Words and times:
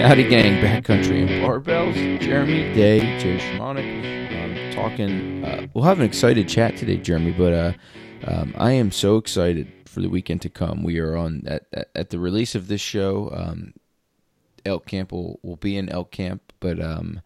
Howdy, 0.00 0.28
gang, 0.28 0.62
backcountry 0.64 1.28
and 1.28 1.44
barbells. 1.44 1.94
Jeremy, 2.22 2.72
Day, 2.72 3.00
Jerry 3.18 3.38
Shamonic. 3.38 4.32
Um, 4.32 4.74
talking. 4.74 5.44
Uh, 5.44 5.66
we'll 5.74 5.84
have 5.84 5.98
an 5.98 6.06
excited 6.06 6.48
chat 6.48 6.74
today, 6.78 6.96
Jeremy. 6.96 7.32
But 7.32 7.52
uh, 7.52 7.72
um, 8.26 8.54
I 8.56 8.72
am 8.72 8.92
so 8.92 9.18
excited 9.18 9.70
for 9.84 10.00
the 10.00 10.08
weekend 10.08 10.40
to 10.40 10.48
come. 10.48 10.82
We 10.82 10.98
are 11.00 11.14
on 11.16 11.42
at 11.46 11.66
at, 11.94 12.08
the 12.08 12.18
release 12.18 12.54
of 12.54 12.68
this 12.68 12.80
show. 12.80 13.30
Um, 13.30 13.74
elk 14.64 14.86
camp 14.86 15.12
will 15.12 15.38
will 15.42 15.56
be 15.56 15.76
in 15.76 15.90
elk 15.90 16.10
camp, 16.10 16.54
but 16.60 16.80
um, 16.80 17.20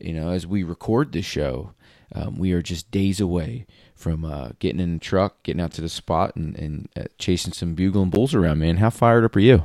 you 0.00 0.14
know, 0.14 0.30
as 0.30 0.46
we 0.46 0.62
record 0.62 1.12
this 1.12 1.26
show, 1.26 1.74
um, 2.14 2.36
we 2.36 2.52
are 2.52 2.62
just 2.62 2.90
days 2.90 3.20
away 3.20 3.66
from 3.94 4.24
uh, 4.24 4.52
getting 4.60 4.80
in 4.80 4.94
the 4.94 4.98
truck, 4.98 5.42
getting 5.42 5.60
out 5.60 5.72
to 5.72 5.82
the 5.82 5.90
spot, 5.90 6.34
and, 6.36 6.56
and 6.56 6.88
uh, 6.96 7.04
chasing 7.18 7.52
some 7.52 7.74
bugle 7.74 8.00
and 8.00 8.10
bulls 8.10 8.34
around. 8.34 8.60
Man, 8.60 8.78
how 8.78 8.88
fired 8.88 9.26
up 9.26 9.36
are 9.36 9.40
you? 9.40 9.64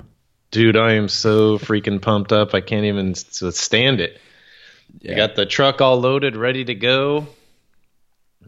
Dude, 0.51 0.77
I 0.77 0.93
am 0.93 1.07
so 1.07 1.59
freaking 1.59 2.01
pumped 2.01 2.31
up. 2.31 2.53
I 2.53 2.61
can't 2.61 2.85
even 2.85 3.13
stand 3.15 3.99
it. 3.99 4.19
Yeah. 4.99 5.11
I 5.11 5.15
got 5.15 5.35
the 5.35 5.45
truck 5.45 5.81
all 5.81 5.99
loaded, 5.99 6.35
ready 6.35 6.65
to 6.65 6.73
go. 6.73 7.27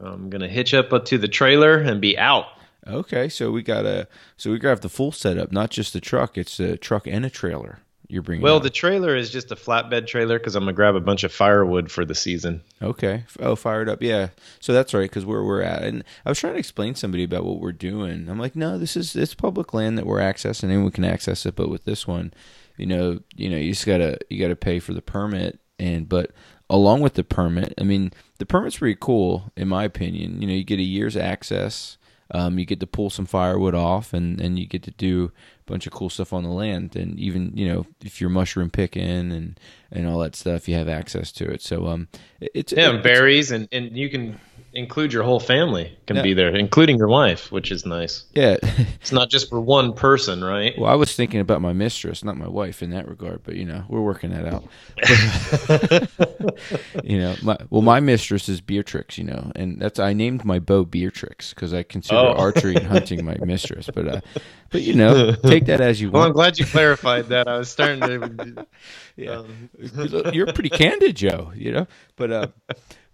I'm 0.02 0.30
gonna 0.30 0.48
hitch 0.48 0.74
up 0.74 1.06
to 1.06 1.18
the 1.18 1.28
trailer 1.28 1.78
and 1.78 2.02
be 2.02 2.18
out. 2.18 2.46
Okay, 2.88 3.30
so 3.30 3.52
we 3.52 3.62
got 3.62 3.86
a 3.86 4.08
so 4.38 4.52
we 4.52 4.58
got 4.58 4.82
the 4.82 4.90
full 4.90 5.12
setup, 5.12 5.52
not 5.52 5.70
just 5.70 5.94
the 5.94 6.00
truck. 6.00 6.38
It's 6.38 6.60
a 6.60 6.78
truck 6.78 7.06
and 7.06 7.24
a 7.26 7.30
trailer. 7.30 7.80
You're 8.12 8.22
bringing. 8.22 8.44
Well, 8.44 8.58
out. 8.58 8.64
the 8.64 8.70
trailer 8.70 9.16
is 9.16 9.30
just 9.30 9.54
a 9.54 9.56
flatbed 9.56 10.06
trailer 10.06 10.38
because 10.38 10.56
I'm 10.56 10.64
gonna 10.64 10.74
grab 10.74 10.96
a 10.96 11.00
bunch 11.00 11.24
of 11.24 11.32
firewood 11.32 11.90
for 11.90 12.04
the 12.04 12.14
season. 12.14 12.62
okay. 12.82 13.24
Oh, 13.40 13.56
fired 13.56 13.88
up. 13.88 14.02
Yeah. 14.02 14.30
So 14.60 14.74
that's 14.74 14.94
right 14.94 15.10
because 15.10 15.26
where 15.26 15.42
we're 15.42 15.62
at, 15.62 15.84
and 15.84 16.04
I 16.26 16.30
was 16.30 16.38
trying 16.38 16.54
to 16.54 16.60
explain 16.60 16.94
to 16.94 17.00
somebody 17.00 17.24
about 17.24 17.46
what 17.46 17.62
we're 17.62 17.72
doing. 17.72 18.28
I'm 18.30 18.38
like, 18.38 18.54
no, 18.54 18.78
this 18.78 18.98
is 18.98 19.16
it's 19.16 19.34
public 19.34 19.74
land 19.74 19.98
that 19.98 20.06
we're 20.06 20.20
accessing, 20.20 20.66
anyone 20.66 20.92
can 20.92 21.06
access 21.06 21.46
it. 21.46 21.56
But 21.56 21.70
with 21.70 21.86
this 21.86 22.06
one, 22.06 22.34
you 22.76 22.86
know, 22.86 23.20
you 23.38 23.50
know, 23.50 23.56
you 23.56 23.72
just 23.72 23.86
gotta 23.86 24.18
you 24.30 24.42
gotta 24.42 24.58
pay 24.58 24.80
for 24.80 24.94
the 24.94 25.02
permit, 25.02 25.62
and 25.80 26.10
but 26.10 26.32
along 26.70 27.00
with 27.00 27.14
the 27.14 27.24
permit, 27.24 27.74
I 27.80 27.84
mean, 27.84 28.12
the 28.40 28.46
permit's 28.46 28.80
pretty 28.80 28.98
cool 29.00 29.54
in 29.56 29.70
my 29.70 29.86
opinion. 29.86 30.42
You 30.42 30.48
know, 30.48 30.54
you 30.54 30.66
get 30.66 30.80
a 30.80 30.84
year's 30.84 31.16
access. 31.16 31.98
Um, 32.34 32.58
you 32.60 32.66
get 32.66 32.80
to 32.80 32.88
pull 32.88 33.10
some 33.10 33.26
firewood 33.26 33.76
off, 33.76 34.14
and, 34.14 34.40
and 34.40 34.58
you 34.58 34.66
get 34.66 34.84
to 34.84 34.92
do 34.92 35.32
a 35.68 35.72
bunch 35.72 35.86
of 35.86 35.94
cool 35.94 36.10
stuff 36.10 36.32
on 36.34 36.44
the 36.44 36.50
land. 36.50 36.96
And 36.96 37.20
even 37.20 37.52
you 37.56 37.68
know 37.68 37.86
if 38.04 38.22
you're 38.22 38.30
mushroom 38.30 38.70
picking 38.70 39.32
and, 39.32 39.60
and 39.92 40.08
all 40.08 40.20
that 40.20 40.36
stuff, 40.36 40.68
you 40.70 40.76
have 40.76 40.88
access 40.88 41.32
to 41.34 41.46
it. 41.50 41.62
So 41.62 41.88
um, 41.88 42.08
it- 42.40 42.52
it's 42.54 42.72
Yeah, 42.74 42.90
it's- 42.90 43.04
berries, 43.04 43.52
and 43.52 43.68
and 43.72 43.98
you 43.98 44.10
can 44.10 44.40
include 44.74 45.12
your 45.12 45.24
whole 45.24 45.40
family 45.40 45.98
can 46.08 46.16
Yeah. 46.18 46.22
be 46.24 46.34
there, 46.34 46.56
including 46.56 46.98
your 46.98 47.08
wife, 47.10 47.52
which 47.52 47.72
is 47.72 47.86
nice. 47.86 48.24
yeah. 48.34 48.58
It's 49.02 49.12
not 49.12 49.30
just 49.30 49.50
for 49.50 49.60
one 49.60 49.94
person, 49.94 50.44
right? 50.44 50.74
well, 50.78 50.90
I 50.92 50.96
was 50.96 51.16
thinking 51.16 51.40
about 51.40 51.62
my 51.62 51.74
mistress, 51.74 52.24
not 52.24 52.38
my 52.38 52.48
wife, 52.48 52.82
in 52.84 52.92
that 52.92 53.08
regard. 53.08 53.42
But 53.44 53.56
you 53.56 53.66
know, 53.66 53.84
we're 53.90 54.02
working 54.02 54.30
that 54.32 54.46
out. 54.54 54.64
you 57.04 57.18
know, 57.20 57.36
my 57.42 57.58
well, 57.70 57.82
my 57.82 58.00
mistress 58.00 58.48
is 58.50 58.62
Beatrix. 58.62 59.18
You 59.18 59.26
know, 59.26 59.52
and 59.56 59.80
that's 59.82 60.00
I 60.00 60.14
named 60.14 60.46
my 60.46 60.60
bow 60.60 60.86
Beatrix 60.86 61.54
because 61.54 61.74
I 61.74 61.84
consider 61.84 62.20
Oh. 62.20 62.34
archery 62.34 62.76
and 62.76 62.86
hunting 62.88 63.26
my 63.26 63.38
mistress. 63.44 63.90
But 63.94 64.08
uh, 64.08 64.22
but 64.70 64.82
you 64.84 64.94
know, 64.94 65.34
take 65.44 65.66
that 65.66 65.82
as 65.82 66.00
you 66.00 66.12
Well, 66.12 66.24
I'm 66.24 66.34
glad 66.34 66.60
you 66.60 66.66
clarified 66.66 67.28
that. 67.30 67.48
I 67.48 67.58
was 67.58 67.70
starting 67.70 68.02
to. 68.02 68.68
yeah. 69.16 69.32
um, 69.44 69.70
you're 70.34 70.54
pretty 70.54 70.70
candid, 70.70 71.16
Joe. 71.16 71.52
You 71.56 71.72
know, 71.72 71.88
but 72.16 72.32
uh, 72.32 72.48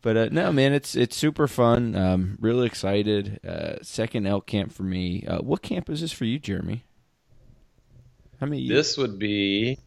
but 0.01 0.17
uh, 0.17 0.29
no, 0.31 0.51
man, 0.51 0.73
it's 0.73 0.95
it's 0.95 1.15
super 1.15 1.47
fun. 1.47 1.95
Um, 1.95 2.37
really 2.39 2.67
excited. 2.67 3.39
Uh, 3.45 3.75
second 3.81 4.27
elk 4.27 4.47
camp 4.47 4.71
for 4.71 4.83
me. 4.83 5.25
Uh, 5.25 5.39
what 5.39 5.61
camp 5.61 5.89
is 5.89 6.01
this 6.01 6.11
for 6.11 6.25
you, 6.25 6.39
Jeremy? 6.39 6.85
How 8.39 8.47
many? 8.47 8.67
This 8.67 8.97
would 8.97 9.17
be 9.17 9.79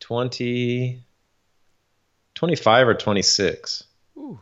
20, 0.00 1.02
25 2.34 2.88
or 2.88 2.94
26. 2.94 3.84
Ooh. 4.16 4.40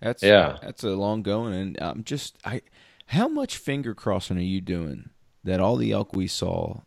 That's 0.00 0.22
Yeah. 0.22 0.58
That's 0.62 0.84
a 0.84 0.90
long 0.90 1.22
going, 1.22 1.54
and 1.54 1.78
I'm 1.80 2.04
just 2.04 2.36
I. 2.44 2.62
How 3.08 3.28
much 3.28 3.56
finger 3.56 3.94
crossing 3.94 4.38
are 4.38 4.40
you 4.40 4.60
doing 4.60 5.10
that 5.44 5.60
all 5.60 5.76
the 5.76 5.92
elk 5.92 6.14
we 6.14 6.26
saw 6.26 6.80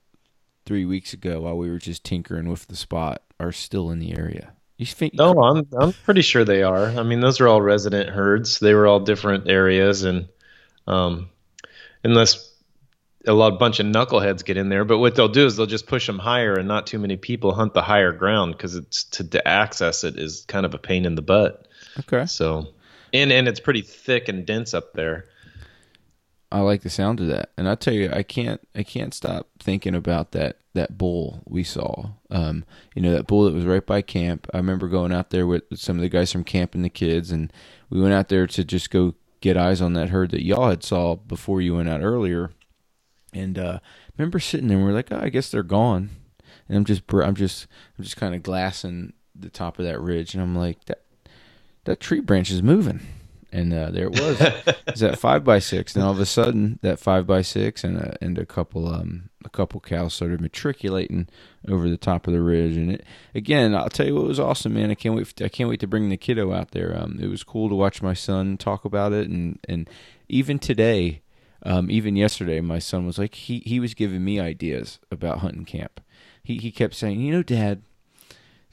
three 0.66 0.86
weeks 0.86 1.14
ago 1.14 1.42
while 1.42 1.58
we 1.58 1.70
were 1.70 1.78
just 1.78 2.04
tinkering 2.04 2.50
with 2.50 2.68
the 2.68 2.76
spot 2.76 3.22
are 3.40 3.52
still 3.52 3.92
in 3.92 4.00
the 4.00 4.18
area? 4.18 4.54
You 4.78 4.86
think? 4.86 5.16
No, 5.16 5.42
I'm 5.42 5.68
I'm 5.78 5.92
pretty 5.92 6.22
sure 6.22 6.46
they 6.46 6.62
are. 6.62 6.86
I 6.86 7.04
mean, 7.04 7.20
those 7.20 7.42
are 7.42 7.48
all 7.48 7.62
resident 7.62 8.10
herds. 8.10 8.60
They 8.60 8.76
were 8.76 8.86
all 8.86 9.00
different 9.00 9.50
areas, 9.50 10.04
and 10.04 10.28
um, 10.86 11.30
unless 12.04 12.54
a 13.26 13.34
lot 13.34 13.58
bunch 13.60 13.80
of 13.80 13.88
knuckleheads 13.88 14.46
get 14.46 14.56
in 14.56 14.70
there, 14.70 14.86
but 14.86 15.00
what 15.00 15.16
they'll 15.16 15.28
do 15.28 15.46
is 15.46 15.58
they'll 15.58 15.66
just 15.66 15.88
push 15.88 16.06
them 16.06 16.20
higher, 16.20 16.54
and 16.54 16.68
not 16.68 16.86
too 16.86 17.00
many 17.00 17.18
people 17.18 17.54
hunt 17.54 17.74
the 17.74 17.82
higher 17.82 18.12
ground 18.12 18.54
because 18.54 18.76
it's 18.76 19.06
to, 19.06 19.28
to 19.28 19.48
access 19.48 20.04
it 20.04 20.18
is 20.18 20.46
kind 20.48 20.66
of 20.66 20.76
a 20.76 20.78
pain 20.78 21.06
in 21.06 21.16
the 21.16 21.24
butt. 21.24 21.68
Okay. 22.00 22.28
So, 22.28 22.68
and 23.12 23.32
and 23.32 23.48
it's 23.48 23.60
pretty 23.60 23.82
thick 23.82 24.30
and 24.30 24.46
dense 24.46 24.76
up 24.76 24.94
there. 24.94 25.26
I 26.52 26.62
like 26.62 26.82
the 26.82 26.90
sound 26.90 27.20
of 27.20 27.28
that, 27.28 27.52
and 27.58 27.68
I 27.68 27.76
tell 27.76 27.94
you, 27.94 28.10
I 28.12 28.24
can't, 28.24 28.66
I 28.74 28.84
can't 28.84 29.14
stop 29.14 29.50
thinking 29.60 29.94
about 29.96 30.32
that 30.32 30.60
that 30.74 30.98
bull 30.98 31.42
we 31.46 31.64
saw. 31.64 32.12
Um, 32.30 32.64
you 32.96 33.02
know, 33.02 33.12
that 33.12 33.28
bull 33.28 33.44
that 33.46 33.54
was 33.54 33.66
right 33.66 33.86
by 33.86 34.02
camp. 34.02 34.48
I 34.54 34.58
remember 34.58 34.88
going 34.88 35.12
out 35.12 35.32
there 35.32 35.46
with 35.46 35.64
some 35.76 35.98
of 35.98 36.02
the 36.02 36.10
guys 36.10 36.32
from 36.32 36.44
camp 36.44 36.74
and 36.74 36.86
the 36.86 36.90
kids, 36.90 37.32
and 37.32 37.52
we 37.90 38.00
went 38.00 38.14
out 38.14 38.30
there 38.30 38.48
to 38.48 38.64
just 38.64 38.92
go 38.92 39.16
get 39.42 39.58
eyes 39.58 39.82
on 39.82 39.94
that 39.94 40.10
herd 40.10 40.32
that 40.32 40.46
y'all 40.46 40.70
had 40.70 40.84
saw 40.84 41.16
before 41.16 41.62
you 41.62 41.76
went 41.76 41.90
out 41.90 42.02
earlier. 42.02 42.52
And 43.34 43.60
uh, 43.60 43.80
remember 44.18 44.40
sitting 44.40 44.68
there, 44.68 44.78
and 44.78 44.86
we're 44.86 44.94
like, 44.94 45.12
oh, 45.12 45.20
I 45.22 45.30
guess 45.30 45.52
they're 45.52 45.64
gone. 45.64 46.12
And 46.70 46.78
I'm 46.78 46.86
just, 46.86 47.04
I'm 47.12 47.36
just, 47.36 47.68
I'm 47.98 48.04
just 48.04 48.18
kind 48.18 48.36
of 48.36 48.44
glassing 48.44 49.14
the 49.36 49.50
top 49.50 49.80
of 49.80 49.86
that 49.86 50.00
ridge, 50.00 50.34
and 50.34 50.42
I'm 50.42 50.56
like, 50.56 50.86
that 50.86 51.02
that 51.84 52.00
tree 52.00 52.20
branch 52.20 52.52
is 52.52 52.62
moving. 52.64 53.02
And 53.52 53.74
uh, 53.74 53.92
there 53.92 54.08
it 54.08 54.20
was. 54.20 54.42
It's 54.88 55.02
that 55.02 55.20
five 55.20 55.44
by 55.44 55.60
six, 55.60 55.96
and 55.96 56.04
all 56.04 56.12
of 56.12 56.20
a 56.20 56.26
sudden, 56.26 56.80
that 56.82 57.00
five 57.00 57.28
by 57.28 57.42
six 57.42 57.84
and 57.84 57.98
a, 57.98 58.18
and 58.20 58.38
a 58.38 58.46
couple 58.46 58.88
um 58.88 59.30
a 59.46 59.50
couple 59.50 59.80
cows 59.80 60.14
started 60.14 60.42
matriculating 60.42 61.28
over 61.68 61.90
the 61.90 61.98
top 61.98 62.28
of 62.28 62.34
the 62.34 62.42
ridge. 62.42 62.76
And 62.78 62.94
it, 62.94 63.06
again, 63.36 63.76
I'll 63.76 63.90
tell 63.90 64.06
you 64.06 64.16
what 64.16 64.26
was 64.26 64.40
awesome, 64.40 64.74
man. 64.74 64.92
I 64.92 64.96
can't 64.96 65.16
wait. 65.16 65.42
I 65.42 65.50
can't 65.50 65.70
wait 65.70 65.80
to 65.82 65.88
bring 65.88 66.10
the 66.10 66.18
kiddo 66.18 66.54
out 66.54 66.72
there. 66.72 66.98
Um, 66.98 67.20
it 67.22 67.28
was 67.28 67.44
cool 67.44 67.70
to 67.70 67.76
watch 67.76 68.02
my 68.02 68.14
son 68.14 68.58
talk 68.58 68.86
about 68.86 69.14
it, 69.14 69.30
and 69.30 69.60
and 69.68 69.90
even 70.30 70.60
today, 70.60 71.22
um, 71.64 71.90
even 71.90 72.16
yesterday, 72.16 72.62
my 72.62 72.80
son 72.80 73.06
was 73.06 73.18
like 73.18 73.36
he 73.36 73.60
he 73.60 73.80
was 73.80 73.94
giving 73.94 74.24
me 74.24 74.40
ideas 74.40 75.00
about 75.12 75.40
hunting 75.40 75.66
camp. 75.66 76.02
He 76.44 76.58
he 76.58 76.72
kept 76.72 76.96
saying, 76.96 77.20
you 77.22 77.32
know, 77.32 77.44
Dad, 77.44 77.82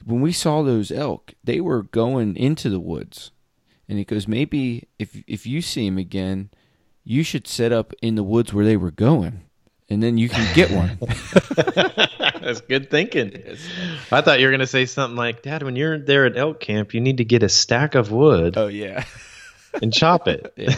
when 0.05 0.21
we 0.21 0.33
saw 0.33 0.63
those 0.63 0.91
elk, 0.91 1.35
they 1.43 1.61
were 1.61 1.83
going 1.83 2.37
into 2.37 2.69
the 2.69 2.81
woods. 2.81 3.31
And 3.89 3.99
he 3.99 4.05
goes, 4.05 4.27
maybe 4.27 4.89
if 4.99 5.23
if 5.27 5.47
you 5.47 5.61
see 5.61 5.87
him 5.87 5.99
again, 5.99 6.51
you 7.05 7.23
should 7.23 7.47
set 7.47 7.73
up 7.73 7.93
in 8.01 8.15
the 8.15 8.23
woods 8.23 8.53
where 8.53 8.65
they 8.65 8.77
were 8.77 8.91
going, 8.91 9.43
and 9.89 10.03
then 10.03 10.17
you 10.17 10.29
can 10.29 10.55
get 10.55 10.71
one. 10.71 10.99
That's 12.45 12.61
good 12.63 12.91
thinking. 12.91 13.57
I 14.11 14.21
thought 14.21 14.41
you 14.41 14.47
were 14.47 14.53
gonna 14.53 14.67
say 14.67 14.87
something 14.87 15.17
like, 15.17 15.43
"Dad, 15.43 15.63
when 15.63 15.77
you're 15.77 15.99
there 15.99 16.27
at 16.27 16.37
elk 16.37 16.61
camp, 16.61 16.95
you 16.95 17.01
need 17.01 17.19
to 17.19 17.25
get 17.25 17.43
a 17.43 17.49
stack 17.49 17.95
of 17.95 18.11
wood 18.11 18.57
oh 18.57 18.69
yeah, 18.69 19.05
and 19.83 19.93
chop 19.93 20.29
it." 20.29 20.53
yeah. 20.57 20.75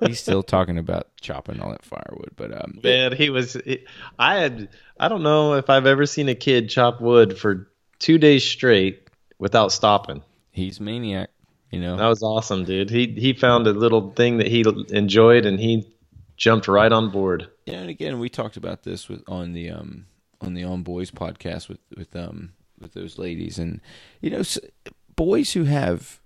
He's 0.00 0.20
still 0.20 0.42
talking 0.42 0.76
about 0.76 1.08
chopping 1.20 1.60
all 1.60 1.70
that 1.70 1.82
firewood, 1.84 2.32
but 2.36 2.52
um, 2.52 2.80
Man, 2.82 3.12
he 3.12 3.30
was. 3.30 3.54
He, 3.54 3.86
I 4.18 4.36
had. 4.36 4.68
I 5.00 5.08
don't 5.08 5.22
know 5.22 5.54
if 5.54 5.70
I've 5.70 5.86
ever 5.86 6.04
seen 6.04 6.28
a 6.28 6.34
kid 6.34 6.68
chop 6.68 7.00
wood 7.00 7.38
for 7.38 7.68
two 7.98 8.18
days 8.18 8.44
straight 8.44 9.08
without 9.38 9.72
stopping. 9.72 10.22
he's 10.50 10.78
maniac. 10.78 11.30
You 11.72 11.80
know, 11.80 11.96
That 11.96 12.06
was 12.08 12.22
awesome, 12.22 12.64
dude. 12.64 12.90
He 12.90 13.06
he 13.18 13.32
found 13.32 13.66
a 13.66 13.72
little 13.72 14.12
thing 14.12 14.36
that 14.36 14.46
he 14.48 14.62
enjoyed, 14.90 15.46
and 15.46 15.58
he 15.58 15.88
jumped 16.36 16.68
right 16.68 16.92
on 16.92 17.10
board. 17.10 17.48
Yeah, 17.66 17.78
and 17.80 17.90
again, 17.90 18.18
we 18.18 18.28
talked 18.28 18.56
about 18.56 18.82
this 18.84 19.08
with 19.08 19.22
on 19.26 19.52
the 19.54 19.70
um 19.70 20.06
on 20.40 20.54
the 20.54 20.64
On 20.64 20.82
Boys 20.82 21.10
podcast 21.10 21.68
with 21.68 21.78
with 21.96 22.14
um 22.14 22.52
with 22.78 22.92
those 22.92 23.18
ladies, 23.18 23.58
and 23.58 23.80
you 24.20 24.30
know, 24.30 24.40
s- 24.40 24.58
boys 25.16 25.54
who 25.54 25.64
have 25.64 26.20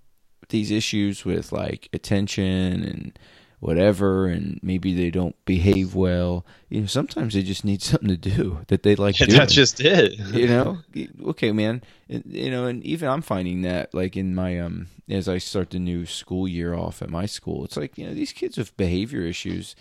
these 0.49 0.70
issues 0.70 1.25
with 1.25 1.53
like 1.53 1.88
attention 1.93 2.82
and 2.82 3.19
whatever, 3.67 4.29
and 4.29 4.61
maybe 4.63 4.95
they 4.95 5.11
don't 5.11 5.35
behave 5.45 5.95
well. 5.95 6.47
You 6.69 6.83
know, 6.83 6.87
sometimes 6.87 7.35
they 7.35 7.43
just 7.43 7.65
need 7.65 7.83
something 7.91 8.09
to 8.09 8.17
do 8.17 8.61
that 8.69 8.85
they 8.85 8.95
like 8.95 9.17
doing. 9.17 9.31
That's 9.31 9.53
just 9.53 9.81
it. 9.81 10.15
you 10.33 10.47
know 10.47 10.79
okay 11.25 11.51
man 11.53 11.83
And, 12.09 12.23
you 12.27 12.51
know 12.51 12.67
and 12.67 12.83
even 12.85 13.09
i'm 13.09 13.23
finding 13.23 13.63
that 13.63 13.93
like 13.95 14.17
in 14.17 14.35
my 14.35 14.59
um 14.61 14.89
as 15.09 15.29
i 15.29 15.39
start 15.39 15.71
the 15.71 15.79
new 15.79 16.07
school 16.07 16.47
year 16.49 16.75
off 16.75 17.03
at 17.03 17.11
my 17.11 17.27
school 17.27 17.65
it's 17.65 17.77
like 17.77 17.97
you 17.99 18.07
know 18.07 18.15
these 18.15 18.33
kids 18.33 18.57
with 18.57 18.77
behavior 18.77 19.23
issues 19.23 19.75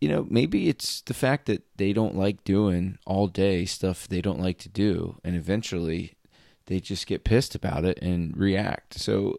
you 0.00 0.08
know 0.08 0.26
maybe 0.30 0.68
it's 0.68 1.00
the 1.02 1.14
fact 1.14 1.46
that 1.46 1.62
they 1.76 1.92
don't 1.92 2.16
like 2.16 2.42
doing 2.44 2.98
all 3.06 3.26
day 3.26 3.64
stuff 3.64 4.08
they 4.08 4.20
don't 4.20 4.40
like 4.40 4.58
to 4.58 4.68
do 4.68 5.18
and 5.24 5.36
eventually 5.36 6.14
they 6.66 6.80
just 6.80 7.06
get 7.06 7.24
pissed 7.24 7.54
about 7.54 7.84
it 7.84 7.98
and 8.02 8.36
react 8.36 8.94
so 8.98 9.36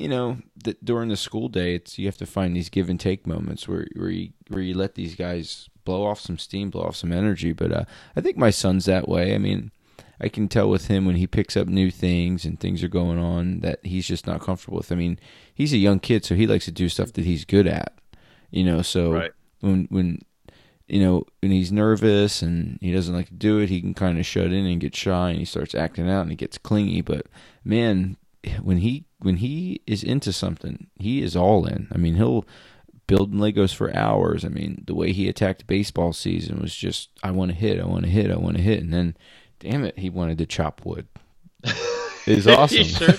you 0.00 0.08
know 0.08 0.38
that 0.64 0.82
during 0.84 1.08
the 1.10 1.16
school 1.16 1.48
day 1.48 1.74
it's 1.74 1.98
you 1.98 2.06
have 2.06 2.16
to 2.16 2.26
find 2.26 2.56
these 2.56 2.70
give 2.70 2.88
and 2.88 2.98
take 2.98 3.26
moments 3.26 3.68
where 3.68 3.86
where 3.94 4.08
you 4.10 4.30
where 4.48 4.62
you 4.62 4.74
let 4.74 4.94
these 4.94 5.14
guys 5.14 5.68
blow 5.84 6.06
off 6.06 6.20
some 6.20 6.38
steam 6.38 6.70
blow 6.70 6.84
off 6.84 6.96
some 6.96 7.12
energy 7.12 7.52
but 7.52 7.70
uh, 7.72 7.84
i 8.16 8.20
think 8.20 8.36
my 8.36 8.50
son's 8.50 8.86
that 8.86 9.08
way 9.08 9.34
i 9.34 9.38
mean 9.38 9.70
I 10.22 10.28
can 10.28 10.48
tell 10.48 10.68
with 10.68 10.88
him 10.88 11.06
when 11.06 11.16
he 11.16 11.26
picks 11.26 11.56
up 11.56 11.66
new 11.66 11.90
things 11.90 12.44
and 12.44 12.60
things 12.60 12.82
are 12.84 12.88
going 12.88 13.18
on 13.18 13.60
that 13.60 13.80
he's 13.82 14.06
just 14.06 14.26
not 14.26 14.42
comfortable 14.42 14.76
with. 14.76 14.92
I 14.92 14.94
mean, 14.94 15.18
he's 15.54 15.72
a 15.72 15.78
young 15.78 15.98
kid, 15.98 16.26
so 16.26 16.34
he 16.34 16.46
likes 16.46 16.66
to 16.66 16.70
do 16.70 16.90
stuff 16.90 17.14
that 17.14 17.24
he's 17.24 17.46
good 17.46 17.66
at. 17.66 17.94
You 18.50 18.64
know, 18.64 18.82
so 18.82 19.12
Right. 19.12 19.32
when 19.60 19.86
when 19.88 20.18
you 20.88 21.00
know 21.00 21.24
when 21.40 21.52
he's 21.52 21.72
nervous 21.72 22.42
and 22.42 22.78
he 22.82 22.92
doesn't 22.92 23.14
like 23.14 23.28
to 23.28 23.34
do 23.48 23.60
it, 23.60 23.70
he 23.70 23.80
can 23.80 23.94
kind 23.94 24.18
of 24.18 24.26
shut 24.26 24.52
in 24.52 24.66
and 24.66 24.78
get 24.78 24.94
shy, 24.94 25.30
and 25.30 25.38
he 25.38 25.46
starts 25.46 25.74
acting 25.74 26.10
out 26.10 26.20
and 26.20 26.30
he 26.30 26.36
gets 26.36 26.58
clingy. 26.58 27.00
But 27.00 27.24
man, 27.64 28.18
when 28.62 28.78
he 28.78 29.06
when 29.20 29.36
he 29.38 29.82
is 29.86 30.02
into 30.04 30.32
something, 30.32 30.88
he 30.96 31.22
is 31.22 31.36
all 31.36 31.66
in. 31.66 31.88
I 31.92 31.98
mean, 31.98 32.16
he'll 32.16 32.46
build 33.06 33.34
Legos 33.34 33.74
for 33.74 33.94
hours. 33.94 34.44
I 34.44 34.48
mean, 34.48 34.84
the 34.86 34.94
way 34.94 35.12
he 35.12 35.28
attacked 35.28 35.66
baseball 35.66 36.12
season 36.12 36.60
was 36.60 36.74
just, 36.74 37.10
I 37.22 37.32
want 37.32 37.50
to 37.50 37.56
hit, 37.56 37.80
I 37.80 37.86
want 37.86 38.04
to 38.04 38.10
hit, 38.10 38.30
I 38.30 38.36
want 38.36 38.56
to 38.56 38.62
hit, 38.62 38.82
and 38.82 38.92
then, 38.94 39.16
damn 39.60 39.84
it, 39.84 39.98
he 39.98 40.10
wanted 40.10 40.38
to 40.38 40.46
chop 40.46 40.82
wood. 40.86 41.06
It's 42.26 42.46
awesome. 42.46 42.84
Sure 42.84 43.14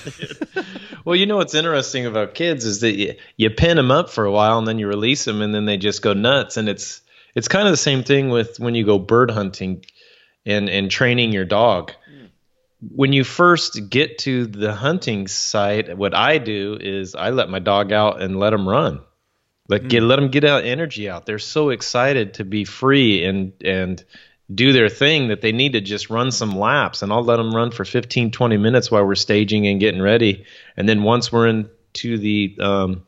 well, 1.06 1.16
you 1.16 1.26
know 1.26 1.38
what's 1.38 1.56
interesting 1.56 2.06
about 2.06 2.36
kids 2.36 2.66
is 2.66 2.82
that 2.82 2.94
you, 2.98 3.16
you 3.38 3.50
pin 3.50 3.78
them 3.78 3.92
up 3.92 4.10
for 4.10 4.26
a 4.26 4.32
while 4.32 4.60
and 4.60 4.68
then 4.68 4.80
you 4.80 4.88
release 4.88 5.26
them 5.26 5.42
and 5.42 5.54
then 5.54 5.66
they 5.66 5.78
just 5.78 6.02
go 6.02 6.14
nuts. 6.14 6.58
And 6.58 6.70
it's 6.70 7.02
it's 7.36 7.48
kind 7.48 7.68
of 7.68 7.74
the 7.74 7.78
same 7.78 8.04
thing 8.04 8.30
with 8.30 8.60
when 8.60 8.76
you 8.76 8.86
go 8.86 9.00
bird 9.00 9.32
hunting 9.32 9.86
and 10.46 10.70
and 10.70 10.92
training 10.92 11.34
your 11.34 11.46
dog. 11.46 11.94
When 12.90 13.14
you 13.14 13.24
first 13.24 13.90
get 13.90 14.20
to 14.20 14.48
the 14.48 14.74
hunting 14.74 15.28
site, 15.28 15.96
what 15.96 16.16
I 16.16 16.40
do 16.40 16.78
is 16.80 17.14
I 17.14 17.30
let 17.30 17.50
my 17.50 17.60
dog 17.60 17.92
out 17.92 18.22
and 18.22 18.40
let 18.40 18.54
him 18.54 18.68
run. 18.68 19.02
Like 19.70 19.88
get 19.88 20.04
let 20.04 20.18
them 20.18 20.30
get 20.30 20.44
out 20.44 20.66
energy 20.66 21.10
out. 21.10 21.26
They're 21.26 21.40
so 21.40 21.70
excited 21.70 22.36
to 22.36 22.44
be 22.44 22.66
free 22.66 23.24
and 23.24 23.54
and 23.64 24.04
do 24.54 24.74
their 24.74 24.90
thing 24.90 25.30
that 25.30 25.42
they 25.42 25.52
need 25.52 25.74
to 25.74 25.82
just 25.82 26.10
run 26.10 26.32
some 26.32 26.52
laps 26.52 27.02
and 27.04 27.12
I'll 27.14 27.24
let 27.24 27.38
them 27.38 27.56
run 27.56 27.72
for 27.72 27.86
15 27.86 28.32
20 28.32 28.58
minutes 28.58 28.92
while 28.92 29.06
we're 29.06 29.16
staging 29.16 29.68
and 29.68 29.80
getting 29.80 30.02
ready 30.02 30.46
and 30.76 30.90
then 30.90 31.04
once 31.04 31.32
we're 31.32 31.48
into 31.48 32.18
the 32.18 32.58
um, 32.60 33.04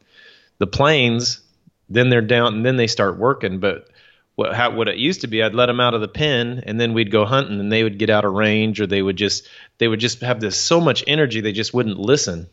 the 0.60 0.68
plains 0.68 1.42
then 1.90 2.10
they're 2.10 2.22
down 2.22 2.56
and 2.56 2.66
then 2.66 2.78
they 2.78 2.88
start 2.88 3.18
working 3.18 3.60
but 3.60 3.90
what 4.36 4.54
how, 4.56 4.72
what 4.72 4.88
it 4.88 4.98
used 4.98 5.22
to 5.22 5.28
be 5.28 5.44
I'd 5.44 5.54
let 5.54 5.68
them 5.68 5.80
out 5.80 5.94
of 5.94 6.02
the 6.02 6.08
pen 6.08 6.64
and 6.66 6.80
then 6.80 6.94
we'd 6.94 7.12
go 7.12 7.26
hunting 7.26 7.60
and 7.60 7.72
they 7.72 7.84
would 7.84 8.00
get 8.00 8.10
out 8.10 8.26
of 8.26 8.34
range 8.34 8.82
or 8.82 8.88
they 8.88 9.02
would 9.02 9.16
just 9.16 9.48
they 9.78 9.88
would 9.88 10.00
just 10.00 10.22
have 10.22 10.40
this 10.40 10.58
so 10.60 10.80
much 10.82 11.04
energy 11.08 11.42
they 11.42 11.52
just 11.52 11.74
wouldn't 11.74 12.00
listen 12.00 12.48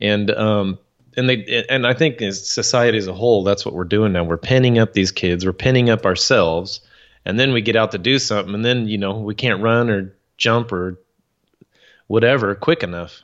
and 0.00 0.30
um 0.30 0.78
and 1.16 1.28
they 1.28 1.64
and 1.68 1.86
I 1.86 1.94
think 1.94 2.20
as 2.22 2.46
society 2.46 2.98
as 2.98 3.06
a 3.06 3.14
whole 3.14 3.42
that's 3.44 3.64
what 3.64 3.74
we're 3.74 3.84
doing 3.84 4.12
now 4.12 4.24
we're 4.24 4.36
penning 4.36 4.78
up 4.78 4.92
these 4.92 5.12
kids 5.12 5.44
we're 5.44 5.52
penning 5.52 5.90
up 5.90 6.04
ourselves 6.06 6.80
and 7.24 7.38
then 7.38 7.52
we 7.52 7.60
get 7.62 7.76
out 7.76 7.92
to 7.92 7.98
do 7.98 8.18
something 8.18 8.54
and 8.54 8.64
then 8.64 8.88
you 8.88 8.98
know 8.98 9.18
we 9.18 9.34
can't 9.34 9.62
run 9.62 9.90
or 9.90 10.14
jump 10.36 10.72
or 10.72 11.00
whatever 12.06 12.54
quick 12.54 12.82
enough 12.82 13.22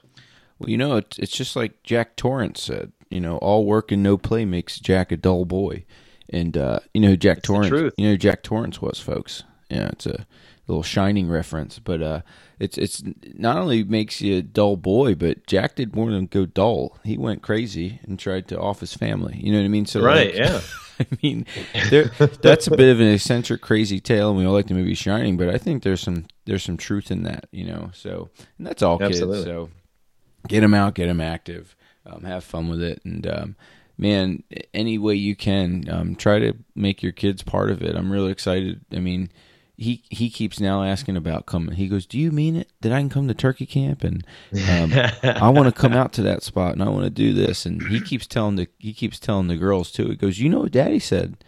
Well, 0.58 0.70
you 0.70 0.78
know, 0.78 0.96
it's, 0.96 1.18
it's 1.18 1.32
just 1.32 1.56
like 1.56 1.82
Jack 1.82 2.16
Torrance 2.16 2.62
said. 2.62 2.92
You 3.10 3.20
know, 3.20 3.38
all 3.38 3.64
work 3.64 3.92
and 3.92 4.02
no 4.02 4.16
play 4.16 4.44
makes 4.44 4.78
Jack 4.78 5.12
a 5.12 5.16
dull 5.16 5.44
boy. 5.44 5.84
And 6.30 6.56
uh, 6.56 6.80
you 6.92 7.00
know 7.00 7.08
who 7.08 7.16
Jack 7.16 7.42
Torrance. 7.42 7.68
truth. 7.68 7.94
You 7.96 8.06
know 8.06 8.12
who 8.12 8.18
Jack 8.18 8.42
Torrance 8.42 8.80
was, 8.80 8.98
folks. 8.98 9.44
Yeah, 9.70 9.88
it's 9.88 10.06
a 10.06 10.26
little 10.66 10.82
shining 10.82 11.28
reference, 11.28 11.78
but 11.78 12.02
uh, 12.02 12.20
it's 12.58 12.78
it's 12.78 13.02
not 13.34 13.56
only 13.56 13.84
makes 13.84 14.20
you 14.20 14.38
a 14.38 14.42
dull 14.42 14.76
boy, 14.76 15.14
but 15.14 15.46
Jack 15.46 15.76
did 15.76 15.94
more 15.94 16.10
than 16.10 16.26
go 16.26 16.46
dull. 16.46 16.98
He 17.04 17.18
went 17.18 17.42
crazy 17.42 18.00
and 18.04 18.18
tried 18.18 18.48
to 18.48 18.58
off 18.58 18.80
his 18.80 18.94
family. 18.94 19.38
You 19.42 19.52
know 19.52 19.58
what 19.58 19.64
I 19.64 19.68
mean? 19.68 19.86
So 19.86 20.02
right 20.02 20.28
like, 20.28 20.36
yeah 20.36 20.60
I 21.00 21.06
mean, 21.22 21.46
there, 21.90 22.04
that's 22.40 22.66
a 22.66 22.70
bit 22.70 22.92
of 22.92 23.00
an 23.00 23.08
eccentric, 23.08 23.60
crazy 23.60 24.00
tale, 24.00 24.30
and 24.30 24.38
we 24.38 24.44
all 24.44 24.52
like 24.52 24.68
the 24.68 24.74
movie 24.74 24.94
Shining, 24.94 25.36
but 25.36 25.48
I 25.48 25.58
think 25.58 25.82
there's 25.82 26.00
some 26.00 26.26
there's 26.44 26.62
some 26.62 26.76
truth 26.76 27.10
in 27.10 27.24
that, 27.24 27.48
you 27.50 27.64
know. 27.64 27.90
So, 27.92 28.30
and 28.58 28.66
that's 28.66 28.82
all 28.82 28.98
kids. 28.98 29.18
So, 29.18 29.70
get 30.46 30.60
them 30.60 30.74
out, 30.74 30.94
get 30.94 31.06
them 31.06 31.20
active, 31.20 31.74
um, 32.06 32.22
have 32.24 32.44
fun 32.44 32.68
with 32.68 32.82
it, 32.82 33.00
and 33.04 33.26
um, 33.26 33.56
man, 33.96 34.42
any 34.72 34.98
way 34.98 35.14
you 35.14 35.36
can, 35.36 35.84
um, 35.88 36.16
try 36.16 36.38
to 36.38 36.54
make 36.74 37.02
your 37.02 37.12
kids 37.12 37.42
part 37.42 37.70
of 37.70 37.82
it. 37.82 37.96
I'm 37.96 38.10
really 38.10 38.32
excited. 38.32 38.84
I 38.92 39.00
mean. 39.00 39.30
He 39.76 40.04
he 40.08 40.30
keeps 40.30 40.60
now 40.60 40.84
asking 40.84 41.16
about 41.16 41.46
coming. 41.46 41.74
He 41.74 41.88
goes, 41.88 42.06
"Do 42.06 42.16
you 42.16 42.30
mean 42.30 42.54
it 42.54 42.70
that 42.82 42.92
I 42.92 43.00
can 43.00 43.08
come 43.08 43.26
to 43.26 43.34
turkey 43.34 43.66
camp 43.66 44.04
and 44.04 44.24
um, 44.70 44.92
I 45.24 45.48
want 45.48 45.66
to 45.66 45.72
come 45.72 45.94
out 45.94 46.12
to 46.12 46.22
that 46.22 46.44
spot 46.44 46.74
and 46.74 46.82
I 46.84 46.88
want 46.90 47.02
to 47.02 47.10
do 47.10 47.32
this?" 47.32 47.66
And 47.66 47.82
he 47.88 48.00
keeps 48.00 48.28
telling 48.28 48.54
the 48.54 48.68
he 48.78 48.92
keeps 48.94 49.18
telling 49.18 49.48
the 49.48 49.56
girls 49.56 49.90
too. 49.90 50.10
He 50.10 50.14
goes, 50.14 50.38
"You 50.38 50.48
know 50.48 50.60
what 50.60 50.70
Daddy 50.70 51.00
said? 51.00 51.42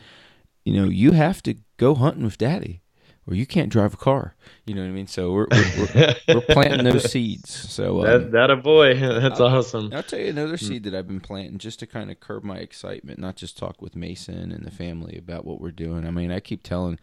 you 0.67 0.73
know, 0.73 0.89
you 0.89 1.13
have 1.13 1.43
to 1.45 1.55
go 1.77 1.95
hunting 1.95 2.25
with 2.25 2.37
daddy 2.37 2.83
or 3.27 3.35
you 3.35 3.47
can't 3.47 3.71
drive 3.71 3.95
a 3.95 3.97
car. 3.97 4.35
You 4.67 4.75
know 4.75 4.83
what 4.83 4.89
I 4.89 4.93
mean? 4.93 5.07
So 5.07 5.33
we're, 5.33 5.47
we're, 5.51 5.89
we're, 5.95 6.15
we're 6.29 6.41
planting 6.43 6.85
those 6.85 7.11
seeds. 7.11 7.51
So, 7.51 8.03
that 8.03 8.15
um, 8.15 8.31
that 8.31 8.51
a 8.51 8.57
boy 8.57 8.95
that's 9.21 9.41
awesome 9.41 9.91
I'll 9.93 10.03
tell 10.03 10.21
you 10.21 10.29
another 10.29 10.57
seed 10.57 10.85
that 10.85 10.95
I've 10.95 11.09
been 11.09 11.21
planting 11.21 11.59
just 11.59 11.81
to 11.81 11.87
kind 11.87 12.11
of 12.11 12.21
curb 12.21 12.45
my 12.45 12.59
excitement, 12.59 13.19
not 13.19 13.37
just 13.37 13.59
talk 13.59 13.83
with 13.83 13.97
Mason 13.97 14.53
and 14.53 14.65
the 14.65 14.71
family 14.71 15.17
about 15.19 15.45
what 15.45 15.61
we're 15.61 15.71
doing. 15.71 16.07
I 16.07 16.11
mean, 16.11 16.31
I 16.31 16.41
keep 16.41 16.63
telling, 16.63 16.99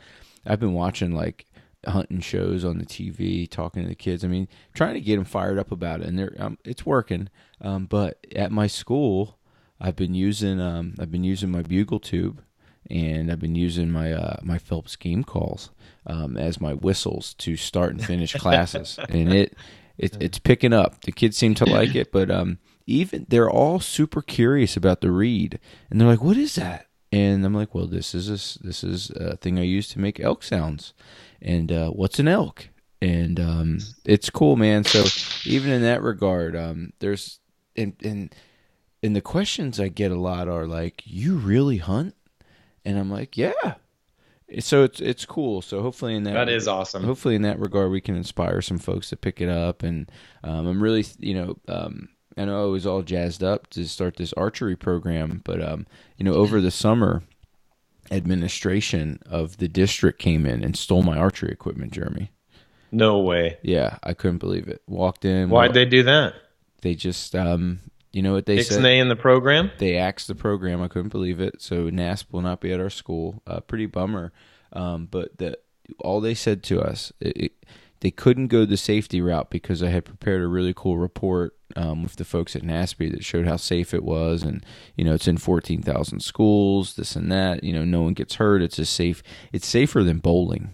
I've 0.46 0.60
been 0.60 0.74
watching 0.74 1.14
like 1.14 1.46
hunting 1.86 2.22
shows 2.22 2.64
on 2.64 2.78
the 2.78 2.86
TV, 2.86 3.50
talking 3.50 3.84
to 3.84 3.90
the 3.90 3.96
kids. 3.96 4.24
I 4.24 4.28
mean, 4.28 4.48
trying 4.74 4.94
to 4.94 5.02
get 5.02 5.16
them 5.16 5.26
fired 5.26 5.60
up 5.60 5.72
about 5.72 6.02
it, 6.02 6.08
and 6.08 6.18
they're 6.18 6.36
um, 6.40 6.58
it's 6.64 6.86
working. 6.86 7.30
Um, 7.62 7.86
but 7.86 8.26
at 8.36 8.52
my 8.52 8.68
school, 8.68 9.38
I've 9.80 9.96
been 9.96 10.16
using 10.16 10.60
um, 10.60 10.96
I've 11.00 11.12
been 11.12 11.24
using 11.24 11.52
my 11.52 11.62
bugle 11.62 12.00
tube, 12.00 12.42
and 12.90 13.32
I've 13.32 13.40
been 13.40 13.56
using 13.56 13.90
my 13.90 14.14
uh, 14.14 14.38
my 14.42 14.58
Phelps 14.58 14.96
game 14.96 15.24
calls 15.24 15.70
um, 16.06 16.38
as 16.38 16.62
my 16.62 16.74
whistles 16.74 17.34
to 17.36 17.56
start 17.56 17.92
and 17.92 18.04
finish 18.04 18.34
classes, 18.34 19.00
and 19.10 19.34
it 19.34 19.56
it, 19.98 20.18
it's 20.20 20.40
picking 20.40 20.74
up. 20.74 21.02
The 21.02 21.12
kids 21.12 21.38
seem 21.38 21.54
to 21.56 21.66
like 21.66 21.96
it, 21.96 22.12
but 22.12 22.32
um, 22.32 22.60
even 22.86 23.26
they're 23.30 23.50
all 23.50 23.80
super 23.80 24.22
curious 24.22 24.76
about 24.76 25.02
the 25.02 25.12
reed, 25.12 25.60
and 25.90 26.00
they're 26.00 26.08
like, 26.08 26.24
"What 26.24 26.38
is 26.38 26.56
that?" 26.56 26.88
And 27.12 27.46
I'm 27.46 27.54
like, 27.54 27.76
"Well, 27.76 27.88
this 27.88 28.16
is 28.16 28.28
a, 28.28 28.66
this 28.66 28.84
is 28.84 29.12
a 29.12 29.38
thing 29.38 29.60
I 29.60 29.64
use 29.64 29.88
to 29.90 30.00
make 30.00 30.20
elk 30.20 30.44
sounds." 30.44 30.94
And 31.42 31.72
uh, 31.72 31.90
what's 31.90 32.20
an 32.20 32.28
elk? 32.28 32.70
And 33.02 33.40
um, 33.40 33.80
it's 34.06 34.30
cool, 34.30 34.56
man. 34.56 34.84
So 34.86 35.04
even 35.46 35.72
in 35.72 35.82
that 35.82 36.02
regard, 36.02 36.56
um, 36.56 36.94
there's 37.00 37.40
and 37.76 37.94
and 38.04 38.34
and 39.04 39.16
the 39.16 39.22
questions 39.22 39.80
I 39.80 39.90
get 39.90 40.12
a 40.12 40.20
lot 40.20 40.48
are 40.48 40.66
like, 40.66 41.04
"You 41.06 41.38
really 41.38 41.78
hunt?" 41.78 42.16
And 42.86 42.98
I'm 42.98 43.10
like, 43.10 43.38
"Yeah." 43.38 43.76
So 44.60 44.84
it's 44.84 45.00
it's 45.00 45.26
cool. 45.26 45.62
So 45.62 45.82
hopefully 45.82 46.16
in 46.16 46.24
that 46.24 46.34
that 46.34 46.50
is 46.50 46.68
awesome. 46.68 47.04
hopefully 47.04 47.36
in 47.36 47.42
that 47.44 47.60
regard 47.60 47.92
we 47.92 48.02
can 48.02 48.16
inspire 48.16 48.62
some 48.62 48.78
folks 48.78 49.10
to 49.10 49.18
pick 49.18 49.42
it 49.42 49.50
up. 49.50 49.84
And 49.84 50.12
um, 50.44 50.68
i'm 50.68 50.84
really 50.84 51.06
you 51.20 51.34
know 51.34 51.58
um, 51.68 52.10
i 52.38 52.46
know 52.46 52.64
i 52.64 52.68
was 52.68 52.86
all 52.86 53.02
jazzed 53.02 53.44
up 53.44 53.68
to 53.72 53.88
start 53.88 54.18
this 54.18 54.34
archery 54.34 54.76
program 54.76 55.42
but 55.44 55.62
um, 55.62 55.88
you 56.18 56.26
know 56.26 56.34
over 56.34 56.62
the 56.62 56.72
summer 56.72 57.24
administration 58.12 59.20
of 59.26 59.58
the 59.58 59.68
district 59.68 60.20
came 60.20 60.46
in 60.46 60.64
and 60.64 60.78
stole 60.78 61.02
my 61.04 61.18
archery 61.18 61.52
equipment 61.52 61.92
jeremy. 61.94 62.32
No 62.92 63.20
way. 63.20 63.58
Yeah 63.64 63.98
i 64.04 64.14
couldn't 64.14 64.40
believe 64.40 64.68
it. 64.68 64.84
Walked 64.88 65.26
in 65.26 65.50
why'd 65.50 65.74
they 65.74 65.86
do 65.86 66.04
that? 66.04 66.36
They 66.82 66.96
just 66.96 67.34
um, 67.34 67.80
you 68.14 68.22
know 68.22 68.32
what 68.34 68.46
they 68.46 68.62
said 68.62 68.80
ixnay 68.80 69.02
in 69.02 69.10
the 69.10 69.16
program 69.16 69.72
they 69.80 69.98
axed 69.98 70.28
the 70.28 70.36
program. 70.36 70.82
I 70.82 70.88
couldn't 70.88 71.10
believe 71.10 71.42
it. 71.42 71.62
So 71.62 71.90
NASP 71.90 72.26
will 72.32 72.42
not 72.42 72.62
be 72.62 72.72
at 72.72 72.80
our 72.80 72.90
school. 72.90 73.42
Uh, 73.46 73.60
pretty 73.60 73.88
bummer. 73.88 74.32
Um, 74.72 75.08
but 75.10 75.38
the 75.38 75.58
all 76.00 76.22
they 76.22 76.34
said 76.34 76.64
to 76.64 76.82
us, 76.82 77.12
it, 77.20 77.38
it, 77.38 77.66
they 78.00 78.12
couldn't 78.12 78.48
go 78.48 78.66
the 78.66 78.78
safety 78.78 79.22
route 79.22 79.50
because 79.50 79.82
I 79.82 79.90
had 79.90 80.06
prepared 80.06 80.42
a 80.42 80.48
really 80.48 80.74
cool 80.74 80.98
report 80.98 81.56
um, 81.76 82.04
with 82.04 82.16
the 82.16 82.26
folks 82.26 82.56
at 82.56 82.62
NASP 82.62 83.12
that 83.12 83.24
showed 83.24 83.48
how 83.48 83.58
safe 83.58 83.94
it 83.94 84.04
was, 84.04 84.44
and 84.44 84.66
you 84.96 85.04
know 85.04 85.14
it's 85.14 85.28
in 85.28 85.38
fourteen 85.38 85.82
thousand 85.82 86.22
schools, 86.22 86.96
this 86.96 87.16
and 87.16 87.32
that. 87.32 87.64
You 87.64 87.74
know, 87.74 87.86
no 87.86 88.02
one 88.04 88.14
gets 88.14 88.36
hurt. 88.36 88.62
It's 88.62 88.80
a 88.80 88.86
safe. 88.86 89.24
It's 89.52 89.68
safer 89.68 90.04
than 90.04 90.20
bowling. 90.20 90.72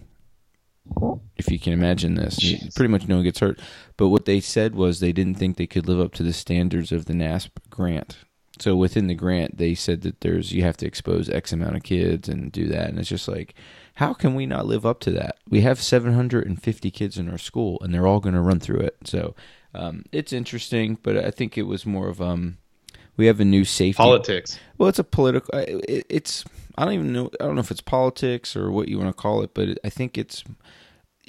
If 1.36 1.50
you 1.50 1.58
can 1.58 1.72
imagine 1.72 2.14
this, 2.14 2.38
Jeez. 2.38 2.74
pretty 2.74 2.90
much 2.90 3.08
no 3.08 3.16
one 3.16 3.24
gets 3.24 3.40
hurt. 3.40 3.58
But 3.96 4.08
what 4.08 4.24
they 4.24 4.40
said 4.40 4.74
was 4.74 5.00
they 5.00 5.12
didn't 5.12 5.38
think 5.38 5.56
they 5.56 5.66
could 5.66 5.88
live 5.88 6.00
up 6.00 6.12
to 6.14 6.22
the 6.22 6.32
standards 6.32 6.92
of 6.92 7.06
the 7.06 7.14
NASP 7.14 7.50
grant. 7.70 8.18
So 8.58 8.76
within 8.76 9.06
the 9.06 9.14
grant, 9.14 9.56
they 9.56 9.74
said 9.74 10.02
that 10.02 10.20
there's 10.20 10.52
you 10.52 10.62
have 10.62 10.76
to 10.78 10.86
expose 10.86 11.30
X 11.30 11.52
amount 11.52 11.76
of 11.76 11.82
kids 11.82 12.28
and 12.28 12.52
do 12.52 12.68
that, 12.68 12.88
and 12.88 12.98
it's 12.98 13.08
just 13.08 13.26
like, 13.26 13.54
how 13.94 14.12
can 14.12 14.34
we 14.34 14.44
not 14.44 14.66
live 14.66 14.84
up 14.84 15.00
to 15.00 15.10
that? 15.12 15.36
We 15.48 15.62
have 15.62 15.80
750 15.80 16.90
kids 16.90 17.16
in 17.16 17.30
our 17.30 17.38
school, 17.38 17.78
and 17.80 17.94
they're 17.94 18.06
all 18.06 18.20
going 18.20 18.34
to 18.34 18.40
run 18.40 18.60
through 18.60 18.80
it. 18.80 18.96
So 19.04 19.34
um, 19.74 20.04
it's 20.12 20.32
interesting, 20.32 20.98
but 21.02 21.16
I 21.16 21.30
think 21.30 21.56
it 21.56 21.62
was 21.62 21.86
more 21.86 22.08
of 22.08 22.20
um, 22.20 22.58
we 23.16 23.26
have 23.26 23.40
a 23.40 23.44
new 23.46 23.64
safety 23.64 23.96
politics 23.96 24.58
well, 24.80 24.88
it's 24.88 24.98
a 24.98 25.04
political. 25.04 25.58
It, 25.58 26.06
it's 26.08 26.42
I 26.78 26.86
don't 26.86 26.94
even 26.94 27.12
know. 27.12 27.30
I 27.38 27.44
don't 27.44 27.54
know 27.54 27.60
if 27.60 27.70
it's 27.70 27.82
politics 27.82 28.56
or 28.56 28.70
what 28.70 28.88
you 28.88 28.98
want 28.98 29.10
to 29.10 29.22
call 29.22 29.42
it, 29.42 29.50
but 29.52 29.68
it, 29.68 29.78
I 29.84 29.90
think 29.90 30.16
it's 30.16 30.42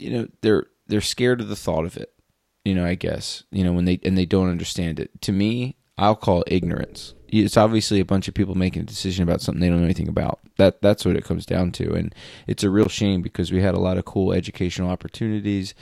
you 0.01 0.09
know 0.09 0.27
they're 0.41 0.67
they're 0.87 1.01
scared 1.01 1.41
of 1.41 1.47
the 1.47 1.55
thought 1.55 1.85
of 1.85 1.97
it. 1.97 2.13
You 2.65 2.75
know, 2.75 2.85
I 2.85 2.95
guess 2.95 3.43
you 3.51 3.63
know 3.63 3.73
when 3.73 3.85
they 3.85 3.99
and 4.03 4.17
they 4.17 4.25
don't 4.25 4.49
understand 4.49 4.99
it. 4.99 5.21
To 5.21 5.31
me, 5.31 5.77
I'll 5.97 6.15
call 6.15 6.41
it 6.41 6.53
ignorance. 6.53 7.13
It's 7.27 7.55
obviously 7.55 8.01
a 8.01 8.05
bunch 8.05 8.27
of 8.27 8.33
people 8.33 8.55
making 8.55 8.81
a 8.81 8.85
decision 8.85 9.23
about 9.23 9.39
something 9.39 9.61
they 9.61 9.69
don't 9.69 9.79
know 9.79 9.85
anything 9.85 10.09
about. 10.09 10.39
That 10.57 10.81
that's 10.81 11.05
what 11.05 11.15
it 11.15 11.23
comes 11.23 11.45
down 11.45 11.71
to, 11.73 11.93
and 11.93 12.13
it's 12.47 12.63
a 12.63 12.69
real 12.69 12.89
shame 12.89 13.21
because 13.21 13.51
we 13.51 13.61
had 13.61 13.75
a 13.75 13.79
lot 13.79 13.97
of 13.97 14.05
cool 14.05 14.33
educational 14.33 14.89
opportunities. 14.89 15.73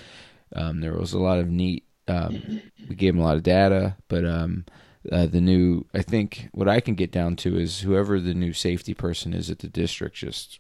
Um, 0.55 0.81
there 0.81 0.93
was 0.93 1.13
a 1.13 1.19
lot 1.19 1.39
of 1.39 1.49
neat. 1.49 1.85
Um, 2.07 2.61
we 2.87 2.95
gave 2.95 3.13
them 3.13 3.21
a 3.21 3.25
lot 3.25 3.35
of 3.35 3.43
data, 3.43 3.95
but 4.07 4.25
um, 4.25 4.65
uh, 5.11 5.27
the 5.27 5.41
new, 5.41 5.85
I 5.93 6.01
think, 6.01 6.49
what 6.53 6.67
I 6.67 6.79
can 6.79 6.95
get 6.95 7.11
down 7.11 7.35
to 7.37 7.57
is 7.57 7.81
whoever 7.81 8.19
the 8.19 8.33
new 8.33 8.51
safety 8.51 8.93
person 8.93 9.33
is 9.33 9.49
at 9.49 9.59
the 9.59 9.69
district 9.69 10.15
just 10.15 10.59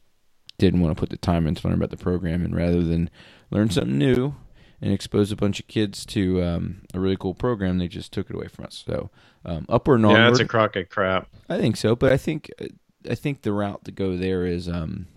didn't 0.57 0.81
want 0.81 0.95
to 0.95 0.99
put 0.99 1.09
the 1.09 1.17
time 1.17 1.47
into 1.47 1.67
learn 1.67 1.77
about 1.77 1.89
the 1.89 1.97
program, 1.97 2.45
and 2.45 2.55
rather 2.55 2.83
than 2.83 3.09
learn 3.51 3.69
something 3.69 3.97
new 3.97 4.35
and 4.81 4.93
expose 4.93 5.31
a 5.31 5.35
bunch 5.35 5.59
of 5.59 5.67
kids 5.67 6.05
to 6.05 6.41
um, 6.41 6.81
a 6.93 6.99
really 6.99 7.17
cool 7.17 7.33
program, 7.33 7.77
they 7.77 7.87
just 7.87 8.13
took 8.13 8.29
it 8.29 8.35
away 8.35 8.47
from 8.47 8.65
us. 8.65 8.83
So 8.85 9.09
um, 9.45 9.65
upward 9.67 9.99
and 9.99 10.05
onward. 10.05 10.19
Yeah, 10.19 10.29
that's 10.29 10.39
a 10.39 10.45
crock 10.45 10.75
of 10.75 10.89
crap. 10.89 11.27
I 11.49 11.57
think 11.57 11.77
so, 11.77 11.95
but 11.95 12.11
I 12.11 12.17
think 12.17 12.49
I 13.09 13.15
think 13.15 13.41
the 13.41 13.53
route 13.53 13.85
to 13.85 13.91
go 13.91 14.17
there 14.17 14.45
is 14.45 14.67
um, 14.67 15.07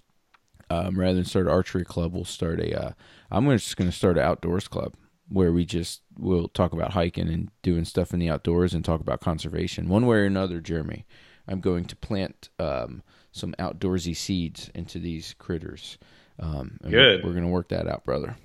um, 0.71 0.99
rather 0.99 1.15
than 1.15 1.25
start 1.25 1.47
an 1.47 1.53
archery 1.53 1.85
club, 1.85 2.13
we'll 2.13 2.25
start 2.25 2.61
a. 2.61 2.87
Uh, 2.87 2.93
I'm 3.31 3.49
just 3.51 3.77
going 3.77 3.91
to 3.91 3.97
start 3.97 4.19
an 4.19 4.25
outdoors 4.25 4.69
club 4.69 4.95
where 5.29 5.53
we 5.53 5.65
just 5.65 6.03
will 6.19 6.49
talk 6.49 6.73
about 6.73 6.93
hiking 6.93 7.29
and 7.29 7.51
doing 7.63 7.85
stuff 7.85 8.13
in 8.13 8.19
the 8.19 8.29
outdoors 8.29 8.75
and 8.75 8.85
talk 8.85 9.01
about 9.01 9.21
conservation 9.21 9.89
one 9.89 10.07
way 10.07 10.19
or 10.19 10.25
another. 10.25 10.61
Jeremy, 10.61 11.07
I'm 11.49 11.61
going 11.61 11.85
to 11.87 11.97
plant 11.97 12.51
um, 12.59 13.03
some 13.33 13.55
outdoorsy 13.59 14.17
seeds 14.17 14.71
into 14.75 14.99
these 14.99 15.35
critters. 15.39 15.99
Um, 16.39 16.79
and 16.83 16.91
Good. 16.91 17.23
We're, 17.23 17.29
we're 17.29 17.35
going 17.35 17.45
to 17.45 17.51
work 17.51 17.69
that 17.69 17.87
out, 17.87 18.05
brother. 18.05 18.37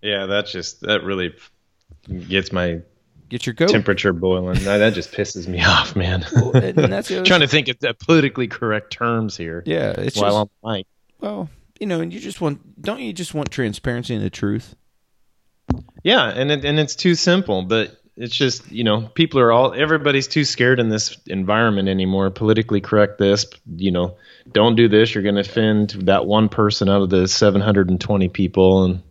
Yeah, 0.00 0.26
that's 0.26 0.50
just 0.52 0.80
that 0.82 1.04
really 1.04 1.34
gets 2.28 2.52
my 2.52 2.80
Get 3.28 3.46
your 3.46 3.54
goat. 3.54 3.70
temperature 3.70 4.12
boiling. 4.12 4.62
That, 4.64 4.78
that 4.78 4.94
just 4.94 5.12
pisses 5.12 5.46
me 5.48 5.60
off, 5.64 5.96
man. 5.96 6.26
Well, 6.34 6.56
and 6.56 6.76
that's 6.76 7.08
Trying 7.24 7.40
to 7.40 7.48
think 7.48 7.68
of 7.68 7.78
the 7.78 7.94
politically 7.94 8.48
correct 8.48 8.92
terms 8.92 9.36
here. 9.36 9.62
Yeah, 9.64 9.92
it's 9.96 10.16
while 10.16 10.30
just 10.30 10.36
on 10.36 10.50
the 10.62 10.70
mic. 10.78 10.86
well, 11.20 11.48
you 11.80 11.86
know, 11.86 12.00
and 12.00 12.12
you 12.12 12.20
just 12.20 12.40
want 12.40 12.82
don't 12.82 13.00
you 13.00 13.12
just 13.12 13.32
want 13.32 13.50
transparency 13.50 14.14
and 14.14 14.24
the 14.24 14.30
truth? 14.30 14.74
Yeah, 16.02 16.28
and 16.28 16.50
it, 16.50 16.64
and 16.64 16.78
it's 16.78 16.96
too 16.96 17.14
simple, 17.14 17.62
but 17.62 17.96
it's 18.16 18.34
just 18.36 18.70
you 18.70 18.84
know 18.84 19.02
people 19.14 19.40
are 19.40 19.50
all 19.52 19.72
everybody's 19.74 20.28
too 20.28 20.44
scared 20.44 20.78
in 20.80 20.88
this 20.90 21.16
environment 21.26 21.88
anymore. 21.88 22.30
Politically 22.30 22.80
correct 22.80 23.18
this, 23.18 23.46
you 23.76 23.90
know, 23.90 24.16
don't 24.50 24.76
do 24.76 24.88
this. 24.88 25.14
You're 25.14 25.22
going 25.22 25.36
to 25.36 25.40
offend 25.42 25.90
that 26.06 26.26
one 26.26 26.48
person 26.48 26.88
out 26.88 27.02
of 27.02 27.10
the 27.10 27.26
720 27.26 28.28
people, 28.28 28.84
and 28.84 29.02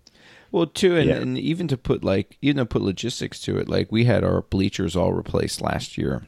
Well, 0.51 0.67
too, 0.67 0.95
and, 0.97 1.07
Yeah. 1.09 1.15
and 1.15 1.37
even 1.37 1.67
to 1.69 1.77
put 1.77 2.03
like 2.03 2.37
even 2.41 2.57
to 2.57 2.65
put 2.65 2.81
logistics 2.81 3.39
to 3.41 3.57
it, 3.57 3.67
like 3.69 3.91
we 3.91 4.05
had 4.05 4.23
our 4.23 4.41
bleachers 4.43 4.95
all 4.95 5.13
replaced 5.13 5.61
last 5.61 5.97
year, 5.97 6.23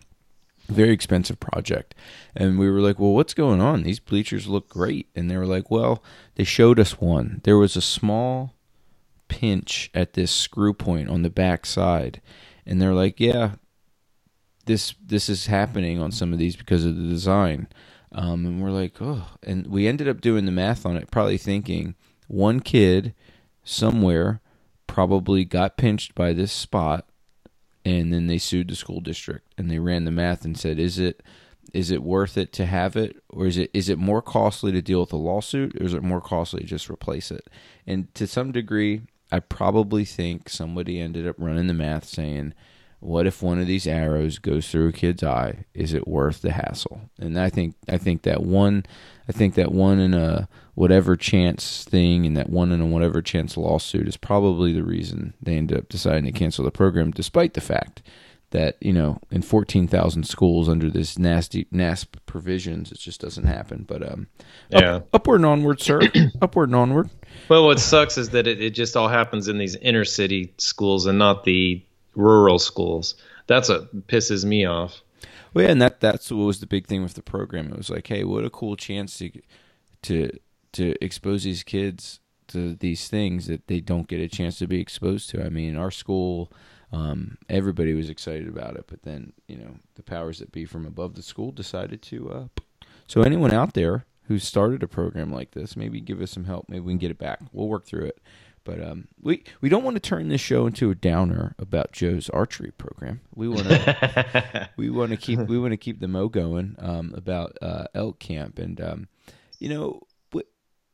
very 0.69 0.91
expensive 0.93 1.39
project, 1.39 1.93
and 2.35 2.57
we 2.57 2.69
were 2.71 2.79
like, 2.81 2.97
well, 2.99 3.11
what's 3.13 3.33
going 3.35 3.61
on? 3.61 3.83
These 3.83 3.99
bleachers 3.99 4.47
look 4.47 4.67
great, 4.69 5.07
and 5.15 5.29
they 5.29 5.37
were 5.37 5.45
like, 5.45 5.69
well, 5.69 6.01
they 6.35 6.43
showed 6.45 6.79
us 6.79 6.99
one. 7.01 7.41
There 7.43 7.57
was 7.57 7.75
a 7.75 7.81
small 7.81 8.53
pinch 9.27 9.89
at 9.93 10.13
this 10.13 10.31
screw 10.31 10.73
point 10.73 11.09
on 11.09 11.21
the 11.23 11.29
back 11.29 11.65
side, 11.65 12.21
and 12.65 12.81
they're 12.81 12.93
like, 12.93 13.19
yeah, 13.19 13.53
this 14.65 14.95
this 15.03 15.29
is 15.29 15.47
happening 15.47 16.01
on 16.01 16.11
some 16.11 16.33
of 16.33 16.39
these 16.39 16.55
because 16.55 16.85
of 16.85 16.95
the 16.95 17.07
design. 17.07 17.67
Um, 18.11 18.45
and 18.45 18.61
we're 18.61 18.69
like, 18.71 19.01
oh, 19.01 19.25
and 19.41 19.67
we 19.67 19.87
ended 19.87 20.07
up 20.07 20.21
doing 20.21 20.45
the 20.45 20.51
math 20.51 20.85
on 20.85 20.95
it, 20.95 21.09
probably 21.09 21.37
thinking 21.37 21.95
one 22.27 22.59
kid 22.59 23.13
somewhere 23.63 24.41
probably 24.87 25.45
got 25.45 25.77
pinched 25.77 26.13
by 26.13 26.33
this 26.33 26.51
spot 26.51 27.07
and 27.85 28.13
then 28.13 28.27
they 28.27 28.37
sued 28.37 28.67
the 28.69 28.75
school 28.75 28.99
district 28.99 29.53
and 29.57 29.69
they 29.69 29.79
ran 29.79 30.05
the 30.05 30.11
math 30.11 30.45
and 30.45 30.57
said 30.57 30.77
is 30.77 30.99
it 30.99 31.23
is 31.73 31.89
it 31.89 32.03
worth 32.03 32.37
it 32.37 32.51
to 32.53 32.65
have 32.65 32.95
it 32.95 33.15
or 33.29 33.45
is 33.47 33.57
it 33.57 33.69
is 33.73 33.89
it 33.89 33.97
more 33.97 34.21
costly 34.21 34.71
to 34.71 34.81
deal 34.81 34.99
with 34.99 35.13
a 35.13 35.17
lawsuit 35.17 35.75
or 35.79 35.85
is 35.85 35.93
it 35.93 36.03
more 36.03 36.21
costly 36.21 36.61
to 36.61 36.67
just 36.67 36.89
replace 36.89 37.31
it 37.31 37.47
and 37.87 38.13
to 38.13 38.27
some 38.27 38.51
degree 38.51 39.01
i 39.33 39.39
probably 39.39 40.05
think 40.05 40.47
somebody 40.49 40.99
ended 40.99 41.27
up 41.27 41.35
running 41.37 41.67
the 41.67 41.73
math 41.73 42.05
saying 42.05 42.53
what 42.99 43.27
if 43.27 43.43
one 43.43 43.59
of 43.59 43.67
these 43.67 43.85
arrows 43.85 44.39
goes 44.39 44.69
through 44.69 44.87
a 44.87 44.91
kid's 44.93 45.23
eye? 45.23 45.65
Is 45.73 45.93
it 45.93 46.07
worth 46.07 46.41
the 46.41 46.51
hassle? 46.53 47.01
And 47.19 47.37
i 47.37 47.49
think 47.49 47.75
i 47.89 47.97
think 47.97 48.21
that 48.21 48.43
one 48.43 48.85
i 49.27 49.33
think 49.33 49.55
that 49.55 49.73
one 49.73 49.99
in 49.99 50.13
a 50.13 50.47
whatever 50.75 51.17
chance 51.17 51.83
thing 51.83 52.25
and 52.25 52.37
that 52.37 52.49
one 52.49 52.71
in 52.71 52.79
a 52.79 52.85
whatever 52.85 53.21
chance 53.21 53.57
lawsuit 53.57 54.07
is 54.07 54.15
probably 54.15 54.71
the 54.71 54.83
reason 54.85 55.33
they 55.41 55.57
ended 55.57 55.77
up 55.77 55.89
deciding 55.89 56.23
to 56.23 56.31
cancel 56.31 56.63
the 56.63 56.71
program 56.71 57.11
despite 57.11 57.55
the 57.55 57.61
fact 57.61 58.01
that 58.51 58.77
you 58.79 58.93
know 58.93 59.19
in 59.31 59.41
14,000 59.41 60.23
schools 60.23 60.69
under 60.69 60.89
this 60.89 61.17
nasty 61.19 61.65
NASP 61.73 62.07
provisions 62.25 62.89
it 62.91 62.99
just 62.99 63.19
doesn't 63.19 63.45
happen. 63.47 63.83
But 63.85 64.01
um 64.09 64.27
up- 64.73 64.81
Yeah. 64.81 64.99
upward 65.11 65.41
and 65.41 65.45
onward 65.47 65.81
sir. 65.81 65.99
Upward 66.41 66.69
and 66.69 66.75
onward 66.77 67.09
Well, 67.49 67.65
what 67.65 67.79
sucks 67.79 68.17
is 68.17 68.29
that 68.29 68.47
it, 68.47 68.61
it 68.61 68.71
just 68.71 68.95
all 68.95 69.09
happens 69.09 69.47
in 69.47 69.57
these 69.57 69.75
inner 69.75 70.05
city 70.05 70.53
schools 70.57 71.05
and 71.05 71.19
not 71.19 71.43
the 71.43 71.83
rural 72.15 72.59
schools. 72.59 73.15
That's 73.47 73.69
what 73.69 74.07
pisses 74.07 74.45
me 74.45 74.65
off. 74.65 75.01
Well, 75.53 75.65
yeah, 75.65 75.71
and 75.71 75.81
that 75.81 75.99
that's 75.99 76.31
what 76.31 76.45
was 76.45 76.59
the 76.59 76.65
big 76.67 76.87
thing 76.87 77.03
with 77.03 77.13
the 77.13 77.21
program. 77.21 77.71
It 77.71 77.77
was 77.77 77.89
like, 77.89 78.07
hey, 78.07 78.23
what 78.23 78.45
a 78.45 78.49
cool 78.49 78.75
chance 78.75 79.17
to 79.19 79.31
to 80.03 80.31
to 80.73 80.95
expose 81.03 81.43
these 81.43 81.63
kids 81.63 82.19
to 82.47 82.75
these 82.75 83.07
things 83.07 83.47
that 83.47 83.67
they 83.67 83.79
don't 83.79 84.07
get 84.07 84.19
a 84.19 84.27
chance 84.27 84.57
to 84.59 84.67
be 84.67 84.79
exposed 84.79 85.29
to. 85.29 85.43
I 85.43 85.49
mean, 85.49 85.77
our 85.77 85.91
school, 85.91 86.51
um, 86.91 87.37
everybody 87.49 87.93
was 87.93 88.09
excited 88.09 88.47
about 88.47 88.75
it, 88.75 88.85
but 88.87 89.03
then 89.03 89.33
you 89.47 89.57
know 89.57 89.75
the 89.95 90.03
powers 90.03 90.39
that 90.39 90.51
be 90.51 90.65
from 90.65 90.85
above 90.85 91.15
the 91.15 91.21
school 91.21 91.51
decided 91.51 92.01
to. 92.03 92.31
Uh, 92.31 92.85
so 93.07 93.21
anyone 93.21 93.53
out 93.53 93.73
there 93.73 94.05
who 94.25 94.39
started 94.39 94.83
a 94.83 94.87
program 94.87 95.31
like 95.31 95.51
this, 95.51 95.75
maybe 95.75 95.99
give 95.99 96.21
us 96.21 96.31
some 96.31 96.45
help. 96.45 96.69
Maybe 96.69 96.81
we 96.81 96.93
can 96.93 96.99
get 96.99 97.11
it 97.11 97.17
back. 97.17 97.39
We'll 97.51 97.67
work 97.67 97.85
through 97.85 98.05
it. 98.05 98.19
But 98.63 98.81
um, 98.81 99.09
we 99.21 99.43
we 99.59 99.67
don't 99.67 99.83
want 99.83 99.95
to 99.95 99.99
turn 99.99 100.29
this 100.29 100.39
show 100.39 100.65
into 100.65 100.89
a 100.89 100.95
downer 100.95 101.53
about 101.59 101.91
Joe's 101.91 102.29
archery 102.29 102.71
program. 102.71 103.19
We 103.35 103.49
want 103.49 103.67
to 103.67 104.69
we 104.77 104.89
want 104.89 105.11
to 105.11 105.17
keep 105.17 105.39
we 105.39 105.59
want 105.59 105.71
to 105.71 105.77
keep 105.77 105.99
the 105.99 106.07
mo 106.07 106.29
going 106.29 106.75
um, 106.79 107.13
about 107.13 107.57
uh, 107.61 107.85
elk 107.93 108.19
camp 108.19 108.59
and 108.59 108.79
um, 108.79 109.07
you 109.59 109.67
know 109.67 110.03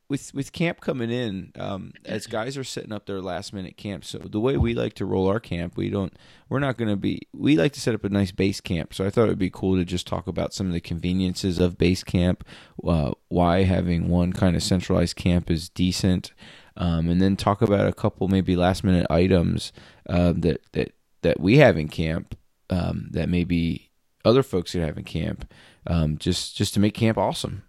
with 0.09 0.33
with 0.33 0.51
camp 0.51 0.81
coming 0.81 1.11
in 1.11 1.51
um, 1.55 1.93
as 2.03 2.25
guys 2.25 2.57
are 2.57 2.63
setting 2.63 2.91
up 2.91 3.05
their 3.05 3.21
last 3.21 3.53
minute 3.53 3.77
camp. 3.77 4.03
So 4.03 4.17
the 4.17 4.39
way 4.39 4.57
we 4.57 4.73
like 4.73 4.95
to 4.95 5.05
roll 5.05 5.27
our 5.27 5.39
camp, 5.39 5.77
we 5.77 5.89
don't 5.89 6.11
we're 6.49 6.59
not 6.59 6.77
going 6.77 6.89
to 6.89 6.97
be 6.97 7.27
we 7.31 7.55
like 7.55 7.73
to 7.73 7.79
set 7.79 7.93
up 7.93 8.03
a 8.03 8.09
nice 8.09 8.31
base 8.31 8.59
camp. 8.59 8.93
So 8.93 9.05
I 9.05 9.11
thought 9.11 9.25
it 9.25 9.29
would 9.29 9.37
be 9.37 9.51
cool 9.51 9.77
to 9.77 9.85
just 9.85 10.07
talk 10.07 10.27
about 10.27 10.53
some 10.53 10.67
of 10.67 10.73
the 10.73 10.81
conveniences 10.81 11.59
of 11.59 11.77
base 11.77 12.03
camp, 12.03 12.43
uh, 12.83 13.11
why 13.27 13.63
having 13.63 14.09
one 14.09 14.33
kind 14.33 14.55
of 14.55 14.63
centralized 14.63 15.15
camp 15.15 15.51
is 15.51 15.69
decent. 15.69 16.33
Um, 16.75 17.09
and 17.09 17.21
then 17.21 17.35
talk 17.35 17.61
about 17.61 17.87
a 17.87 17.93
couple 17.93 18.29
maybe 18.29 18.55
last 18.55 18.83
minute 18.83 19.05
items 19.09 19.71
um, 20.07 20.41
that 20.41 20.61
that 20.71 20.93
that 21.21 21.39
we 21.39 21.57
have 21.57 21.77
in 21.77 21.87
camp 21.87 22.35
um, 22.69 23.09
that 23.11 23.29
maybe 23.29 23.91
other 24.25 24.43
folks 24.43 24.71
could 24.71 24.81
have 24.81 24.97
in 24.97 25.03
camp, 25.03 25.51
um, 25.85 26.17
just 26.17 26.55
just 26.55 26.73
to 26.73 26.79
make 26.79 26.93
camp 26.93 27.17
awesome. 27.17 27.63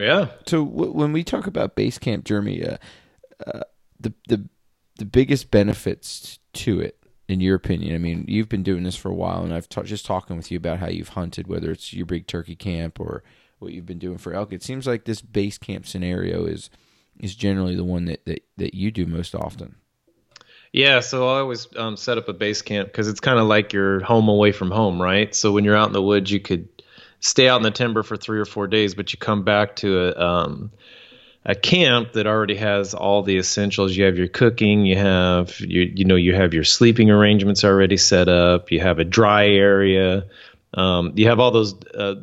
Yeah. 0.00 0.28
So 0.46 0.64
w- 0.64 0.92
when 0.92 1.12
we 1.12 1.22
talk 1.22 1.46
about 1.46 1.76
base 1.76 1.98
camp, 1.98 2.24
Jeremy, 2.24 2.64
uh, 2.64 2.78
uh, 3.46 3.60
the 4.00 4.14
the 4.28 4.48
the 4.98 5.04
biggest 5.04 5.50
benefits 5.50 6.38
to 6.54 6.80
it, 6.80 6.98
in 7.28 7.40
your 7.40 7.54
opinion, 7.54 7.94
I 7.94 7.98
mean, 7.98 8.24
you've 8.26 8.48
been 8.48 8.62
doing 8.62 8.82
this 8.82 8.96
for 8.96 9.10
a 9.10 9.14
while, 9.14 9.44
and 9.44 9.52
I've 9.52 9.68
ta- 9.68 9.82
just 9.82 10.06
talking 10.06 10.36
with 10.36 10.50
you 10.50 10.56
about 10.56 10.78
how 10.78 10.88
you've 10.88 11.10
hunted, 11.10 11.46
whether 11.46 11.70
it's 11.70 11.92
your 11.92 12.06
big 12.06 12.26
turkey 12.26 12.56
camp 12.56 12.98
or 12.98 13.22
what 13.58 13.72
you've 13.72 13.86
been 13.86 13.98
doing 13.98 14.16
for 14.16 14.32
elk. 14.32 14.52
It 14.52 14.62
seems 14.62 14.86
like 14.86 15.04
this 15.04 15.20
base 15.20 15.58
camp 15.58 15.86
scenario 15.86 16.46
is 16.46 16.70
is 17.18 17.34
generally 17.34 17.76
the 17.76 17.84
one 17.84 18.06
that 18.06 18.24
that, 18.24 18.42
that 18.56 18.74
you 18.74 18.90
do 18.90 19.04
most 19.04 19.34
often. 19.34 19.76
Yeah, 20.72 21.00
so 21.00 21.28
I 21.28 21.40
always 21.40 21.66
um, 21.76 21.96
set 21.96 22.16
up 22.16 22.28
a 22.28 22.32
base 22.32 22.62
camp 22.62 22.88
because 22.88 23.08
it's 23.08 23.20
kind 23.20 23.38
of 23.40 23.48
like 23.48 23.72
your 23.72 24.00
home 24.00 24.28
away 24.28 24.52
from 24.52 24.70
home, 24.70 25.02
right? 25.02 25.34
So 25.34 25.52
when 25.52 25.64
you're 25.64 25.76
out 25.76 25.88
in 25.88 25.92
the 25.92 26.02
woods, 26.02 26.30
you 26.30 26.40
could 26.40 26.68
stay 27.20 27.48
out 27.48 27.58
in 27.58 27.62
the 27.62 27.70
timber 27.70 28.02
for 28.02 28.16
three 28.16 28.40
or 28.40 28.44
four 28.44 28.66
days, 28.66 28.94
but 28.94 29.12
you 29.12 29.18
come 29.18 29.44
back 29.44 29.76
to 29.76 30.08
a 30.08 30.26
um, 30.26 30.72
a 31.44 31.54
camp 31.54 32.12
that 32.12 32.26
already 32.26 32.56
has 32.56 32.92
all 32.92 33.22
the 33.22 33.38
essentials. 33.38 33.96
You 33.96 34.04
have 34.04 34.18
your 34.18 34.28
cooking, 34.28 34.84
you 34.84 34.96
have 34.96 35.58
you 35.60 35.82
you 35.94 36.04
know 36.04 36.16
you 36.16 36.34
have 36.34 36.54
your 36.54 36.64
sleeping 36.64 37.10
arrangements 37.10 37.64
already 37.64 37.96
set 37.96 38.28
up. 38.28 38.70
You 38.72 38.80
have 38.80 38.98
a 38.98 39.04
dry 39.04 39.46
area. 39.48 40.26
Um, 40.74 41.12
you 41.16 41.28
have 41.28 41.40
all 41.40 41.50
those 41.50 41.74
uh, 41.94 42.14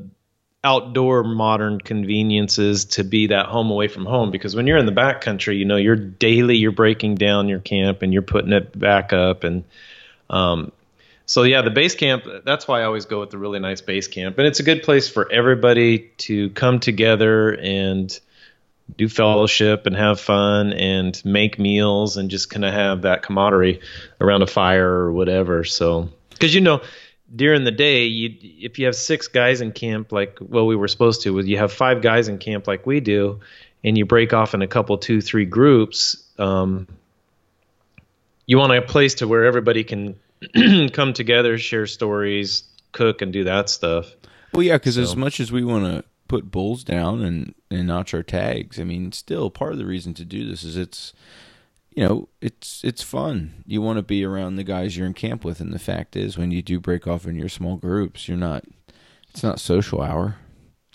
outdoor 0.63 1.23
modern 1.23 1.79
conveniences 1.79 2.85
to 2.85 3.03
be 3.03 3.27
that 3.27 3.45
home 3.45 3.69
away 3.69 3.87
from 3.87 4.05
home 4.05 4.31
because 4.31 4.55
when 4.55 4.67
you're 4.67 4.77
in 4.77 4.85
the 4.85 4.91
back 4.91 5.21
country 5.21 5.55
you 5.55 5.65
know 5.65 5.77
you're 5.77 5.95
daily 5.95 6.57
you're 6.57 6.71
breaking 6.71 7.15
down 7.15 7.47
your 7.47 7.59
camp 7.59 8.01
and 8.01 8.11
you're 8.11 8.23
putting 8.23 8.51
it 8.51 8.77
back 8.77 9.13
up 9.13 9.43
and 9.43 9.63
um 10.29 10.71
so 11.27 11.43
yeah 11.43 11.61
the 11.61 11.69
base 11.69 11.93
camp 11.93 12.25
that's 12.43 12.67
why 12.67 12.81
i 12.81 12.83
always 12.83 13.05
go 13.05 13.19
with 13.19 13.29
the 13.29 13.37
really 13.37 13.59
nice 13.59 13.81
base 13.81 14.07
camp 14.07 14.37
and 14.39 14.47
it's 14.47 14.59
a 14.59 14.63
good 14.63 14.81
place 14.81 15.07
for 15.07 15.31
everybody 15.31 16.09
to 16.17 16.49
come 16.51 16.79
together 16.79 17.51
and 17.53 18.19
do 18.97 19.07
fellowship 19.07 19.85
and 19.85 19.95
have 19.95 20.19
fun 20.19 20.73
and 20.73 21.21
make 21.23 21.59
meals 21.59 22.17
and 22.17 22.31
just 22.31 22.49
kind 22.49 22.65
of 22.65 22.73
have 22.73 23.03
that 23.03 23.21
camaraderie 23.21 23.79
around 24.19 24.41
a 24.41 24.47
fire 24.47 24.89
or 24.89 25.11
whatever 25.11 25.63
so 25.63 26.09
because 26.31 26.55
you 26.55 26.61
know 26.61 26.81
during 27.33 27.63
the 27.63 27.71
day, 27.71 28.05
you 28.05 28.35
if 28.41 28.79
you 28.79 28.85
have 28.85 28.95
six 28.95 29.27
guys 29.27 29.61
in 29.61 29.71
camp, 29.71 30.11
like 30.11 30.37
well 30.41 30.65
we 30.65 30.75
were 30.75 30.87
supposed 30.87 31.23
to, 31.23 31.39
you 31.39 31.57
have 31.57 31.73
five 31.73 32.01
guys 32.01 32.27
in 32.27 32.37
camp 32.37 32.67
like 32.67 32.85
we 32.85 32.99
do, 32.99 33.39
and 33.83 33.97
you 33.97 34.05
break 34.05 34.33
off 34.33 34.53
in 34.53 34.61
a 34.61 34.67
couple, 34.67 34.97
two, 34.97 35.21
three 35.21 35.45
groups. 35.45 36.23
Um, 36.39 36.87
you 38.45 38.57
want 38.57 38.73
a 38.73 38.81
place 38.81 39.15
to 39.15 39.27
where 39.27 39.45
everybody 39.45 39.83
can 39.83 40.17
come 40.93 41.13
together, 41.13 41.57
share 41.57 41.87
stories, 41.87 42.63
cook, 42.91 43.21
and 43.21 43.33
do 43.33 43.43
that 43.45 43.69
stuff. 43.69 44.13
Well, 44.53 44.63
yeah, 44.63 44.77
because 44.77 44.95
so. 44.95 45.01
as 45.01 45.15
much 45.15 45.39
as 45.39 45.51
we 45.51 45.63
want 45.63 45.85
to 45.85 46.03
put 46.27 46.51
bulls 46.51 46.83
down 46.83 47.21
and 47.21 47.53
and 47.69 47.87
notch 47.87 48.13
our 48.13 48.23
tags, 48.23 48.79
I 48.79 48.83
mean, 48.83 49.11
still 49.11 49.49
part 49.49 49.73
of 49.73 49.77
the 49.77 49.85
reason 49.85 50.13
to 50.15 50.25
do 50.25 50.47
this 50.47 50.63
is 50.63 50.77
it's 50.77 51.13
you 51.91 52.07
know 52.07 52.29
it's 52.41 52.81
it's 52.83 53.03
fun. 53.03 53.63
You 53.65 53.81
want 53.81 53.97
to 53.97 54.03
be 54.03 54.23
around 54.23 54.55
the 54.55 54.63
guys 54.63 54.95
you're 54.95 55.07
in 55.07 55.13
camp 55.13 55.43
with, 55.43 55.59
and 55.59 55.73
the 55.73 55.79
fact 55.79 56.15
is, 56.15 56.37
when 56.37 56.51
you 56.51 56.61
do 56.61 56.79
break 56.79 57.07
off 57.07 57.25
in 57.25 57.35
your 57.35 57.49
small 57.49 57.77
groups, 57.77 58.27
you're 58.27 58.37
not. 58.37 58.63
It's 59.29 59.43
not 59.43 59.59
social 59.59 60.01
hour. 60.01 60.37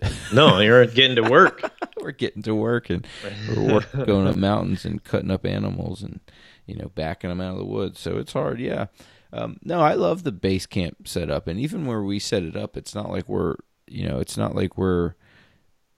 No, 0.32 0.58
you're 0.58 0.84
getting 0.86 1.14
to 1.16 1.30
work. 1.30 1.70
we're 2.00 2.10
getting 2.10 2.42
to 2.42 2.54
work, 2.54 2.90
and 2.90 3.06
we're 3.48 3.74
work, 3.74 3.92
going 4.06 4.26
up 4.26 4.34
mountains 4.34 4.84
and 4.84 5.02
cutting 5.04 5.30
up 5.30 5.46
animals 5.46 6.02
and 6.02 6.18
you 6.66 6.74
know 6.74 6.90
backing 6.94 7.30
them 7.30 7.40
out 7.40 7.52
of 7.52 7.58
the 7.58 7.64
woods. 7.64 8.00
So 8.00 8.18
it's 8.18 8.32
hard, 8.32 8.58
yeah. 8.58 8.86
Um, 9.32 9.58
no, 9.62 9.80
I 9.80 9.94
love 9.94 10.22
the 10.22 10.32
base 10.32 10.66
camp 10.66 11.08
setup, 11.08 11.46
and 11.48 11.58
even 11.58 11.86
where 11.86 12.02
we 12.02 12.18
set 12.18 12.42
it 12.42 12.56
up, 12.56 12.76
it's 12.76 12.94
not 12.94 13.10
like 13.10 13.28
we're 13.28 13.56
you 13.86 14.06
know 14.08 14.18
it's 14.18 14.36
not 14.36 14.54
like 14.54 14.76
we're 14.76 15.14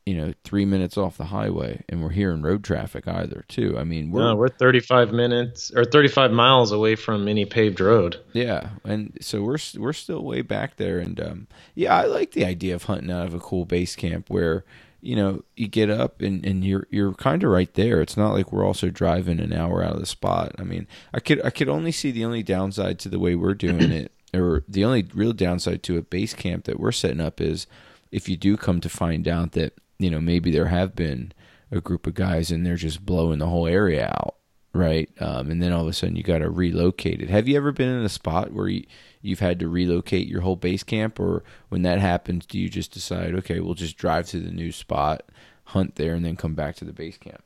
you 0.07 0.15
know 0.15 0.33
three 0.45 0.65
minutes 0.65 0.99
off 0.99 1.17
the 1.17 1.25
highway 1.25 1.83
and 1.89 2.03
we're 2.03 2.11
here 2.11 2.31
in 2.31 2.43
road 2.43 2.63
traffic 2.63 3.09
either 3.09 3.45
too. 3.49 3.79
I 3.79 3.85
mean 3.85 4.11
we're 4.11 4.23
no, 4.23 4.37
we're 4.37 4.49
35 4.49 5.13
minutes 5.13 5.73
or 5.75 5.85
35 5.85 6.31
miles 6.31 6.73
away 6.73 6.95
from 6.95 7.27
any 7.27 7.45
paved 7.47 7.81
road. 7.81 8.21
Yeah 8.33 8.71
and 8.85 9.17
so 9.21 9.43
we're 9.43 9.59
we're 9.79 9.93
still 9.95 10.23
way 10.23 10.43
back 10.43 10.77
there 10.77 10.99
and 10.99 11.19
um, 11.21 11.47
yeah 11.75 11.95
i 11.97 12.05
like 12.05 12.33
the 12.33 12.45
idea 12.45 12.75
of 12.75 12.85
hunting 12.85 13.11
out 13.11 13.27
of 13.27 13.35
a 13.35 13.41
cool 13.41 13.65
base 13.65 13.97
camp 13.97 14.29
where 14.29 14.65
you 15.05 15.17
know 15.17 15.45
you 15.57 15.69
get 15.69 15.91
up 15.91 16.21
and, 16.21 16.45
and 16.45 16.65
you're 16.65 16.87
you're 16.91 17.15
kind 17.15 17.43
of 17.43 17.51
right 17.51 17.73
there. 17.75 18.01
It's 18.01 18.17
not 18.17 18.33
like 18.33 18.53
we're 18.53 18.65
also 18.65 18.91
driving 18.91 19.41
an 19.41 19.53
hour 19.53 19.83
out 19.83 19.95
of 19.95 20.01
the 20.01 20.07
spot. 20.07 20.53
I 20.59 20.63
mean 20.63 20.87
i 21.13 21.21
could 21.21 21.45
i 21.45 21.51
could 21.51 21.69
only 21.69 21.93
see 21.93 22.11
the 22.11 22.25
only 22.25 22.43
downside 22.43 22.99
to 23.01 23.09
the 23.09 23.19
way 23.19 23.35
we're 23.35 23.55
doing 23.55 23.91
it 23.91 24.13
or 24.35 24.65
the 24.69 24.85
only 24.85 25.07
real 25.15 25.33
downside 25.33 25.83
to 25.85 25.99
a 25.99 26.03
base 26.03 26.35
camp 26.35 26.65
that 26.65 26.81
we're 26.81 26.93
setting 26.93 27.21
up 27.21 27.41
is 27.41 27.67
if 28.11 28.29
you 28.29 28.37
do 28.37 28.57
come 28.57 28.81
to 28.81 28.89
find 28.89 29.29
out 29.29 29.53
that 29.53 29.75
you 29.99 30.11
know 30.11 30.21
maybe 30.21 30.51
there 30.51 30.67
have 30.67 30.97
been 30.97 31.33
a 31.71 31.81
group 31.81 32.07
of 32.07 32.15
guys 32.15 32.51
and 32.51 32.65
they're 32.65 32.77
just 32.77 33.05
blowing 33.05 33.39
the 33.39 33.49
whole 33.49 33.67
area 33.67 34.07
out 34.07 34.37
right? 34.75 35.09
Um, 35.21 35.51
and 35.51 35.63
then 35.63 35.73
all 35.73 35.83
of 35.83 35.89
a 35.89 35.93
sudden 35.93 36.17
you 36.17 36.23
got 36.23 36.39
to 36.39 36.51
relocate 36.51 37.23
it. 37.23 37.31
Have 37.31 37.49
you 37.49 37.57
ever 37.57 37.73
been 37.73 37.89
in 37.89 38.05
a 38.05 38.09
spot 38.09 38.53
where 38.53 38.69
you, 38.69 38.85
you've 39.25 39.41
had 39.41 39.59
to 39.59 39.69
relocate 39.69 40.29
your 40.29 40.41
whole 40.41 40.57
base 40.57 40.83
camp 40.83 41.19
or 41.19 41.43
when 41.69 41.83
that 41.83 41.99
happens 41.99 42.47
do 42.47 42.59
you 42.59 42.69
just 42.69 42.93
decide 42.93 43.35
okay 43.35 43.61
we'll 43.61 43.75
just 43.75 43.97
drive 43.97 44.27
to 44.27 44.39
the 44.39 44.51
new 44.51 44.71
spot 44.71 45.23
hunt 45.65 45.95
there 45.97 46.15
and 46.15 46.25
then 46.25 46.37
come 46.37 46.55
back 46.55 46.77
to 46.77 46.85
the 46.85 46.93
base 46.93 47.17
camp? 47.17 47.43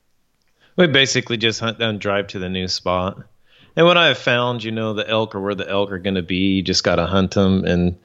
We 0.76 0.87
basically 0.87 1.37
just 1.37 1.61
hunt 1.61 1.78
down 1.78 1.99
drive 1.99 2.28
to 2.28 2.38
the 2.38 2.49
new 2.49 2.68
spot. 2.68 3.23
And 3.76 3.87
what 3.87 3.97
i've 3.97 4.18
found 4.18 4.64
you 4.64 4.73
know 4.73 4.94
the 4.94 5.08
elk 5.08 5.35
are 5.35 5.40
where 5.40 5.54
the 5.54 5.68
elk 5.68 5.92
are 5.92 5.99
going 5.99 6.16
to 6.16 6.23
be 6.23 6.56
you 6.56 6.62
just 6.62 6.85
got 6.85 6.97
to 6.97 7.06
hunt 7.06 7.32
them. 7.32 7.64
And 7.64 7.99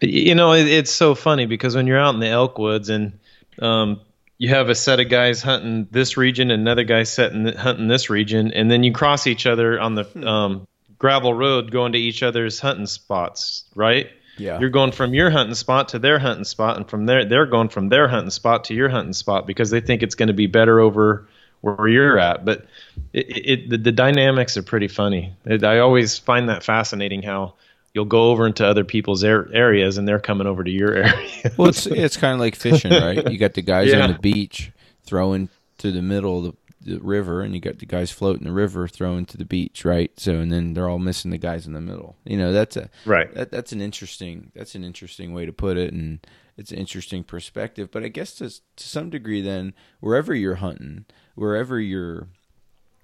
you 0.00 0.34
know 0.34 0.52
it, 0.52 0.66
it's 0.66 0.90
so 0.90 1.14
funny 1.14 1.46
because 1.46 1.76
when 1.76 1.86
you're 1.86 2.00
out 2.00 2.14
in 2.14 2.20
the 2.20 2.28
elk 2.28 2.58
woods 2.58 2.88
and 2.88 3.18
um, 3.60 4.00
you 4.38 4.48
have 4.48 4.68
a 4.68 4.74
set 4.74 4.98
of 4.98 5.08
guys 5.08 5.42
hunting 5.42 5.86
this 5.90 6.16
region, 6.16 6.50
another 6.50 6.82
guy 6.82 7.04
setting 7.04 7.46
hunting 7.46 7.86
this 7.86 8.10
region, 8.10 8.52
and 8.52 8.70
then 8.70 8.82
you 8.82 8.92
cross 8.92 9.26
each 9.26 9.46
other 9.46 9.78
on 9.78 9.94
the 9.94 10.04
hmm. 10.04 10.26
um, 10.26 10.68
gravel 11.04 11.34
road, 11.34 11.70
going 11.70 11.92
to 11.92 11.98
each 11.98 12.22
other's 12.22 12.58
hunting 12.58 12.86
spots, 12.86 13.64
right? 13.74 14.08
Yeah. 14.38 14.58
You're 14.58 14.70
going 14.70 14.90
from 14.90 15.12
your 15.12 15.28
hunting 15.28 15.54
spot 15.54 15.90
to 15.90 15.98
their 15.98 16.18
hunting 16.18 16.46
spot, 16.46 16.78
and 16.78 16.88
from 16.88 17.04
there, 17.04 17.26
they're 17.26 17.44
going 17.44 17.68
from 17.68 17.90
their 17.90 18.08
hunting 18.08 18.30
spot 18.30 18.64
to 18.64 18.74
your 18.74 18.88
hunting 18.88 19.12
spot 19.12 19.46
because 19.46 19.68
they 19.68 19.82
think 19.82 20.02
it's 20.02 20.14
going 20.14 20.28
to 20.28 20.32
be 20.32 20.46
better 20.46 20.80
over 20.80 21.28
where 21.60 21.88
you're 21.88 22.18
at. 22.18 22.46
But 22.46 22.64
it, 23.12 23.26
it 23.28 23.68
the, 23.68 23.76
the, 23.76 23.92
dynamics 23.92 24.56
are 24.56 24.62
pretty 24.62 24.88
funny. 24.88 25.34
It, 25.44 25.62
I 25.62 25.80
always 25.80 26.16
find 26.16 26.48
that 26.48 26.62
fascinating 26.62 27.22
how 27.22 27.52
you'll 27.92 28.06
go 28.06 28.30
over 28.30 28.46
into 28.46 28.66
other 28.66 28.84
people's 28.84 29.24
areas 29.24 29.98
and 29.98 30.08
they're 30.08 30.18
coming 30.18 30.46
over 30.46 30.64
to 30.64 30.70
your 30.70 30.94
area. 31.04 31.52
well, 31.58 31.68
it's 31.68 31.84
it's 31.84 32.16
kind 32.16 32.32
of 32.32 32.40
like 32.40 32.54
fishing, 32.54 32.92
right? 32.92 33.30
You 33.30 33.36
got 33.36 33.52
the 33.52 33.60
guys 33.60 33.88
yeah. 33.92 34.04
on 34.04 34.12
the 34.14 34.18
beach 34.18 34.72
throwing 35.04 35.50
to 35.78 35.92
the 35.92 36.00
middle 36.00 36.38
of 36.38 36.44
the, 36.44 36.63
the, 36.84 36.98
river, 36.98 37.40
and 37.40 37.54
you 37.54 37.60
got 37.60 37.78
the 37.78 37.86
guys 37.86 38.10
floating 38.10 38.44
the 38.44 38.52
river 38.52 38.86
throwing 38.88 39.26
to 39.26 39.36
the 39.36 39.44
beach, 39.44 39.84
right? 39.84 40.12
So, 40.18 40.34
and 40.34 40.52
then 40.52 40.74
they're 40.74 40.88
all 40.88 40.98
missing 40.98 41.30
the 41.30 41.38
guys 41.38 41.66
in 41.66 41.72
the 41.72 41.80
middle. 41.80 42.16
You 42.24 42.36
know, 42.36 42.52
that's 42.52 42.76
a 42.76 42.90
right. 43.04 43.32
That, 43.34 43.50
that's 43.50 43.72
an 43.72 43.80
interesting 43.80 44.52
that's 44.54 44.74
an 44.74 44.84
interesting 44.84 45.32
way 45.32 45.46
to 45.46 45.52
put 45.52 45.76
it, 45.76 45.92
and 45.92 46.24
it's 46.56 46.72
an 46.72 46.78
interesting 46.78 47.24
perspective. 47.24 47.90
But 47.90 48.04
I 48.04 48.08
guess 48.08 48.34
to 48.36 48.48
to 48.50 48.88
some 48.88 49.10
degree, 49.10 49.40
then 49.40 49.74
wherever 50.00 50.34
you're 50.34 50.56
hunting, 50.56 51.06
wherever 51.34 51.80
you're 51.80 52.28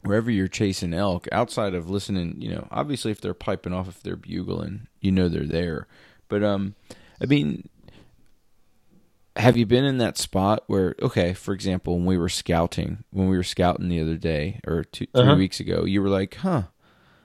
wherever 0.03 0.31
you're 0.31 0.49
chasing 0.49 0.95
elk, 0.95 1.29
outside 1.31 1.75
of 1.75 1.91
listening, 1.91 2.41
you 2.41 2.51
know, 2.51 2.67
obviously 2.71 3.11
if 3.11 3.21
they're 3.21 3.35
piping 3.35 3.73
off, 3.73 3.89
if 3.89 4.03
they're 4.03 4.17
bugling, 4.17 4.87
you 5.01 5.13
know 5.13 5.29
they're 5.29 5.45
there. 5.45 5.87
But 6.29 6.43
um, 6.43 6.75
I 7.21 7.27
mean, 7.27 7.69
have 9.37 9.57
you 9.57 9.67
been 9.67 9.85
in 9.85 9.99
that 9.99 10.19
spot 10.19 10.65
where, 10.67 10.95
okay, 11.01 11.33
for 11.33 11.55
example, 11.55 11.97
when 11.97 12.07
we 12.07 12.19
were 12.19 12.29
scouting, 12.29 13.05
when 13.11 13.29
we 13.29 13.37
were 13.37 13.43
scouting 13.43 13.89
the 13.89 14.01
other 14.01 14.17
day 14.17 14.61
or 14.67 14.85
2 14.85 15.07
uh-huh. 15.15 15.25
three 15.25 15.39
weeks 15.39 15.61
ago, 15.61 15.85
you 15.85 16.03
were 16.03 16.09
like, 16.09 16.35
huh, 16.37 16.65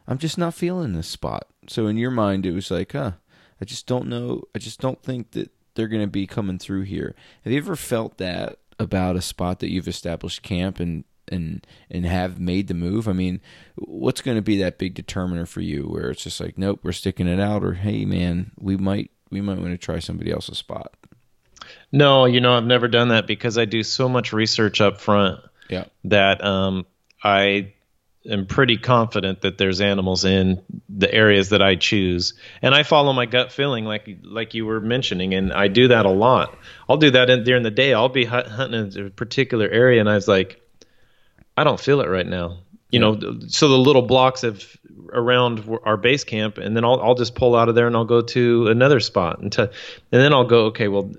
I'm 0.08 0.18
just 0.18 0.38
not 0.38 0.54
feeling 0.54 0.94
this 0.94 1.08
spot. 1.08 1.48
So 1.68 1.88
in 1.88 1.98
your 1.98 2.12
mind, 2.12 2.46
it 2.46 2.52
was 2.52 2.70
like, 2.70 2.92
huh, 2.92 3.14
I 3.60 3.66
just 3.66 3.88
don't 3.88 4.08
know. 4.08 4.44
I 4.54 4.60
just 4.60 4.80
don't 4.80 5.02
think 5.02 5.32
that 5.32 5.52
they're 5.74 5.88
going 5.88 6.04
to 6.04 6.08
be 6.08 6.28
coming 6.28 6.60
through 6.60 6.84
here. 6.84 7.16
Have 7.44 7.52
you 7.52 7.60
ever 7.60 7.76
felt 7.76 8.18
that 8.18 8.60
about 8.80 9.16
a 9.16 9.22
spot 9.22 9.60
that 9.60 9.72
you've 9.72 9.88
established 9.88 10.44
camp 10.44 10.80
and 10.80 11.06
and 11.28 11.66
and 11.90 12.06
have 12.06 12.40
made 12.40 12.68
the 12.68 12.74
move? 12.74 13.08
I 13.08 13.14
mean, 13.14 13.42
what's 13.76 14.22
going 14.22 14.38
to 14.38 14.44
be 14.44 14.58
that 14.58 14.78
big 14.78 14.94
determiner 14.94 15.46
for 15.46 15.62
you 15.62 15.84
where 15.84 16.12
it's 16.12 16.24
just 16.24 16.40
like, 16.40 16.58
nope, 16.58 16.82
we're 16.84 16.92
sticking 16.92 17.28
it 17.28 17.40
out, 17.40 17.64
or 17.64 17.74
hey, 17.74 18.06
man, 18.06 18.52
we 18.58 18.78
might 18.78 19.12
we 19.32 19.42
might 19.42 19.60
want 19.60 19.72
to 19.72 19.78
try 19.78 20.00
somebody 20.00 20.32
else's 20.32 20.58
spot. 20.58 20.94
No, 21.92 22.26
you 22.26 22.42
know, 22.42 22.56
I've 22.56 22.66
never 22.66 22.88
done 22.88 23.10
that 23.10 23.28
because 23.28 23.58
I 23.58 23.66
do 23.66 23.84
so 23.84 24.10
much 24.10 24.34
research 24.34 24.82
up 24.82 25.00
front. 25.00 25.40
Yeah. 25.70 25.86
That 26.06 26.44
um, 26.44 26.86
I 27.24 27.74
am 28.30 28.46
pretty 28.46 28.78
confident 28.78 29.42
that 29.42 29.58
there's 29.58 29.82
animals 29.82 30.26
in 30.26 30.62
the 30.90 31.12
areas 31.14 31.50
that 31.50 31.62
I 31.62 31.76
choose, 31.76 32.34
and 32.62 32.74
I 32.74 32.84
follow 32.84 33.14
my 33.14 33.26
gut 33.26 33.52
feeling, 33.52 33.86
like 33.86 34.18
like 34.24 34.54
you 34.54 34.66
were 34.66 34.80
mentioning, 34.80 35.34
and 35.34 35.54
I 35.54 35.68
do 35.68 35.90
that 35.90 36.06
a 36.06 36.12
lot. 36.12 36.58
I'll 36.90 36.98
do 36.98 37.12
that 37.12 37.30
in, 37.30 37.44
during 37.44 37.64
the 37.64 37.72
day. 37.72 37.94
I'll 37.94 38.10
be 38.10 38.26
hunting 38.26 38.92
in 38.96 39.08
a 39.08 39.10
particular 39.10 39.68
area, 39.68 40.00
and 40.00 40.10
I 40.10 40.16
was 40.16 40.28
like, 40.28 40.62
I 41.58 41.64
don't 41.64 41.80
feel 41.80 42.02
it 42.02 42.08
right 42.08 42.28
now. 42.28 42.60
You 42.92 43.00
yeah. 43.02 43.12
know, 43.12 43.40
so 43.48 43.68
the 43.70 43.78
little 43.78 44.04
blocks 44.04 44.44
of 44.44 44.64
around 45.12 45.80
our 45.84 45.98
base 45.98 46.24
camp, 46.24 46.58
and 46.58 46.76
then 46.76 46.86
I'll 46.86 47.02
I'll 47.02 47.16
just 47.16 47.36
pull 47.36 47.56
out 47.56 47.70
of 47.70 47.76
there 47.76 47.88
and 47.88 47.96
I'll 47.96 48.06
go 48.06 48.22
to 48.22 48.68
another 48.68 49.00
spot, 49.00 49.40
and 49.40 49.52
to, 49.54 49.64
and 49.64 49.72
then 50.22 50.34
I'll 50.34 50.46
go 50.46 50.66
okay, 50.66 50.88
well, 50.88 51.12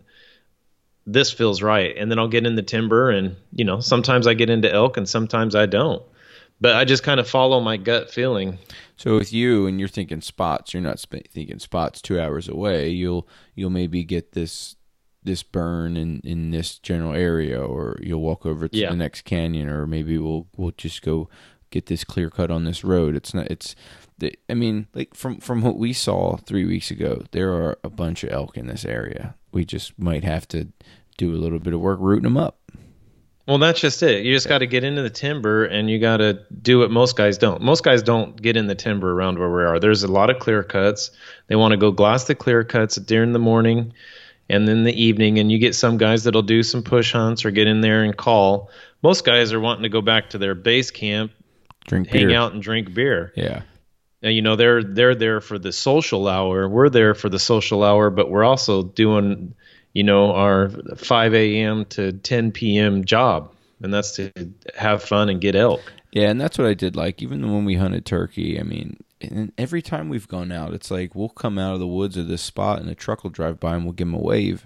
this 1.06 1.32
feels 1.32 1.62
right, 1.62 1.96
and 1.96 2.10
then 2.10 2.18
I'll 2.18 2.28
get 2.28 2.46
in 2.46 2.56
the 2.56 2.62
timber, 2.62 3.10
and 3.10 3.36
you 3.52 3.64
know, 3.64 3.80
sometimes 3.80 4.26
I 4.26 4.34
get 4.34 4.50
into 4.50 4.72
elk, 4.72 4.96
and 4.96 5.08
sometimes 5.08 5.54
I 5.54 5.66
don't, 5.66 6.02
but 6.60 6.74
I 6.74 6.84
just 6.84 7.02
kind 7.02 7.20
of 7.20 7.28
follow 7.28 7.60
my 7.60 7.76
gut 7.76 8.10
feeling. 8.10 8.58
So 8.96 9.16
with 9.16 9.32
you, 9.32 9.66
and 9.66 9.78
you're 9.78 9.88
thinking 9.88 10.20
spots, 10.20 10.74
you're 10.74 10.82
not 10.82 10.98
sp- 10.98 11.28
thinking 11.30 11.60
spots 11.60 12.02
two 12.02 12.20
hours 12.20 12.48
away. 12.48 12.88
You'll 12.90 13.28
you'll 13.54 13.70
maybe 13.70 14.04
get 14.04 14.32
this 14.32 14.76
this 15.22 15.42
burn 15.42 15.96
in, 15.96 16.20
in 16.24 16.50
this 16.50 16.78
general 16.78 17.12
area, 17.12 17.60
or 17.60 17.98
you'll 18.00 18.22
walk 18.22 18.46
over 18.46 18.68
to 18.68 18.76
yeah. 18.76 18.90
the 18.90 18.96
next 18.96 19.22
canyon, 19.22 19.68
or 19.68 19.86
maybe 19.86 20.18
we'll 20.18 20.46
we'll 20.56 20.72
just 20.76 21.02
go 21.02 21.28
get 21.70 21.86
this 21.86 22.04
clear 22.04 22.30
cut 22.30 22.50
on 22.50 22.64
this 22.64 22.82
road. 22.82 23.14
It's 23.14 23.34
not. 23.34 23.48
It's. 23.48 23.76
I 24.48 24.54
mean, 24.54 24.86
like 24.94 25.14
from 25.14 25.40
from 25.40 25.60
what 25.60 25.76
we 25.76 25.92
saw 25.92 26.36
three 26.38 26.64
weeks 26.64 26.90
ago, 26.90 27.24
there 27.32 27.52
are 27.52 27.78
a 27.84 27.90
bunch 27.90 28.24
of 28.24 28.32
elk 28.32 28.56
in 28.56 28.66
this 28.66 28.86
area. 28.86 29.34
We 29.52 29.66
just 29.66 29.98
might 29.98 30.24
have 30.24 30.48
to 30.48 30.68
do 31.16 31.34
a 31.34 31.38
little 31.38 31.58
bit 31.58 31.74
of 31.74 31.80
work 31.80 31.98
rooting 32.00 32.24
them 32.24 32.36
up. 32.36 32.58
Well, 33.46 33.58
that's 33.58 33.80
just 33.80 34.02
it. 34.02 34.24
You 34.24 34.34
just 34.34 34.48
got 34.48 34.58
to 34.58 34.66
get 34.66 34.82
into 34.82 35.02
the 35.02 35.10
timber 35.10 35.64
and 35.64 35.88
you 35.88 36.00
got 36.00 36.16
to 36.16 36.40
do 36.62 36.80
what 36.80 36.90
most 36.90 37.16
guys 37.16 37.38
don't. 37.38 37.62
Most 37.62 37.84
guys 37.84 38.02
don't 38.02 38.40
get 38.40 38.56
in 38.56 38.66
the 38.66 38.74
timber 38.74 39.12
around 39.12 39.38
where 39.38 39.48
we 39.48 39.62
are. 39.62 39.78
There's 39.78 40.02
a 40.02 40.08
lot 40.08 40.30
of 40.30 40.40
clear 40.40 40.64
cuts. 40.64 41.12
They 41.46 41.54
want 41.54 41.70
to 41.70 41.76
go 41.76 41.92
glass 41.92 42.24
the 42.24 42.34
clear 42.34 42.64
cuts 42.64 42.96
during 42.96 43.32
the 43.32 43.38
morning 43.38 43.92
and 44.48 44.66
then 44.66 44.84
the 44.84 45.02
evening 45.02 45.38
and 45.38 45.50
you 45.50 45.58
get 45.58 45.74
some 45.74 45.96
guys 45.96 46.24
that'll 46.24 46.42
do 46.42 46.62
some 46.62 46.82
push 46.82 47.12
hunts 47.12 47.44
or 47.44 47.50
get 47.50 47.66
in 47.66 47.80
there 47.80 48.04
and 48.04 48.16
call 48.16 48.70
most 49.02 49.24
guys 49.24 49.52
are 49.52 49.60
wanting 49.60 49.82
to 49.82 49.88
go 49.88 50.00
back 50.00 50.30
to 50.30 50.38
their 50.38 50.54
base 50.54 50.90
camp 50.90 51.32
drink 51.86 52.08
hang 52.08 52.28
beer. 52.28 52.36
out 52.36 52.52
and 52.52 52.62
drink 52.62 52.92
beer 52.94 53.32
yeah 53.36 53.62
and 54.22 54.34
you 54.34 54.42
know 54.42 54.56
they're 54.56 54.82
they're 54.82 55.14
there 55.14 55.40
for 55.40 55.58
the 55.58 55.72
social 55.72 56.28
hour 56.28 56.68
we're 56.68 56.88
there 56.88 57.14
for 57.14 57.28
the 57.28 57.38
social 57.38 57.82
hour 57.82 58.10
but 58.10 58.30
we're 58.30 58.44
also 58.44 58.82
doing 58.82 59.54
you 59.96 60.04
know 60.04 60.32
our 60.32 60.68
5 60.96 61.34
a.m 61.34 61.84
to 61.86 62.12
10 62.12 62.52
p.m 62.52 63.04
job 63.04 63.52
and 63.82 63.92
that's 63.92 64.12
to 64.12 64.30
have 64.76 65.02
fun 65.02 65.28
and 65.28 65.40
get 65.40 65.54
elk 65.54 65.82
Yeah, 66.12 66.30
and 66.30 66.40
that's 66.40 66.56
what 66.56 66.66
I 66.66 66.72
did 66.72 66.96
like. 66.96 67.20
Even 67.20 67.52
when 67.52 67.66
we 67.66 67.74
hunted 67.74 68.06
turkey, 68.06 68.58
I 68.58 68.62
mean, 68.62 68.96
and 69.20 69.52
every 69.58 69.82
time 69.82 70.08
we've 70.08 70.26
gone 70.26 70.50
out, 70.50 70.72
it's 70.72 70.90
like 70.90 71.14
we'll 71.14 71.28
come 71.28 71.58
out 71.58 71.74
of 71.74 71.80
the 71.80 71.86
woods 71.86 72.16
of 72.16 72.26
this 72.26 72.40
spot, 72.40 72.80
and 72.80 72.88
a 72.88 72.94
truck 72.94 73.22
will 73.22 73.30
drive 73.30 73.60
by, 73.60 73.74
and 73.74 73.84
we'll 73.84 73.92
give 73.92 74.08
them 74.08 74.14
a 74.14 74.22
wave, 74.22 74.64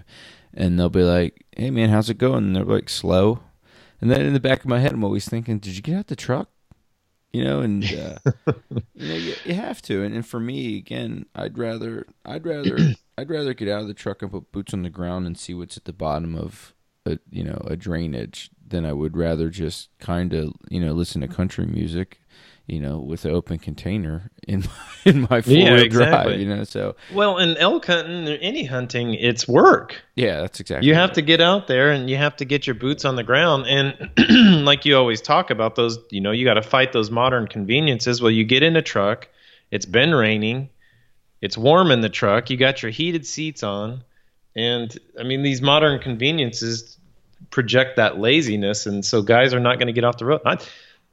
and 0.55 0.79
they'll 0.79 0.91
be 0.91 1.03
like, 1.03 1.45
"Hey, 1.57 1.73
man, 1.73 1.89
how's 1.89 2.09
it 2.09 2.19
going?" 2.19 2.45
And 2.45 2.55
they're 2.55 2.65
like, 2.65 2.89
"Slow." 2.89 3.41
And 4.01 4.11
then 4.13 4.21
in 4.21 4.33
the 4.33 4.39
back 4.39 4.61
of 4.61 4.67
my 4.67 4.79
head, 4.79 4.93
I'm 4.93 5.03
always 5.03 5.29
thinking, 5.29 5.59
"Did 5.59 5.75
you 5.75 5.83
get 5.83 5.97
out 5.97 6.07
the 6.07 6.15
truck?" 6.15 6.51
You 7.33 7.45
know, 7.45 7.61
and 7.61 7.85
uh, 7.85 8.19
you 8.95 9.09
know, 9.09 9.15
you, 9.15 9.35
you 9.45 9.55
have 9.55 9.81
to. 9.83 10.03
And, 10.03 10.15
and 10.15 10.27
for 10.27 10.41
me, 10.41 10.77
again, 10.79 11.27
I'd 11.35 11.57
rather, 11.57 12.07
I'd 12.25 12.45
rather, 12.45 12.77
I'd 13.19 13.31
rather 13.31 13.55
get 13.55 13.69
out 13.69 13.83
of 13.83 13.89
the 13.89 13.95
truck 13.95 14.23
and 14.23 14.33
put 14.33 14.51
boots 14.51 14.75
on 14.75 14.83
the 14.83 14.91
ground 14.91 15.27
and 15.27 15.39
see 15.39 15.55
what's 15.55 15.77
at 15.77 15.85
the 15.85 15.93
bottom 15.93 16.35
of 16.35 16.75
a, 17.07 17.19
you 17.31 17.45
know, 17.45 17.63
a 17.67 17.77
drainage 17.77 18.51
than 18.67 18.85
I 18.85 18.93
would 18.93 19.17
rather 19.17 19.49
just 19.49 19.91
kind 19.99 20.33
of, 20.33 20.55
you 20.71 20.81
know, 20.81 20.93
listen 20.93 21.21
to 21.21 21.29
country 21.29 21.67
music 21.67 22.20
you 22.71 22.79
know, 22.81 22.99
with 22.99 23.25
an 23.25 23.33
open 23.33 23.59
container 23.59 24.31
in 24.47 24.61
my, 24.61 24.67
in 25.11 25.21
my 25.23 25.41
four 25.43 25.53
wheel 25.55 25.65
Yeah, 25.65 25.77
exactly. 25.77 26.33
drive, 26.35 26.41
you 26.41 26.47
know. 26.47 26.65
So 26.65 26.95
Well, 27.13 27.39
in 27.39 27.57
elk 27.57 27.87
hunting 27.87 28.29
or 28.29 28.37
any 28.41 28.65
hunting, 28.65 29.15
it's 29.15 29.49
work. 29.49 30.01
yeah, 30.15 30.41
that's 30.43 30.61
exactly. 30.61 30.87
You 30.89 30.95
have 30.95 31.13
to 31.15 31.23
get 31.23 31.41
out 31.41 31.67
there 31.67 31.91
and 31.91 32.09
you 32.09 32.17
have 32.17 32.37
to 32.37 32.45
get 32.45 32.67
your 32.67 32.75
boots 32.75 33.05
on 33.05 33.17
the 33.17 33.23
ground. 33.25 33.67
And 33.67 34.65
like 34.65 34.85
you 34.85 34.97
always 34.97 35.21
talk 35.21 35.51
about 35.51 35.75
those, 35.75 35.99
you 36.11 36.21
know, 36.21 36.31
you 36.31 36.45
got 36.45 36.55
to 36.55 36.63
fight 36.63 36.93
those 36.93 37.11
modern 37.11 37.49
conveniences. 37.49 38.23
Well, 38.23 38.31
you 38.31 38.45
get 38.45 38.63
in 38.63 38.77
a 38.77 38.83
truck, 38.83 39.29
it's 39.71 39.87
been 39.87 40.15
raining, 40.15 40.69
it's 41.41 41.59
warm 41.59 41.91
in 41.91 42.01
the 42.03 42.09
truck, 42.09 42.51
you 42.51 42.57
got 42.57 42.83
your 42.83 42.91
heated 42.93 43.27
seats 43.27 43.63
on. 43.63 44.05
And 44.55 44.97
I 45.19 45.23
mean, 45.23 45.43
these 45.43 45.63
modern 45.63 46.01
conveniences 46.01 46.97
project 47.51 47.97
that 47.97 48.19
laziness. 48.19 48.87
And 48.87 49.05
so 49.05 49.23
guys 49.23 49.55
are 49.55 49.61
not 49.61 49.79
going 49.79 49.87
to 49.87 49.93
get 49.93 50.05
off 50.05 50.19
the 50.19 50.27
road. 50.27 50.41
I, 50.45 50.59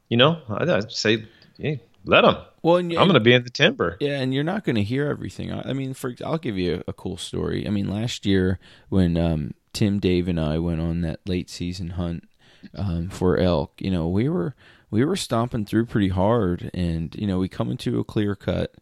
you 0.09 0.17
know, 0.17 0.39
I'd 0.49 0.69
I'd 0.69 0.91
say, 0.91 1.25
hey, 1.57 1.81
let 2.05 2.21
them. 2.21 2.37
Well, 2.61 2.77
and 2.77 2.91
I'm 2.93 3.07
going 3.07 3.13
to 3.13 3.19
be 3.19 3.33
in 3.33 3.43
the 3.43 3.49
timber. 3.49 3.97
Yeah, 3.99 4.19
and 4.19 4.33
you're 4.33 4.43
not 4.43 4.63
going 4.63 4.75
to 4.75 4.83
hear 4.83 5.07
everything. 5.07 5.51
I, 5.51 5.69
I 5.69 5.73
mean, 5.73 5.93
for 5.93 6.13
I'll 6.25 6.37
give 6.37 6.57
you 6.57 6.83
a, 6.87 6.91
a 6.91 6.93
cool 6.93 7.17
story. 7.17 7.67
I 7.67 7.69
mean, 7.69 7.89
last 7.89 8.25
year 8.25 8.59
when 8.89 9.17
um, 9.17 9.53
Tim, 9.73 9.99
Dave, 9.99 10.27
and 10.27 10.39
I 10.39 10.57
went 10.57 10.81
on 10.81 11.01
that 11.01 11.19
late 11.27 11.49
season 11.49 11.91
hunt 11.91 12.27
um, 12.75 13.09
for 13.09 13.37
elk, 13.37 13.73
you 13.79 13.91
know, 13.91 14.07
we 14.07 14.29
were 14.29 14.55
we 14.89 15.03
were 15.03 15.15
stomping 15.15 15.65
through 15.65 15.85
pretty 15.85 16.09
hard, 16.09 16.71
and 16.73 17.15
you 17.15 17.27
know, 17.27 17.39
we 17.39 17.49
come 17.49 17.69
into 17.69 17.99
a 17.99 18.03
clear 18.03 18.35
cut 18.35 18.75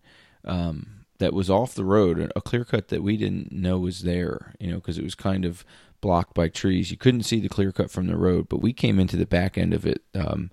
um, 0.44 1.06
that 1.18 1.34
was 1.34 1.50
off 1.50 1.74
the 1.74 1.86
road, 1.86 2.32
a 2.36 2.42
clear 2.42 2.64
cut 2.64 2.90
that 2.90 3.04
we 3.04 3.18
didn't 3.18 3.52
know 3.52 3.80
was 3.80 4.02
there, 4.02 4.54
you 4.60 4.70
know, 4.70 4.76
because 4.76 4.98
it 4.98 5.04
was 5.04 5.16
kind 5.16 5.46
of 5.46 5.66
blocked 6.02 6.34
by 6.34 6.48
trees. 6.48 6.92
You 6.92 6.98
couldn't 6.98 7.24
see 7.24 7.40
the 7.40 7.50
clear 7.50 7.72
cut 7.72 7.90
from 7.90 8.08
the 8.08 8.18
road, 8.18 8.48
but 8.50 8.62
we 8.62 8.74
came 8.74 9.00
into 9.00 9.18
the 9.18 9.26
back 9.26 9.58
end 9.58 9.74
of 9.74 9.86
it. 9.86 10.04
Um, 10.14 10.52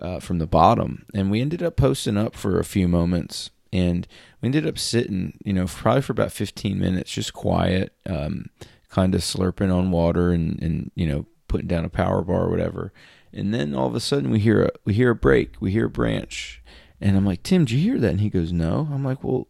uh, 0.00 0.20
from 0.20 0.38
the 0.38 0.46
bottom, 0.46 1.04
and 1.14 1.30
we 1.30 1.40
ended 1.40 1.62
up 1.62 1.76
posting 1.76 2.16
up 2.16 2.34
for 2.34 2.58
a 2.58 2.64
few 2.64 2.88
moments, 2.88 3.50
and 3.72 4.06
we 4.40 4.46
ended 4.46 4.66
up 4.66 4.78
sitting, 4.78 5.38
you 5.44 5.52
know, 5.52 5.66
probably 5.66 6.02
for 6.02 6.12
about 6.12 6.32
fifteen 6.32 6.78
minutes, 6.78 7.12
just 7.12 7.32
quiet, 7.32 7.92
um, 8.06 8.46
kind 8.88 9.14
of 9.14 9.20
slurping 9.22 9.74
on 9.74 9.90
water, 9.90 10.30
and 10.30 10.60
and 10.62 10.90
you 10.94 11.06
know, 11.06 11.26
putting 11.48 11.68
down 11.68 11.84
a 11.84 11.90
power 11.90 12.22
bar 12.22 12.44
or 12.44 12.50
whatever, 12.50 12.92
and 13.32 13.52
then 13.52 13.74
all 13.74 13.86
of 13.86 13.94
a 13.94 14.00
sudden 14.00 14.30
we 14.30 14.38
hear 14.38 14.62
a 14.62 14.70
we 14.84 14.94
hear 14.94 15.10
a 15.10 15.16
break, 15.16 15.54
we 15.60 15.72
hear 15.72 15.86
a 15.86 15.90
branch, 15.90 16.62
and 17.00 17.16
I'm 17.16 17.26
like, 17.26 17.42
Tim, 17.42 17.64
did 17.64 17.72
you 17.72 17.80
hear 17.80 17.98
that? 18.00 18.10
And 18.10 18.20
he 18.20 18.30
goes, 18.30 18.52
No. 18.52 18.88
I'm 18.90 19.04
like, 19.04 19.22
Well, 19.22 19.48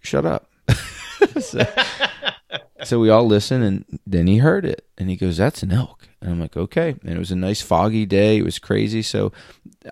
shut 0.00 0.26
up. 0.26 0.50
so, 1.40 1.64
so 2.84 2.98
we 2.98 3.10
all 3.10 3.26
listen, 3.26 3.62
and 3.62 3.84
then 4.06 4.26
he 4.26 4.38
heard 4.38 4.64
it, 4.64 4.86
and 4.96 5.10
he 5.10 5.16
goes, 5.16 5.36
"That's 5.36 5.62
an 5.62 5.72
elk." 5.72 6.08
And 6.20 6.30
I'm 6.30 6.40
like, 6.40 6.56
"Okay." 6.56 6.96
And 7.02 7.12
it 7.12 7.18
was 7.18 7.30
a 7.30 7.36
nice 7.36 7.60
foggy 7.60 8.06
day. 8.06 8.38
It 8.38 8.44
was 8.44 8.58
crazy, 8.58 9.02
so 9.02 9.32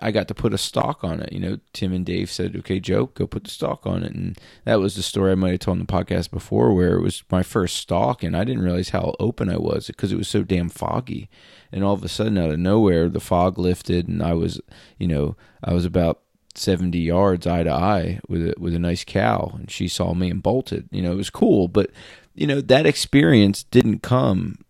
I 0.01 0.11
got 0.11 0.27
to 0.27 0.33
put 0.33 0.53
a 0.53 0.57
stalk 0.57 1.03
on 1.03 1.19
it. 1.19 1.31
You 1.31 1.39
know, 1.39 1.59
Tim 1.73 1.93
and 1.93 2.05
Dave 2.05 2.31
said, 2.31 2.55
"Okay, 2.55 2.79
Joe, 2.79 3.07
go 3.07 3.27
put 3.27 3.43
the 3.43 3.49
stalk 3.49 3.85
on 3.85 4.03
it." 4.03 4.13
And 4.13 4.37
that 4.65 4.79
was 4.79 4.95
the 4.95 5.03
story 5.03 5.31
I 5.31 5.35
might 5.35 5.51
have 5.51 5.59
told 5.59 5.77
in 5.79 5.85
the 5.85 5.91
podcast 5.91 6.31
before, 6.31 6.73
where 6.73 6.95
it 6.95 7.01
was 7.01 7.23
my 7.31 7.43
first 7.43 7.75
stalk, 7.75 8.23
and 8.23 8.35
I 8.35 8.43
didn't 8.43 8.63
realize 8.63 8.89
how 8.89 9.15
open 9.19 9.49
I 9.49 9.57
was 9.57 9.87
because 9.87 10.11
it 10.11 10.17
was 10.17 10.27
so 10.27 10.43
damn 10.43 10.69
foggy. 10.69 11.29
And 11.71 11.83
all 11.83 11.93
of 11.93 12.03
a 12.03 12.09
sudden, 12.09 12.37
out 12.37 12.51
of 12.51 12.59
nowhere, 12.59 13.09
the 13.09 13.19
fog 13.19 13.57
lifted, 13.57 14.07
and 14.07 14.23
I 14.23 14.33
was, 14.33 14.59
you 14.97 15.07
know, 15.07 15.35
I 15.63 15.73
was 15.73 15.85
about 15.85 16.21
70 16.57 16.97
yards 16.97 17.45
eye 17.45 17.63
to 17.63 17.71
eye 17.71 18.19
with 18.27 18.41
a, 18.41 18.53
with 18.57 18.73
a 18.73 18.79
nice 18.79 19.03
cow 19.03 19.53
and 19.55 19.69
she 19.69 19.87
saw 19.87 20.13
me 20.13 20.31
and 20.31 20.41
bolted 20.41 20.89
you 20.91 21.01
know 21.01 21.11
it 21.11 21.17
was 21.17 21.29
cool 21.29 21.67
but 21.67 21.91
you 22.37 22.47
know 22.47 22.61
that 22.61 22.85
experience 22.85 23.63
didn't 23.63 24.01
come 24.01 24.63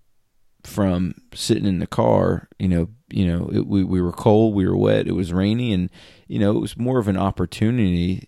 from 0.63 1.13
sitting 1.33 1.65
in 1.65 1.79
the 1.79 1.87
car 1.87 2.47
you 2.59 2.67
know 2.67 2.89
you 3.09 3.25
know 3.25 3.49
it, 3.53 3.67
we 3.67 3.83
we 3.83 4.01
were 4.01 4.11
cold 4.11 4.53
we 4.55 4.67
were 4.67 4.75
wet 4.75 5.07
it 5.07 5.13
was 5.13 5.31
rainy 5.31 5.71
and 5.71 5.89
you 6.27 6.39
know 6.39 6.51
it 6.51 6.59
was 6.59 6.77
more 6.77 6.99
of 6.99 7.07
an 7.07 7.17
opportunity 7.17 8.27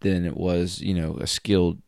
than 0.00 0.24
it 0.24 0.36
was 0.36 0.80
you 0.80 0.94
know 0.94 1.16
a 1.20 1.26
skilled 1.26 1.78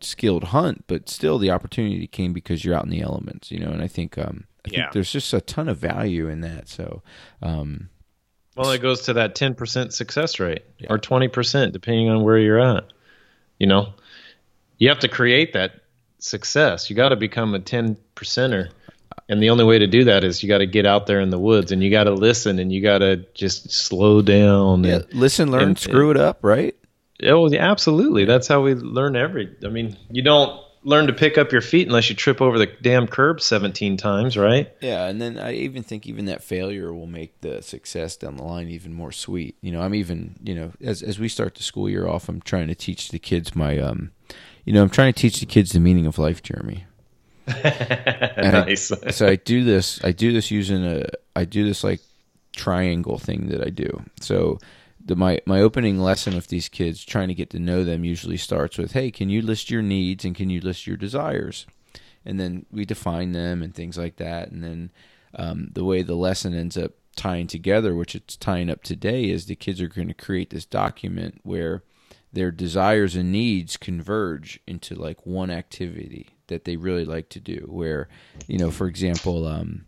skilled 0.00 0.44
hunt 0.44 0.84
but 0.86 1.08
still 1.08 1.38
the 1.38 1.50
opportunity 1.50 2.06
came 2.06 2.32
because 2.32 2.64
you're 2.64 2.74
out 2.74 2.84
in 2.84 2.90
the 2.90 3.00
elements 3.00 3.50
you 3.50 3.58
know 3.58 3.70
and 3.70 3.80
I 3.82 3.86
think 3.88 4.18
um 4.18 4.44
I 4.66 4.68
Yeah. 4.70 4.76
think 4.82 4.92
there's 4.92 5.12
just 5.12 5.32
a 5.32 5.40
ton 5.40 5.68
of 5.68 5.78
value 5.78 6.28
in 6.28 6.40
that 6.40 6.68
so 6.68 7.02
um 7.40 7.88
Well, 8.56 8.70
it 8.72 8.82
goes 8.82 9.02
to 9.02 9.14
that 9.14 9.34
10% 9.34 9.92
success 9.92 10.38
rate 10.40 10.62
Yeah. 10.78 10.88
or 10.90 10.98
20%, 10.98 11.72
depending 11.72 12.10
on 12.10 12.22
where 12.22 12.36
you're 12.38 12.60
at. 12.60 12.84
You 13.58 13.66
know, 13.66 13.94
you 14.76 14.88
have 14.90 14.98
to 15.00 15.08
create 15.08 15.52
that 15.54 15.72
success. 16.22 16.88
You 16.90 16.96
got 16.96 17.10
to 17.10 17.16
become 17.16 17.54
a 17.54 17.58
10 17.58 17.96
percenter. 18.16 18.70
And 19.28 19.42
the 19.42 19.50
only 19.50 19.64
way 19.64 19.78
to 19.78 19.86
do 19.86 20.04
that 20.04 20.24
is 20.24 20.42
you 20.42 20.48
got 20.48 20.58
to 20.58 20.66
get 20.66 20.86
out 20.86 21.06
there 21.06 21.20
in 21.20 21.30
the 21.30 21.38
woods 21.38 21.72
and 21.72 21.82
you 21.82 21.90
got 21.90 22.04
to 22.04 22.12
listen 22.12 22.58
and 22.58 22.72
you 22.72 22.82
got 22.82 22.98
to 22.98 23.16
just 23.34 23.70
slow 23.70 24.22
down. 24.22 24.84
yeah 24.84 24.96
And, 24.96 25.14
listen 25.14 25.50
learn 25.50 25.62
and- 25.62 25.78
screw 25.78 26.10
it 26.10 26.16
up 26.16 26.38
right 26.42 26.74
oh, 27.24 27.48
yeah, 27.48 27.70
absolutely. 27.70 28.24
That's 28.24 28.48
how 28.48 28.62
we 28.62 28.74
learn 28.74 29.14
every. 29.14 29.54
I 29.64 29.68
mean, 29.68 29.96
you 30.10 30.22
don't 30.22 30.60
learn 30.82 31.06
to 31.06 31.12
pick 31.12 31.38
up 31.38 31.52
your 31.52 31.60
feet 31.60 31.86
unless 31.86 32.10
you 32.10 32.16
trip 32.16 32.40
over 32.42 32.58
the 32.58 32.66
damn 32.66 33.06
curb 33.06 33.40
17 33.40 33.96
times, 33.96 34.36
right? 34.36 34.72
Yeah, 34.80 35.06
and 35.06 35.20
then 35.22 35.38
I 35.38 35.52
even 35.54 35.84
think 35.84 36.08
even 36.08 36.24
that 36.24 36.42
failure 36.42 36.92
will 36.92 37.06
make 37.06 37.40
the 37.40 37.62
success 37.62 38.16
down 38.16 38.36
the 38.38 38.42
line 38.42 38.68
even 38.68 38.92
more 38.92 39.12
sweet. 39.12 39.56
You 39.60 39.70
know, 39.70 39.80
I'm 39.82 39.94
even 39.94 40.34
you 40.42 40.54
know 40.56 40.72
as 40.80 41.00
as 41.02 41.20
we 41.20 41.28
start 41.28 41.54
the 41.54 41.62
school 41.62 41.88
year 41.88 42.08
off, 42.08 42.28
I'm 42.28 42.40
trying 42.40 42.66
to 42.66 42.74
teach 42.74 43.10
the 43.10 43.20
kids 43.20 43.54
my 43.54 43.78
um, 43.78 44.10
you 44.64 44.72
know, 44.72 44.82
I'm 44.82 44.90
trying 44.90 45.12
to 45.12 45.20
teach 45.20 45.40
the 45.40 45.46
kids 45.46 45.72
the 45.72 45.80
meaning 45.80 46.06
of 46.06 46.18
life, 46.18 46.42
Jeremy. 46.42 46.84
And 47.46 48.56
I- 48.56 48.64
nice. 48.66 48.92
so 49.16 49.26
I 49.26 49.36
do 49.36 49.64
this. 49.64 50.02
I 50.04 50.12
do 50.12 50.32
this 50.32 50.50
using 50.50 50.84
a. 50.84 51.06
I 51.34 51.44
do 51.44 51.64
this 51.64 51.84
like 51.84 52.00
triangle 52.54 53.18
thing 53.18 53.48
that 53.48 53.64
I 53.64 53.70
do. 53.70 54.04
So 54.20 54.58
the 55.04 55.16
my 55.16 55.40
my 55.46 55.60
opening 55.60 55.98
lesson 55.98 56.34
with 56.34 56.48
these 56.48 56.68
kids, 56.68 57.04
trying 57.04 57.28
to 57.28 57.34
get 57.34 57.50
to 57.50 57.58
know 57.58 57.84
them, 57.84 58.04
usually 58.04 58.36
starts 58.36 58.78
with, 58.78 58.92
"Hey, 58.92 59.10
can 59.10 59.28
you 59.28 59.42
list 59.42 59.70
your 59.70 59.82
needs 59.82 60.24
and 60.24 60.34
can 60.34 60.50
you 60.50 60.60
list 60.60 60.86
your 60.86 60.96
desires?" 60.96 61.66
And 62.24 62.38
then 62.38 62.66
we 62.70 62.84
define 62.84 63.32
them 63.32 63.62
and 63.62 63.74
things 63.74 63.98
like 63.98 64.16
that. 64.16 64.50
And 64.50 64.62
then 64.62 64.90
um, 65.34 65.70
the 65.72 65.84
way 65.84 66.02
the 66.02 66.14
lesson 66.14 66.54
ends 66.54 66.76
up 66.76 66.92
tying 67.16 67.48
together, 67.48 67.94
which 67.94 68.14
it's 68.14 68.36
tying 68.36 68.70
up 68.70 68.82
today, 68.84 69.28
is 69.28 69.46
the 69.46 69.56
kids 69.56 69.80
are 69.80 69.88
going 69.88 70.08
to 70.08 70.14
create 70.14 70.50
this 70.50 70.64
document 70.64 71.40
where 71.42 71.82
their 72.32 72.50
desires 72.50 73.14
and 73.14 73.30
needs 73.30 73.76
converge 73.76 74.60
into 74.66 74.94
like 74.94 75.26
one 75.26 75.50
activity 75.50 76.30
that 76.46 76.64
they 76.64 76.76
really 76.76 77.04
like 77.04 77.28
to 77.30 77.40
do. 77.40 77.66
Where, 77.68 78.08
you 78.46 78.58
know, 78.58 78.70
for 78.70 78.86
example, 78.86 79.46
um, 79.46 79.86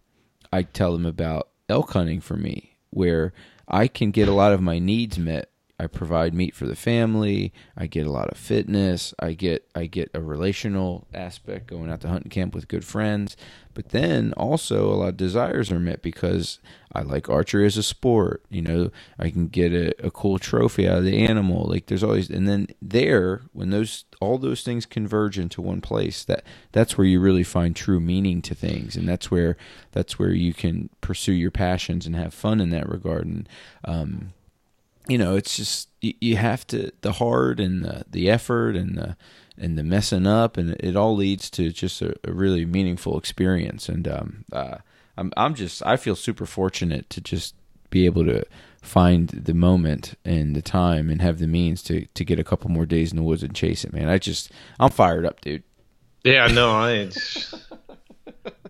I 0.52 0.62
tell 0.62 0.92
them 0.92 1.06
about 1.06 1.48
elk 1.68 1.92
hunting 1.92 2.20
for 2.20 2.36
me, 2.36 2.76
where 2.90 3.32
I 3.66 3.88
can 3.88 4.10
get 4.10 4.28
a 4.28 4.34
lot 4.34 4.52
of 4.52 4.60
my 4.60 4.78
needs 4.78 5.18
met. 5.18 5.50
I 5.78 5.88
provide 5.88 6.34
meat 6.34 6.54
for 6.54 6.66
the 6.66 6.76
family. 6.76 7.52
I 7.76 7.88
get 7.88 8.06
a 8.06 8.12
lot 8.12 8.28
of 8.28 8.36
fitness. 8.36 9.12
I 9.18 9.32
get 9.32 9.68
I 9.74 9.86
get 9.86 10.10
a 10.14 10.22
relational 10.22 11.08
aspect 11.12 11.66
going 11.66 11.90
out 11.90 12.00
to 12.02 12.08
hunting 12.08 12.30
camp 12.30 12.54
with 12.54 12.68
good 12.68 12.84
friends. 12.84 13.36
But 13.74 13.88
then 13.88 14.32
also 14.34 14.88
a 14.88 14.94
lot 14.94 15.08
of 15.08 15.16
desires 15.16 15.72
are 15.72 15.80
met 15.80 16.00
because 16.00 16.60
I 16.92 17.02
like 17.02 17.28
archery 17.28 17.66
as 17.66 17.76
a 17.76 17.82
sport. 17.82 18.44
You 18.50 18.62
know, 18.62 18.90
I 19.18 19.30
can 19.30 19.48
get 19.48 19.72
a, 19.72 20.06
a 20.06 20.12
cool 20.12 20.38
trophy 20.38 20.88
out 20.88 20.98
of 20.98 21.04
the 21.04 21.18
animal. 21.26 21.64
Like 21.64 21.86
there's 21.86 22.04
always 22.04 22.30
and 22.30 22.46
then 22.48 22.68
there 22.80 23.42
when 23.52 23.70
those 23.70 24.04
all 24.20 24.38
those 24.38 24.62
things 24.62 24.86
converge 24.86 25.40
into 25.40 25.60
one 25.60 25.80
place, 25.80 26.22
that 26.24 26.44
that's 26.70 26.96
where 26.96 27.06
you 27.06 27.18
really 27.18 27.42
find 27.42 27.74
true 27.74 27.98
meaning 27.98 28.42
to 28.42 28.54
things, 28.54 28.94
and 28.94 29.08
that's 29.08 29.28
where 29.28 29.56
that's 29.90 30.20
where 30.20 30.30
you 30.30 30.54
can 30.54 30.88
pursue 31.00 31.32
your 31.32 31.50
passions 31.50 32.06
and 32.06 32.14
have 32.14 32.32
fun 32.32 32.60
in 32.60 32.70
that 32.70 32.88
regard. 32.88 33.26
And 33.26 33.48
um, 33.84 34.32
you 35.08 35.18
know, 35.18 35.36
it's 35.36 35.56
just 35.56 35.88
you, 36.00 36.14
you 36.20 36.36
have 36.36 36.66
to 36.68 36.90
the 37.02 37.12
hard 37.12 37.60
and 37.60 37.84
the 37.84 38.04
the 38.08 38.30
effort 38.30 38.76
and 38.76 38.96
the 38.96 39.16
and 39.56 39.78
the 39.78 39.84
messing 39.84 40.26
up, 40.26 40.56
and 40.56 40.70
it 40.80 40.96
all 40.96 41.14
leads 41.14 41.48
to 41.50 41.70
just 41.70 42.02
a, 42.02 42.14
a 42.24 42.32
really 42.32 42.64
meaningful 42.64 43.18
experience. 43.18 43.88
And 43.88 44.08
um, 44.08 44.44
uh, 44.52 44.78
I'm 45.16 45.32
I'm 45.36 45.54
just 45.54 45.84
I 45.84 45.96
feel 45.96 46.16
super 46.16 46.46
fortunate 46.46 47.10
to 47.10 47.20
just 47.20 47.54
be 47.90 48.06
able 48.06 48.24
to 48.24 48.44
find 48.82 49.28
the 49.28 49.54
moment 49.54 50.14
and 50.24 50.54
the 50.54 50.62
time 50.62 51.08
and 51.08 51.22
have 51.22 51.38
the 51.38 51.46
means 51.46 51.82
to 51.84 52.06
to 52.06 52.24
get 52.24 52.38
a 52.38 52.44
couple 52.44 52.70
more 52.70 52.86
days 52.86 53.12
in 53.12 53.16
the 53.16 53.22
woods 53.22 53.42
and 53.42 53.54
chase 53.54 53.84
it, 53.84 53.92
man. 53.92 54.08
I 54.08 54.18
just 54.18 54.50
I'm 54.80 54.90
fired 54.90 55.26
up, 55.26 55.40
dude. 55.40 55.62
Yeah, 56.24 56.46
no, 56.46 56.70
I. 56.70 57.10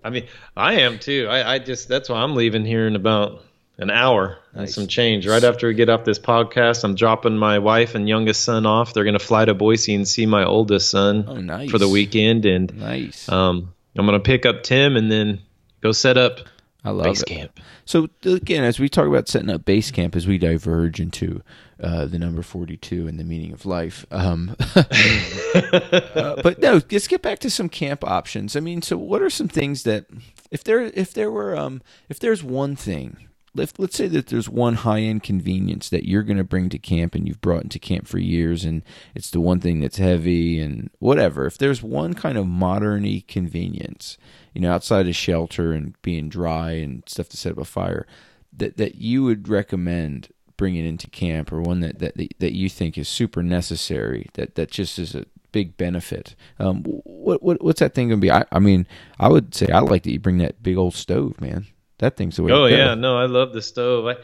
I 0.05 0.11
mean, 0.11 0.27
I 0.55 0.75
am 0.81 0.99
too. 0.99 1.29
I, 1.31 1.55
I 1.55 1.59
just 1.59 1.89
that's 1.89 2.11
why 2.11 2.21
I'm 2.21 2.35
leaving 2.35 2.67
here 2.67 2.87
in 2.87 2.95
about 2.95 3.43
an 3.79 3.91
hour 3.91 4.39
and 4.53 4.71
some 4.71 4.87
change. 4.87 5.27
Right 5.27 5.43
after 5.43 5.67
we 5.69 5.75
get 5.75 5.89
off 5.89 6.05
this 6.05 6.19
podcast, 6.19 6.85
I'm 6.85 6.95
dropping 6.95 7.37
my 7.37 7.59
wife 7.59 7.95
and 7.95 8.09
youngest 8.09 8.43
son 8.45 8.67
off. 8.67 8.95
They're 8.95 9.05
going 9.05 9.19
to 9.19 9.25
fly 9.25 9.45
to 9.45 9.55
Boise 9.55 9.95
and 9.95 10.07
see 10.07 10.27
my 10.27 10.45
oldest 10.45 10.91
son 10.91 11.25
Oh, 11.27 11.37
nice. 11.37 11.71
for 11.71 11.79
the 11.79 11.89
weekend, 11.89 12.47
and 12.47 12.73
Nice. 12.79 13.29
um, 13.29 13.75
I'm 13.97 14.07
going 14.07 14.19
to 14.19 14.25
pick 14.25 14.47
up 14.47 14.63
Tim 14.63 14.97
and 14.97 15.11
then 15.11 15.41
go 15.81 15.93
set 15.93 16.17
up 16.17 16.41
I 16.85 16.91
love 16.91 17.05
base 17.07 17.23
it. 17.23 17.27
camp. 17.29 17.61
So 17.87 18.09
again, 18.25 18.63
as 18.63 18.79
we 18.79 18.89
talk 18.89 19.07
about 19.09 19.27
setting 19.29 19.51
up 19.51 19.65
base 19.65 19.91
camp, 19.91 20.15
as 20.15 20.27
we 20.27 20.37
diverge 20.39 21.01
into 21.01 21.43
uh, 21.83 22.05
the 22.07 22.19
number 22.19 22.43
forty-two 22.43 23.09
and 23.09 23.19
the 23.19 23.25
meaning 23.25 23.53
of 23.53 23.65
life, 23.67 24.05
um, 24.11 24.55
uh, 24.77 26.41
but 26.43 26.59
no, 26.61 26.81
let's 26.91 27.09
get 27.09 27.23
back 27.23 27.39
to 27.41 27.51
some 27.51 27.69
camp 27.69 28.05
options. 28.05 28.55
I 28.57 28.61
mean, 28.61 28.83
so 28.83 28.97
what 28.97 29.23
are 29.23 29.31
some 29.31 29.49
things 29.49 29.83
that 29.85 30.07
if 30.51 30.63
there 30.65 30.81
if 30.83 31.13
there 31.15 31.31
were 31.31 31.57
um, 31.57 31.83
if 32.09 32.19
there's 32.21 32.43
one 32.45 32.77
thing. 32.77 33.17
If, 33.57 33.79
let's 33.79 33.97
say 33.97 34.09
that 34.09 34.27
there's 34.29 34.49
one 34.49 34.75
high-end 34.75 35.23
convenience 35.23 35.89
that 35.91 36.09
you're 36.09 36.23
going 36.23 36.39
to 36.39 36.45
bring 36.45 36.69
to 36.71 36.79
camp 36.79 37.15
and 37.15 37.27
you've 37.27 37.41
brought 37.41 37.63
into 37.63 37.79
camp 37.79 38.07
for 38.09 38.19
years 38.19 38.65
and 38.65 38.83
it's 39.15 39.31
the 39.31 39.41
one 39.41 39.61
thing 39.61 39.81
that's 39.81 39.99
heavy 39.99 40.61
and 40.61 40.91
whatever 40.99 41.47
if 41.47 41.59
there's 41.59 41.83
one 41.83 42.15
kind 42.15 42.37
of 42.37 42.47
moderny 42.47 43.27
convenience 43.27 44.19
you 44.53 44.61
know 44.61 44.73
outside 44.73 45.07
of 45.07 45.17
shelter 45.17 45.73
and 45.73 46.01
being 46.03 46.29
dry 46.29 46.73
and 46.73 47.03
stuff 47.07 47.29
to 47.29 47.37
set 47.37 47.53
up 47.53 47.59
a 47.59 47.65
fire 47.65 48.07
that 48.53 48.77
that 48.77 48.97
you 48.97 49.23
would 49.25 49.49
recommend 49.49 50.29
bringing 50.57 50.87
into 50.87 51.09
camp 51.11 51.53
or 51.53 51.61
one 51.61 51.81
that 51.81 51.99
that 51.99 52.15
that 52.39 52.55
you 52.55 52.69
think 52.69 52.97
is 52.97 53.09
super 53.09 53.43
necessary 53.43 54.29
that 54.35 54.55
that 54.55 54.71
just 54.71 54.99
is 54.99 55.15
a 55.15 55.27
big 55.53 55.77
benefit 55.77 56.35
um 56.59 56.83
what, 56.83 57.43
what 57.43 57.63
what's 57.63 57.79
that 57.81 57.95
thing 57.95 58.09
gonna 58.09 58.21
be? 58.21 58.31
I, 58.31 58.45
I 58.51 58.59
mean 58.59 58.87
i 59.21 59.29
would 59.29 59.55
say 59.55 59.69
i 59.69 59.79
like 59.79 60.03
that 60.03 60.13
you 60.13 60.19
bring 60.19 60.39
that 60.39 60.63
big 60.63 60.77
old 60.77 60.95
stove 60.95 61.41
man 61.41 61.67
that 62.05 62.17
thing's 62.17 62.37
the 62.37 62.43
way 62.43 62.53
Oh 62.53 62.69
to 62.69 62.71
go. 62.71 62.77
yeah, 62.77 62.95
no, 62.95 63.17
I 63.17 63.27
love 63.27 63.53
the 63.53 63.63
stove. 63.63 64.07
I, 64.07 64.17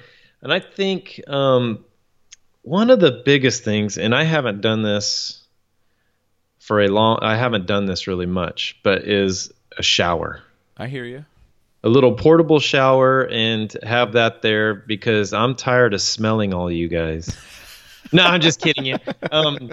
and 0.43 0.53
I 0.53 0.61
think 0.61 1.21
um, 1.27 1.85
one 2.63 2.91
of 2.91 3.01
the 3.01 3.23
biggest 3.25 3.65
things, 3.65 3.99
and 3.99 4.15
I 4.15 4.25
haven't 4.25 4.61
done 4.61 4.83
this 4.83 5.43
for 6.59 6.81
a 6.81 6.89
long, 6.89 7.19
I 7.23 7.37
haven't 7.37 7.67
done 7.67 7.87
this 7.87 8.07
really 8.07 8.27
much, 8.27 8.79
but 8.83 9.05
is 9.05 9.53
a 9.79 9.83
shower, 9.83 10.43
i 10.77 10.87
hear 10.87 11.05
you 11.05 11.25
a 11.83 11.89
little 11.89 12.13
portable 12.13 12.61
shower, 12.61 13.23
and 13.23 13.75
have 13.83 14.13
that 14.13 14.43
there 14.43 14.75
because 14.75 15.33
I'm 15.33 15.55
tired 15.55 15.95
of 15.95 16.03
smelling 16.03 16.53
all 16.53 16.71
you 16.71 16.89
guys. 16.89 17.35
no, 18.13 18.25
I'm 18.25 18.41
just 18.41 18.61
kidding 18.61 18.85
you. 18.85 18.97
Um, 19.31 19.71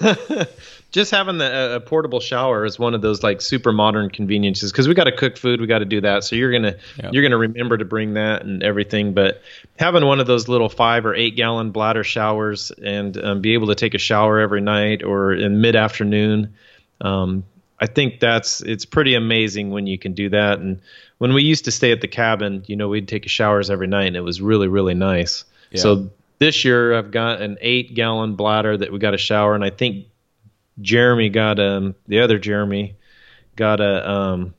just 0.90 1.10
having 1.10 1.38
the, 1.38 1.76
a 1.76 1.80
portable 1.80 2.20
shower 2.20 2.64
is 2.64 2.78
one 2.78 2.94
of 2.94 3.02
those 3.02 3.22
like 3.22 3.40
super 3.40 3.72
modern 3.72 4.10
conveniences 4.10 4.72
because 4.72 4.88
we 4.88 4.94
got 4.94 5.04
to 5.04 5.12
cook 5.16 5.36
food, 5.36 5.60
we 5.60 5.66
got 5.66 5.80
to 5.80 5.84
do 5.84 6.00
that. 6.00 6.24
So 6.24 6.36
you're 6.36 6.52
gonna 6.52 6.76
Yeah. 6.96 7.10
you're 7.12 7.22
gonna 7.22 7.38
remember 7.38 7.76
to 7.76 7.84
bring 7.84 8.14
that 8.14 8.42
and 8.42 8.62
everything. 8.62 9.12
But 9.12 9.42
having 9.78 10.04
one 10.06 10.20
of 10.20 10.26
those 10.26 10.48
little 10.48 10.68
five 10.68 11.04
or 11.04 11.14
eight 11.14 11.36
gallon 11.36 11.70
bladder 11.70 12.04
showers 12.04 12.70
and 12.70 13.16
um, 13.22 13.40
be 13.40 13.54
able 13.54 13.66
to 13.68 13.74
take 13.74 13.94
a 13.94 13.98
shower 13.98 14.38
every 14.38 14.60
night 14.60 15.02
or 15.02 15.32
in 15.34 15.60
mid 15.60 15.76
afternoon, 15.76 16.54
um, 17.00 17.44
I 17.78 17.86
think 17.86 18.18
that's 18.20 18.60
it's 18.62 18.84
pretty 18.84 19.14
amazing 19.14 19.70
when 19.70 19.86
you 19.86 19.98
can 19.98 20.12
do 20.14 20.30
that. 20.30 20.58
And 20.58 20.80
when 21.18 21.34
we 21.34 21.42
used 21.42 21.66
to 21.66 21.70
stay 21.70 21.92
at 21.92 22.00
the 22.00 22.08
cabin, 22.08 22.64
you 22.66 22.76
know, 22.76 22.88
we'd 22.88 23.08
take 23.08 23.28
showers 23.28 23.70
every 23.70 23.86
night, 23.88 24.06
and 24.06 24.16
it 24.16 24.22
was 24.22 24.40
really 24.40 24.68
really 24.68 24.94
nice. 24.94 25.44
Yeah. 25.70 25.82
So 25.82 26.10
this 26.38 26.64
year 26.64 26.94
I've 26.96 27.10
got 27.10 27.40
an 27.42 27.58
eight 27.60 27.94
gallon 27.94 28.34
bladder 28.36 28.76
that 28.76 28.92
we 28.92 28.98
got 28.98 29.14
a 29.14 29.18
shower, 29.18 29.54
and 29.54 29.64
I 29.64 29.70
think 29.70 30.06
Jeremy 30.80 31.28
got 31.28 31.58
um 31.58 31.94
the 32.06 32.20
other 32.20 32.38
Jeremy 32.38 32.96
got 33.56 33.80
a 33.80 34.08
um 34.10 34.54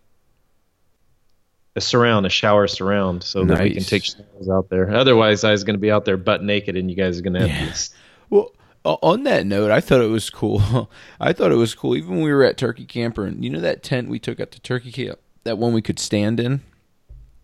a 1.76 1.82
surround, 1.82 2.26
a 2.26 2.30
shower 2.30 2.68
surround, 2.68 3.24
so 3.24 3.46
that 3.46 3.63
we 3.63 3.72
can 3.72 3.84
take 3.84 4.04
showers 4.04 4.50
out 4.50 4.70
there. 4.70 4.89
Otherwise, 4.94 5.44
I 5.44 5.52
was 5.52 5.63
going 5.63 5.76
to 5.76 5.80
be 5.80 5.92
out 5.92 6.04
there 6.04 6.18
butt 6.18 6.44
naked, 6.44 6.76
and 6.76 6.89
you 6.89 6.96
guys 6.98 7.20
are 7.20 7.22
going 7.22 7.34
to 7.34 7.39
have 7.42 7.50
Yeah. 7.50 7.65
this. 7.65 7.92
Well, 8.30 8.52
on 8.84 9.24
that 9.24 9.46
note, 9.46 9.72
I 9.72 9.80
thought 9.80 10.02
it 10.02 10.08
was 10.10 10.30
cool. 10.30 10.89
I 11.20 11.32
thought 11.32 11.52
it 11.52 11.56
was 11.58 11.76
cool. 11.76 11.96
Even 11.96 12.15
when 12.15 12.22
we 12.24 12.34
were 12.34 12.44
at 12.44 12.58
Turkey 12.58 12.86
Camper, 12.86 13.26
and 13.26 13.44
you 13.44 13.50
know 13.50 13.60
that 13.62 13.84
tent 13.84 14.10
we 14.10 14.20
took 14.20 14.39
out 14.39 14.52
to 14.52 14.60
Turkey 14.60 14.92
Camp, 14.92 15.20
that 15.44 15.58
one 15.58 15.74
we 15.74 15.82
could 15.82 16.00
stand 16.00 16.39
in, 16.39 16.62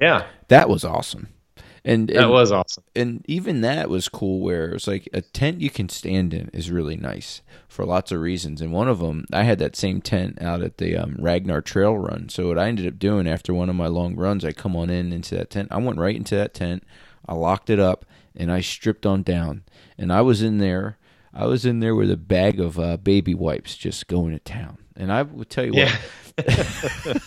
Yeah, 0.01 0.25
that 0.49 0.67
was 0.69 0.83
awesome. 0.83 1.29
And 1.87 2.07
that 2.09 2.23
and, 2.23 2.31
was 2.31 2.51
awesome. 2.51 2.83
and 2.95 3.23
even 3.27 3.61
that 3.61 3.89
was 3.89 4.09
cool. 4.09 4.39
Where 4.39 4.69
it's 4.69 4.87
like 4.87 5.07
a 5.13 5.21
tent 5.21 5.61
you 5.61 5.69
can 5.69 5.87
stand 5.87 6.33
in 6.33 6.49
is 6.51 6.71
really 6.71 6.97
nice 6.97 7.43
for 7.67 7.85
lots 7.85 8.11
of 8.11 8.21
reasons. 8.21 8.59
And 8.59 8.73
one 8.73 8.87
of 8.87 8.97
them, 8.97 9.25
I 9.31 9.43
had 9.43 9.59
that 9.59 9.75
same 9.75 10.01
tent 10.01 10.41
out 10.41 10.63
at 10.63 10.79
the 10.79 10.97
um, 10.97 11.15
Ragnar 11.19 11.61
Trail 11.61 11.95
Run. 11.95 12.27
So 12.29 12.47
what 12.47 12.57
I 12.57 12.69
ended 12.69 12.87
up 12.87 12.97
doing 12.97 13.27
after 13.27 13.53
one 13.53 13.69
of 13.69 13.75
my 13.75 13.85
long 13.85 14.15
runs, 14.15 14.43
I 14.43 14.51
come 14.51 14.75
on 14.75 14.89
in 14.89 15.13
into 15.13 15.35
that 15.35 15.51
tent. 15.51 15.67
I 15.69 15.77
went 15.77 15.99
right 15.99 16.15
into 16.15 16.35
that 16.35 16.55
tent. 16.55 16.83
I 17.27 17.35
locked 17.35 17.69
it 17.69 17.79
up 17.79 18.03
and 18.35 18.51
I 18.51 18.61
stripped 18.61 19.05
on 19.05 19.21
down. 19.21 19.63
And 19.95 20.11
I 20.11 20.21
was 20.21 20.41
in 20.41 20.57
there. 20.57 20.97
I 21.33 21.45
was 21.45 21.65
in 21.67 21.81
there 21.81 21.93
with 21.93 22.09
a 22.09 22.17
bag 22.17 22.59
of 22.59 22.79
uh, 22.79 22.97
baby 22.97 23.35
wipes, 23.35 23.77
just 23.77 24.07
going 24.07 24.33
to 24.33 24.39
town. 24.39 24.79
And 24.95 25.11
I 25.11 25.21
would 25.23 25.49
tell 25.49 25.65
you 25.65 25.73
what, 25.73 25.99
and 26.47 27.21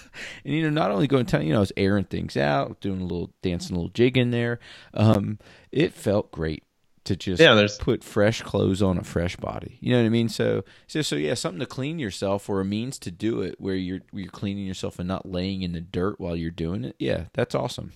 you 0.45 0.63
know, 0.63 0.71
not 0.71 0.91
only 0.91 1.07
going 1.07 1.27
to 1.27 1.31
town, 1.33 1.47
you 1.47 1.53
know, 1.53 1.59
I 1.59 1.61
was 1.61 1.73
airing 1.77 2.05
things 2.05 2.37
out, 2.37 2.81
doing 2.81 3.01
a 3.01 3.05
little 3.05 3.31
dancing, 3.43 3.77
a 3.77 3.79
little 3.79 3.91
jig 3.93 4.17
in 4.17 4.31
there. 4.31 4.59
Um, 4.95 5.39
it 5.71 5.93
felt 5.93 6.31
great 6.33 6.63
to 7.05 7.17
just 7.17 7.41
Yeah, 7.41 7.55
there's- 7.55 7.79
put 7.79 8.03
fresh 8.05 8.43
clothes 8.43 8.83
on 8.83 8.99
a 8.99 9.05
fresh 9.05 9.37
body. 9.37 9.79
You 9.81 9.93
know 9.93 10.01
what 10.01 10.07
I 10.07 10.11
mean? 10.11 10.29
So, 10.29 10.65
so, 10.87 11.03
so 11.03 11.17
yeah, 11.17 11.35
something 11.35 11.61
to 11.61 11.67
clean 11.67 11.99
yourself 11.99 12.49
or 12.49 12.61
a 12.61 12.65
means 12.65 12.99
to 13.01 13.11
do 13.11 13.43
it 13.43 13.57
where 13.61 13.75
you're 13.75 14.01
where 14.11 14.23
you're 14.23 14.31
cleaning 14.31 14.67
yourself 14.67 14.99
and 14.99 15.09
not 15.09 15.27
laying 15.27 15.63
in 15.63 15.73
the 15.73 15.81
dirt 15.81 16.19
while 16.21 16.37
you're 16.37 16.51
doing 16.51 16.85
it. 16.85 16.97
Yeah, 16.99 17.25
that's 17.35 17.55
awesome. 17.55 17.93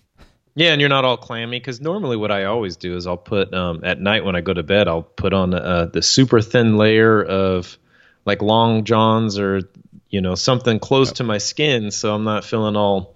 Yeah, 0.55 0.73
and 0.73 0.81
you're 0.83 0.91
not 0.91 1.07
all 1.07 1.17
clammy 1.17 1.59
because 1.59 1.81
normally 1.81 2.17
what 2.19 2.31
I 2.31 2.45
always 2.45 2.77
do 2.77 2.95
is 2.97 3.07
I'll 3.07 3.17
put 3.17 3.55
um, 3.55 3.81
at 3.85 3.99
night 3.99 4.23
when 4.23 4.37
I 4.37 4.43
go 4.43 4.53
to 4.53 4.63
bed 4.63 4.87
I'll 4.87 5.03
put 5.03 5.33
on 5.33 5.55
uh, 5.55 5.87
the 5.87 6.03
super 6.03 6.43
thin 6.43 6.77
layer 6.77 7.23
of 7.23 7.79
like 8.25 8.43
long 8.43 8.85
johns 8.85 9.39
or 9.39 9.63
you 10.11 10.21
know 10.21 10.35
something 10.35 10.79
close 10.79 11.13
to 11.13 11.25
my 11.25 11.39
skin 11.39 11.91
so 11.91 12.15
I'm 12.15 12.25
not 12.25 12.45
feeling 12.45 12.77
all 12.77 13.15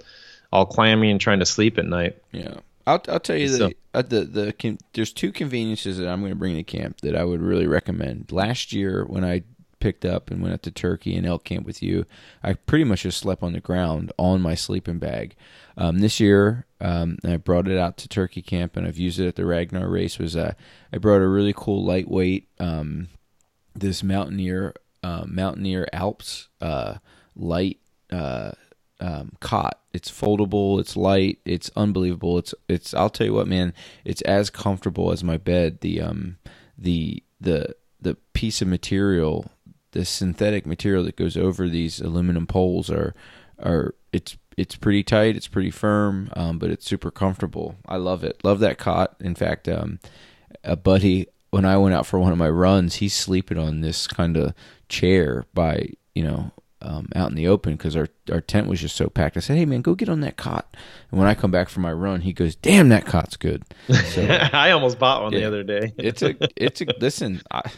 all 0.53 0.65
clammy 0.67 1.11
and 1.11 1.21
trying 1.21 1.41
to 1.41 1.47
sleep 1.47 1.77
at 1.77 1.85
night. 1.85 2.17
Yeah, 2.33 2.55
I'll 2.87 3.03
I'll 3.09 3.21
tell 3.21 3.37
you 3.37 3.49
So- 3.49 3.69
that 3.69 3.77
uh, 3.95 4.03
the 4.03 4.21
the 4.25 4.79
there's 4.93 5.13
two 5.13 5.33
conveniences 5.33 5.99
that 5.99 6.09
I'm 6.09 6.21
going 6.21 6.31
to 6.33 6.37
bring 6.37 6.55
to 6.57 6.63
camp 6.63 7.01
that 7.03 7.17
I 7.17 7.25
would 7.25 7.41
really 7.43 7.67
recommend. 7.67 8.31
Last 8.33 8.73
year 8.73 9.05
when 9.05 9.25
I 9.25 9.43
picked 9.81 10.05
up 10.05 10.31
and 10.31 10.41
went 10.41 10.55
up 10.55 10.63
to 10.63 10.71
Turkey 10.71 11.17
and 11.17 11.27
elk 11.27 11.45
camp 11.45 11.67
with 11.67 11.83
you, 11.83 12.07
I 12.43 12.55
pretty 12.55 12.85
much 12.85 13.03
just 13.03 13.19
slept 13.19 13.43
on 13.43 13.53
the 13.53 13.61
ground 13.61 14.13
on 14.19 14.41
my 14.41 14.55
sleeping 14.55 14.99
bag. 14.99 15.35
Um, 15.77 15.99
this 15.99 16.19
year, 16.21 16.65
um, 16.81 17.19
I 17.25 17.37
brought 17.37 17.69
it 17.69 17.77
out 17.77 17.97
to 17.99 18.09
Turkey 18.09 18.41
camp 18.41 18.77
and 18.77 18.87
I've 18.87 18.97
used 18.99 19.21
it 19.21 19.27
at 19.29 19.37
the 19.37 19.45
Ragnar 19.45 19.89
race. 19.89 20.19
Was 20.19 20.37
uh, 20.37 20.55
I 20.93 20.99
brought 20.99 21.21
a 21.21 21.29
really 21.29 21.53
cool 21.55 21.85
lightweight 21.85 22.49
um, 22.61 23.09
this 23.75 24.03
Mountaineer 24.03 24.75
uh, 25.07 25.25
Mountaineer 25.25 25.87
Alps 25.93 26.49
uh, 26.61 26.97
light 27.37 27.79
uh, 28.11 28.51
um, 28.99 29.33
cot. 29.39 29.81
It's 29.93 30.11
foldable. 30.11 30.81
It's 30.81 30.97
light. 30.97 31.39
It's 31.45 31.71
unbelievable. 31.77 32.39
It's 32.39 32.55
it's. 32.69 32.93
I'll 32.93 33.11
tell 33.11 33.27
you 33.27 33.35
what, 33.35 33.47
man. 33.47 33.73
It's 34.05 34.21
as 34.23 34.51
comfortable 34.51 35.13
as 35.13 35.23
my 35.23 35.37
bed. 35.37 35.81
The 35.81 36.01
um 36.01 36.39
the 36.77 37.23
the 37.41 37.77
the 38.01 38.17
piece 38.33 38.61
of 38.61 38.67
material, 38.69 39.53
the 39.93 40.05
synthetic 40.05 40.67
material 40.67 41.05
that 41.05 41.17
goes 41.17 41.37
over 41.37 41.69
these 41.69 42.01
aluminum 42.01 42.49
poles 42.49 42.91
are 42.91 43.15
are 43.61 43.95
it's 44.13 44.37
it's 44.57 44.75
pretty 44.75 45.05
tight. 45.05 45.37
It's 45.37 45.49
pretty 45.49 45.71
firm, 45.71 46.31
um, 46.35 46.59
but 46.59 46.71
it's 46.71 46.85
super 46.85 47.13
comfortable. 47.13 47.77
I 47.87 47.97
love 47.97 48.25
it. 48.25 48.43
Love 48.43 48.59
that 48.59 48.79
cot. 48.79 49.15
In 49.21 49.37
fact, 49.37 49.69
um, 49.69 50.01
a 50.65 50.75
buddy 50.75 51.29
when 51.51 51.65
I 51.65 51.77
went 51.79 51.95
out 51.95 52.07
for 52.07 52.19
one 52.19 52.33
of 52.33 52.39
my 52.39 52.51
runs, 52.51 52.97
he's 52.97 53.15
sleeping 53.15 53.57
on 53.57 53.81
this 53.81 54.07
kind 54.07 54.37
of 54.37 54.53
chair 54.89 55.45
by 55.55 55.91
you 56.15 56.23
know 56.25 56.53
um, 56.83 57.09
out 57.15 57.31
in 57.31 57.37
the 57.37 57.49
open 57.49 57.73
because 57.73 57.97
our 57.97 58.09
our 58.31 58.41
tent 58.41 58.69
was 58.69 58.81
just 58.81 58.97
so 58.97 59.09
packed. 59.09 59.37
I 59.37 59.41
said, 59.41 59.57
"Hey 59.57 59.65
man, 59.65 59.83
go 59.83 59.95
get 59.95 60.09
on 60.09 60.21
that 60.21 60.37
cot." 60.37 60.77
And 61.11 61.19
when 61.19 61.29
I 61.29 61.35
come 61.35 61.51
back 61.51 61.69
from 61.69 61.83
my 61.83 61.93
run, 61.93 62.21
he 62.21 62.33
goes, 62.33 62.55
"Damn, 62.55 62.91
that 62.91 63.07
cot's 63.07 63.37
good." 63.37 63.65
So 63.89 64.23
I 64.53 64.71
almost 64.71 64.99
bought 64.99 65.23
one 65.23 65.33
the 65.33 65.45
other 65.45 65.63
day. 65.63 65.93
it's 65.99 66.23
a 66.23 66.37
it's 66.57 66.81
a 66.81 66.87
listen 67.01 67.43
I, 67.51 67.71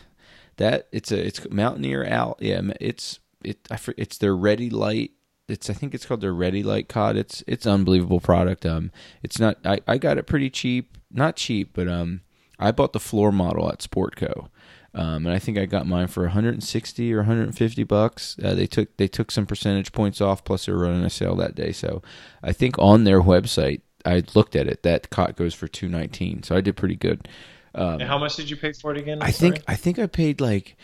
that 0.56 0.88
it's 0.92 1.12
a 1.12 1.26
it's 1.26 1.48
Mountaineer 1.50 2.04
out 2.06 2.38
yeah 2.40 2.60
it's 2.80 3.20
it 3.44 3.66
I, 3.70 3.78
it's 3.96 4.18
their 4.18 4.36
Ready 4.36 4.70
Lite. 4.70 5.12
It's 5.48 5.70
I 5.70 5.72
think 5.72 5.94
it's 5.94 6.04
called 6.04 6.20
their 6.20 6.34
Ready 6.34 6.62
Lite 6.62 6.88
cot. 6.88 7.16
It's 7.16 7.42
it's 7.46 7.66
unbelievable 7.66 8.20
product. 8.20 8.66
Um, 8.66 8.90
it's 9.22 9.38
not 9.38 9.58
I 9.64 9.80
I 9.86 9.98
got 9.98 10.18
it 10.18 10.26
pretty 10.26 10.50
cheap, 10.50 10.98
not 11.10 11.36
cheap, 11.36 11.70
but 11.72 11.88
um, 11.88 12.22
I 12.58 12.72
bought 12.72 12.92
the 12.92 13.00
floor 13.00 13.32
model 13.32 13.70
at 13.70 13.78
Sportco. 13.78 14.48
Um, 14.94 15.26
and 15.26 15.34
I 15.34 15.38
think 15.38 15.58
I 15.58 15.66
got 15.66 15.86
mine 15.86 16.08
for 16.08 16.22
160 16.24 17.12
or 17.12 17.18
150 17.18 17.84
bucks. 17.84 18.36
Uh, 18.42 18.54
they 18.54 18.66
took 18.66 18.96
they 18.96 19.08
took 19.08 19.30
some 19.30 19.46
percentage 19.46 19.92
points 19.92 20.20
off, 20.20 20.44
plus 20.44 20.66
they 20.66 20.72
were 20.72 20.78
running 20.78 21.04
a 21.04 21.10
sale 21.10 21.36
that 21.36 21.54
day. 21.54 21.72
So 21.72 22.02
I 22.42 22.52
think 22.52 22.78
on 22.78 23.04
their 23.04 23.20
website, 23.20 23.82
I 24.04 24.22
looked 24.34 24.56
at 24.56 24.66
it. 24.66 24.82
That 24.82 25.10
cot 25.10 25.36
goes 25.36 25.54
for 25.54 25.68
219. 25.68 26.42
So 26.42 26.56
I 26.56 26.60
did 26.60 26.76
pretty 26.76 26.96
good. 26.96 27.28
Um, 27.74 28.00
how 28.00 28.18
much 28.18 28.36
did 28.36 28.48
you 28.48 28.56
pay 28.56 28.72
for 28.72 28.92
it 28.92 28.98
again? 28.98 29.18
I'm 29.20 29.28
i 29.28 29.30
think 29.30 29.56
sorry? 29.56 29.64
I 29.68 29.74
think 29.76 29.98
I 29.98 30.06
paid 30.06 30.40
like 30.40 30.76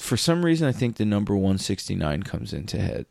for 0.00 0.16
some 0.16 0.44
reason 0.44 0.68
I 0.68 0.72
think 0.72 0.96
the 0.96 1.04
number 1.04 1.34
169 1.34 2.22
comes 2.22 2.52
into 2.52 2.78
head 2.78 3.06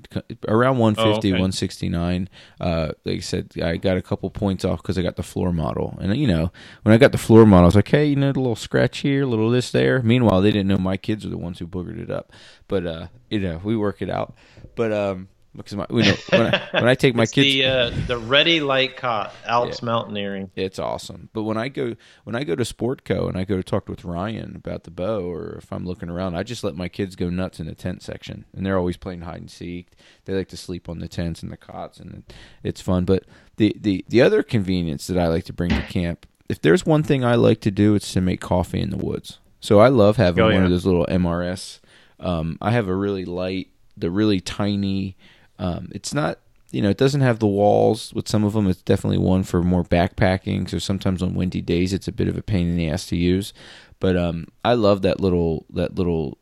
around 0.48 0.78
150 0.78 1.12
oh, 1.12 1.18
okay. 1.18 1.32
169 1.32 2.30
uh, 2.62 2.92
like 3.04 3.18
I 3.18 3.20
said 3.20 3.52
I 3.62 3.78
got 3.78 3.98
a 3.98 4.02
couple 4.02 4.30
points 4.30 4.64
off 4.64 4.82
because 4.82 4.98
I 4.98 5.02
got 5.02 5.18
the 5.18 5.24
floor 5.24 5.52
model 5.52 5.98
and 6.02 6.16
you 6.16 6.28
know 6.28 6.52
when 6.84 6.94
I 6.94 6.98
got 6.98 7.12
the 7.12 7.18
floor 7.18 7.46
model 7.46 7.66
I 7.66 7.68
was 7.68 7.76
like 7.76 7.90
hey 7.90 8.06
you 8.06 8.16
know 8.16 8.28
a 8.28 8.34
little 8.34 8.56
scratch 8.56 9.00
here 9.00 9.24
a 9.24 9.28
little 9.28 9.50
this 9.50 9.72
there 9.72 10.02
meanwhile 10.02 10.42
they 10.42 10.52
didn't 10.52 10.68
know 10.68 10.78
my 10.78 10.98
kids 10.98 11.26
were 11.26 11.32
the 11.32 11.38
ones 11.38 11.60
who 11.60 11.68
boogered 11.68 12.02
it 12.02 12.10
up 12.10 12.32
but 12.68 12.86
uh, 12.86 13.08
you 13.30 13.40
know 13.40 13.60
we 13.64 13.76
work 13.76 14.02
it 14.02 14.10
out 14.10 14.36
but 14.76 14.92
um, 14.92 15.28
because 15.56 15.76
my, 15.76 15.86
you 15.89 16.04
know, 16.04 16.16
when, 16.30 16.42
I, 16.42 16.70
when 16.72 16.88
I 16.88 16.96
take 16.96 17.16
my 17.16 17.26
kids, 17.28 17.36
the 17.36 17.66
uh, 17.66 17.92
the 18.08 18.18
ready 18.18 18.60
lite 18.60 18.98
cot 18.98 19.34
Alps 19.46 19.80
yeah, 19.82 19.86
mountaineering. 19.86 20.52
It's 20.56 20.80
awesome. 20.80 21.30
But 21.34 21.44
when 21.44 21.58
I 21.58 21.70
go 21.70 21.96
when 22.24 22.36
I 22.36 22.44
go 22.44 22.56
to 22.56 22.63
Sportco 22.63 23.28
and 23.28 23.38
I 23.38 23.44
go 23.44 23.56
to 23.56 23.63
talk 23.63 23.88
with 23.88 24.04
Ryan 24.04 24.56
about 24.56 24.84
the 24.84 24.92
bow, 24.92 25.22
or 25.22 25.56
if 25.60 25.72
I'm 25.72 25.86
looking 25.86 26.10
around, 26.10 26.36
I 26.36 26.44
just 26.44 26.63
let 26.63 26.76
my 26.76 26.89
kids 26.89 27.16
go 27.16 27.30
nuts 27.30 27.60
in 27.60 27.68
the 27.68 27.76
tent 27.76 28.02
section, 28.02 28.46
and 28.54 28.66
they're 28.66 28.78
always 28.78 28.98
playing 28.98 29.22
hide 29.22 29.42
and 29.42 29.52
seek. 29.52 29.92
They 30.26 30.34
like 30.34 30.50
to 30.50 30.58
sleep 30.58 30.89
on 30.89 31.00
the 31.00 31.08
tents 31.08 31.44
and 31.44 31.52
the 31.52 31.58
cots, 31.58 32.00
and 32.00 32.24
it's 32.63 32.82
fun. 32.82 33.06
But 33.06 33.26
the 33.58 33.76
the 33.80 34.04
the 34.08 34.22
other 34.22 34.42
convenience 34.44 35.08
that 35.08 35.18
I 35.18 35.28
like 35.28 35.46
to 35.46 35.54
bring 35.54 35.70
to 35.70 35.82
camp, 35.84 36.26
if 36.50 36.62
there's 36.62 36.86
one 36.86 37.04
thing 37.04 37.24
I 37.24 37.36
like 37.36 37.62
to 37.62 37.72
do, 37.72 37.96
it's 37.96 38.12
to 38.13 38.22
make 38.22 38.42
coffee 38.42 38.82
in 38.82 38.89
the 38.89 38.98
woods. 38.98 39.39
So 39.60 39.80
I 39.80 39.88
love 39.88 40.18
having 40.18 40.44
oh, 40.44 40.50
yeah. 40.50 40.56
one 40.56 40.66
of 40.66 40.72
those 40.72 40.86
little 40.86 41.06
MRS. 41.06 41.80
Um, 42.20 42.58
I 42.62 42.72
have 42.72 42.88
a 42.88 42.96
really 42.96 43.24
light, 43.24 43.70
the 43.96 44.12
really 44.12 44.42
tiny 44.42 45.16
um, 45.63 45.88
it's 45.95 46.13
not, 46.13 46.39
you 46.71 46.82
know, 46.82 46.89
it 46.89 46.97
doesn't 46.97 47.21
have 47.21 47.39
the 47.39 47.47
walls. 47.47 48.13
With 48.13 48.28
some 48.28 48.43
of 48.43 48.52
them, 48.52 48.67
it's 48.67 48.82
definitely 48.82 49.17
one 49.17 49.43
for 49.43 49.63
more 49.63 49.84
backpacking. 49.84 50.69
So 50.69 50.78
sometimes 50.78 51.23
on 51.23 51.36
windy 51.36 51.62
days, 51.62 51.93
it's 51.93 52.10
a 52.10 52.12
bit 52.12 52.28
of 52.28 52.38
a 52.38 52.41
pain 52.41 52.67
in 52.67 52.76
the 52.76 52.89
ass 52.89 53.06
to 53.08 53.15
use. 53.15 53.54
But 54.02 54.17
um, 54.17 54.47
I 54.65 54.73
love 54.73 55.04
that 55.04 55.21
little 55.21 55.65
that 55.69 55.95
little 55.95 56.38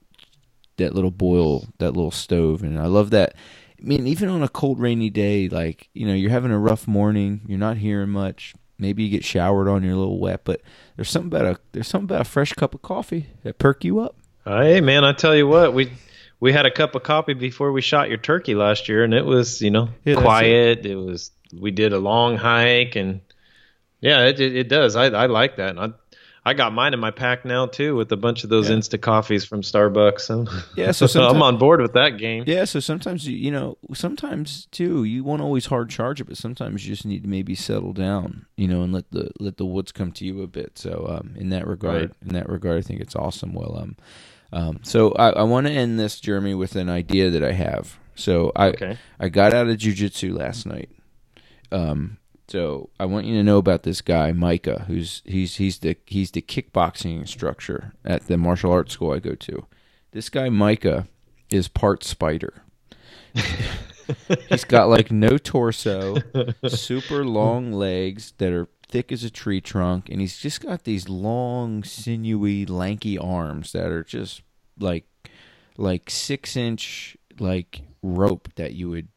that 0.77 0.95
little 0.95 1.11
boil 1.11 1.67
that 1.77 1.91
little 1.91 2.09
stove, 2.09 2.63
and 2.63 2.79
I 2.79 2.87
love 2.87 3.11
that. 3.11 3.35
I 3.79 3.83
mean, 3.83 4.07
even 4.07 4.29
on 4.29 4.41
a 4.41 4.49
cold, 4.49 4.79
rainy 4.79 5.11
day, 5.11 5.47
like 5.47 5.89
you 5.93 6.07
know, 6.07 6.13
you're 6.13 6.31
having 6.31 6.51
a 6.51 6.57
rough 6.57 6.87
morning, 6.87 7.41
you're 7.45 7.59
not 7.59 7.77
hearing 7.77 8.09
much. 8.09 8.55
Maybe 8.79 9.03
you 9.03 9.09
get 9.09 9.23
showered 9.23 9.67
on, 9.67 9.83
you're 9.83 9.93
a 9.93 9.97
little 9.97 10.17
wet, 10.17 10.41
but 10.43 10.61
there's 10.95 11.11
something 11.11 11.27
about 11.27 11.45
a 11.45 11.59
there's 11.73 11.87
something 11.87 12.05
about 12.05 12.21
a 12.21 12.29
fresh 12.29 12.53
cup 12.53 12.73
of 12.73 12.81
coffee 12.81 13.27
that 13.43 13.59
perk 13.59 13.83
you 13.83 13.99
up. 13.99 14.15
Hey 14.43 14.81
man, 14.81 15.03
I 15.03 15.13
tell 15.13 15.35
you 15.35 15.45
what, 15.45 15.75
we 15.75 15.91
we 16.41 16.51
had 16.51 16.65
a 16.65 16.71
cup 16.71 16.95
of 16.95 17.03
coffee 17.03 17.35
before 17.35 17.71
we 17.71 17.81
shot 17.81 18.09
your 18.09 18.17
turkey 18.17 18.55
last 18.55 18.89
year, 18.89 19.05
and 19.05 19.13
it 19.13 19.25
was 19.25 19.61
you 19.61 19.71
know 19.71 19.87
yeah, 20.03 20.15
quiet. 20.15 20.79
It. 20.79 20.87
it. 20.87 20.95
was 20.95 21.31
we 21.57 21.71
did 21.71 21.93
a 21.93 21.99
long 21.99 22.35
hike, 22.35 22.97
and 22.97 23.21
yeah, 24.01 24.25
it 24.25 24.41
it, 24.41 24.55
it 24.57 24.67
does. 24.67 24.97
I 24.97 25.05
I 25.05 25.27
like 25.27 25.55
that. 25.55 25.69
And 25.69 25.79
I 25.79 25.89
I 26.43 26.55
got 26.55 26.73
mine 26.73 26.95
in 26.95 26.99
my 26.99 27.11
pack 27.11 27.45
now 27.45 27.67
too, 27.67 27.95
with 27.95 28.11
a 28.11 28.17
bunch 28.17 28.43
of 28.43 28.49
those 28.49 28.69
yeah. 28.69 28.77
Insta 28.77 28.99
coffees 28.99 29.45
from 29.45 29.61
Starbucks. 29.61 30.21
So 30.21 30.47
yeah, 30.75 30.91
so 30.91 31.05
I'm 31.29 31.43
on 31.43 31.59
board 31.59 31.79
with 31.79 31.93
that 31.93 32.17
game. 32.17 32.45
Yeah, 32.47 32.65
so 32.65 32.79
sometimes 32.79 33.27
you 33.27 33.37
you 33.37 33.51
know 33.51 33.77
sometimes 33.93 34.65
too 34.71 35.03
you 35.03 35.23
won't 35.23 35.43
always 35.43 35.67
hard 35.67 35.91
charge 35.91 36.21
it, 36.21 36.23
but 36.23 36.37
sometimes 36.37 36.87
you 36.87 36.95
just 36.95 37.05
need 37.05 37.21
to 37.21 37.29
maybe 37.29 37.53
settle 37.53 37.93
down, 37.93 38.47
you 38.57 38.67
know, 38.67 38.81
and 38.81 38.91
let 38.91 39.11
the 39.11 39.29
let 39.39 39.57
the 39.57 39.65
woods 39.65 39.91
come 39.91 40.11
to 40.13 40.25
you 40.25 40.41
a 40.41 40.47
bit. 40.47 40.79
So 40.79 41.05
um, 41.07 41.35
in 41.37 41.49
that 41.49 41.67
regard, 41.67 42.01
right. 42.01 42.11
in 42.23 42.33
that 42.33 42.49
regard, 42.49 42.79
I 42.79 42.81
think 42.81 42.99
it's 42.99 43.15
awesome. 43.15 43.53
Well, 43.53 43.77
um, 43.77 43.95
um, 44.51 44.79
so 44.83 45.11
I, 45.13 45.29
I 45.29 45.43
want 45.43 45.67
to 45.67 45.73
end 45.73 45.99
this, 45.99 46.19
Jeremy, 46.19 46.53
with 46.53 46.75
an 46.75 46.89
idea 46.89 47.29
that 47.29 47.43
I 47.43 47.53
have. 47.53 47.97
So 48.15 48.51
I 48.55 48.69
okay. 48.69 48.97
I 49.19 49.29
got 49.29 49.53
out 49.53 49.67
of 49.67 49.77
jujitsu 49.77 50.37
last 50.37 50.65
night. 50.65 50.89
Um, 51.71 52.17
so 52.47 52.89
I 52.99 53.05
want 53.05 53.25
you 53.25 53.35
to 53.37 53.43
know 53.43 53.57
about 53.57 53.83
this 53.83 54.01
guy, 54.01 54.33
Micah, 54.33 54.83
who's 54.87 55.21
he's 55.25 55.55
he's 55.55 55.79
the 55.79 55.95
he's 56.05 56.31
the 56.31 56.41
kickboxing 56.41 57.19
instructor 57.19 57.93
at 58.03 58.27
the 58.27 58.37
martial 58.37 58.71
arts 58.71 58.93
school 58.93 59.13
I 59.13 59.19
go 59.19 59.35
to. 59.35 59.65
This 60.11 60.29
guy, 60.29 60.49
Micah, 60.49 61.07
is 61.49 61.69
part 61.69 62.03
spider. 62.03 62.63
he's 64.49 64.65
got 64.65 64.89
like 64.89 65.11
no 65.11 65.37
torso, 65.37 66.17
super 66.67 67.23
long 67.23 67.71
legs 67.71 68.33
that 68.37 68.51
are 68.51 68.67
thick 68.91 69.11
as 69.11 69.23
a 69.23 69.29
tree 69.29 69.61
trunk, 69.61 70.09
and 70.09 70.21
he's 70.21 70.37
just 70.37 70.61
got 70.61 70.83
these 70.83 71.09
long, 71.09 71.83
sinewy, 71.83 72.65
lanky 72.65 73.17
arms 73.17 73.71
that 73.71 73.91
are 73.91 74.03
just 74.03 74.41
like 74.79 75.05
like 75.77 76.09
six 76.09 76.55
inch 76.55 77.17
like 77.39 77.81
rope 78.03 78.49
that 78.55 78.73
you 78.73 78.89
would 78.89 79.07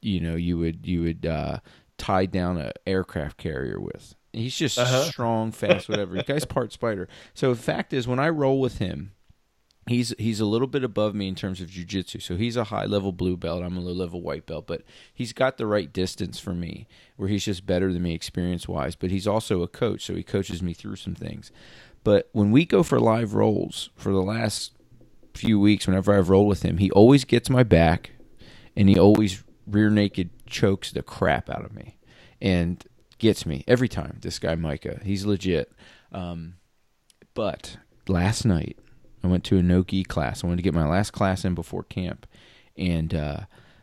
you 0.00 0.20
know 0.20 0.36
you 0.36 0.58
would 0.58 0.86
you 0.86 1.02
would 1.02 1.26
uh, 1.26 1.58
tie 1.96 2.26
down 2.26 2.58
a 2.58 2.72
aircraft 2.86 3.38
carrier 3.38 3.80
with. 3.80 4.14
He's 4.32 4.56
just 4.56 4.78
uh-huh. 4.78 5.04
strong, 5.04 5.52
fast, 5.52 5.88
whatever. 5.88 6.22
guy's 6.22 6.44
part 6.46 6.72
spider. 6.72 7.08
So 7.34 7.54
the 7.54 7.60
fact 7.60 7.92
is, 7.92 8.06
when 8.06 8.18
I 8.18 8.28
roll 8.28 8.60
with 8.60 8.78
him, 8.78 9.12
he's 9.88 10.14
he's 10.18 10.40
a 10.40 10.46
little 10.46 10.66
bit 10.66 10.84
above 10.84 11.14
me 11.14 11.28
in 11.28 11.34
terms 11.34 11.60
of 11.60 11.68
jujitsu. 11.68 12.22
So 12.22 12.36
he's 12.36 12.56
a 12.56 12.64
high 12.64 12.84
level 12.84 13.12
blue 13.12 13.36
belt. 13.36 13.62
I'm 13.62 13.76
a 13.76 13.80
low 13.80 13.92
level 13.92 14.20
white 14.20 14.46
belt, 14.46 14.66
but 14.66 14.82
he's 15.12 15.32
got 15.32 15.56
the 15.56 15.66
right 15.66 15.92
distance 15.92 16.38
for 16.38 16.54
me, 16.54 16.86
where 17.16 17.28
he's 17.28 17.44
just 17.44 17.66
better 17.66 17.92
than 17.92 18.02
me 18.02 18.14
experience 18.14 18.68
wise. 18.68 18.96
But 18.96 19.10
he's 19.10 19.26
also 19.26 19.62
a 19.62 19.68
coach, 19.68 20.04
so 20.04 20.14
he 20.14 20.22
coaches 20.22 20.62
me 20.62 20.74
through 20.74 20.96
some 20.96 21.14
things. 21.14 21.50
But 22.04 22.28
when 22.32 22.50
we 22.50 22.64
go 22.64 22.82
for 22.82 23.00
live 23.00 23.34
rolls 23.34 23.90
for 23.96 24.12
the 24.12 24.22
last 24.22 24.72
few 25.34 25.58
weeks, 25.60 25.86
whenever 25.86 26.16
I've 26.16 26.28
rolled 26.28 26.48
with 26.48 26.62
him, 26.62 26.78
he 26.78 26.90
always 26.90 27.24
gets 27.24 27.50
my 27.50 27.62
back, 27.62 28.12
and 28.76 28.88
he 28.88 28.98
always 28.98 29.42
rear 29.66 29.90
naked 29.90 30.30
chokes 30.46 30.92
the 30.92 31.02
crap 31.02 31.50
out 31.50 31.64
of 31.64 31.74
me, 31.74 31.98
and 32.40 32.84
gets 33.18 33.44
me 33.44 33.64
every 33.66 33.88
time. 33.88 34.18
This 34.22 34.38
guy 34.38 34.54
Micah, 34.54 35.00
he's 35.02 35.26
legit. 35.26 35.72
Um, 36.12 36.54
but 37.34 37.76
last 38.08 38.44
night 38.44 38.78
I 39.22 39.26
went 39.26 39.44
to 39.44 39.58
a 39.58 39.62
no 39.62 39.82
gi 39.82 40.04
class. 40.04 40.42
I 40.42 40.46
wanted 40.46 40.58
to 40.58 40.62
get 40.62 40.74
my 40.74 40.88
last 40.88 41.12
class 41.12 41.44
in 41.44 41.54
before 41.54 41.82
camp, 41.84 42.26
and 42.76 43.14
uh, 43.14 43.40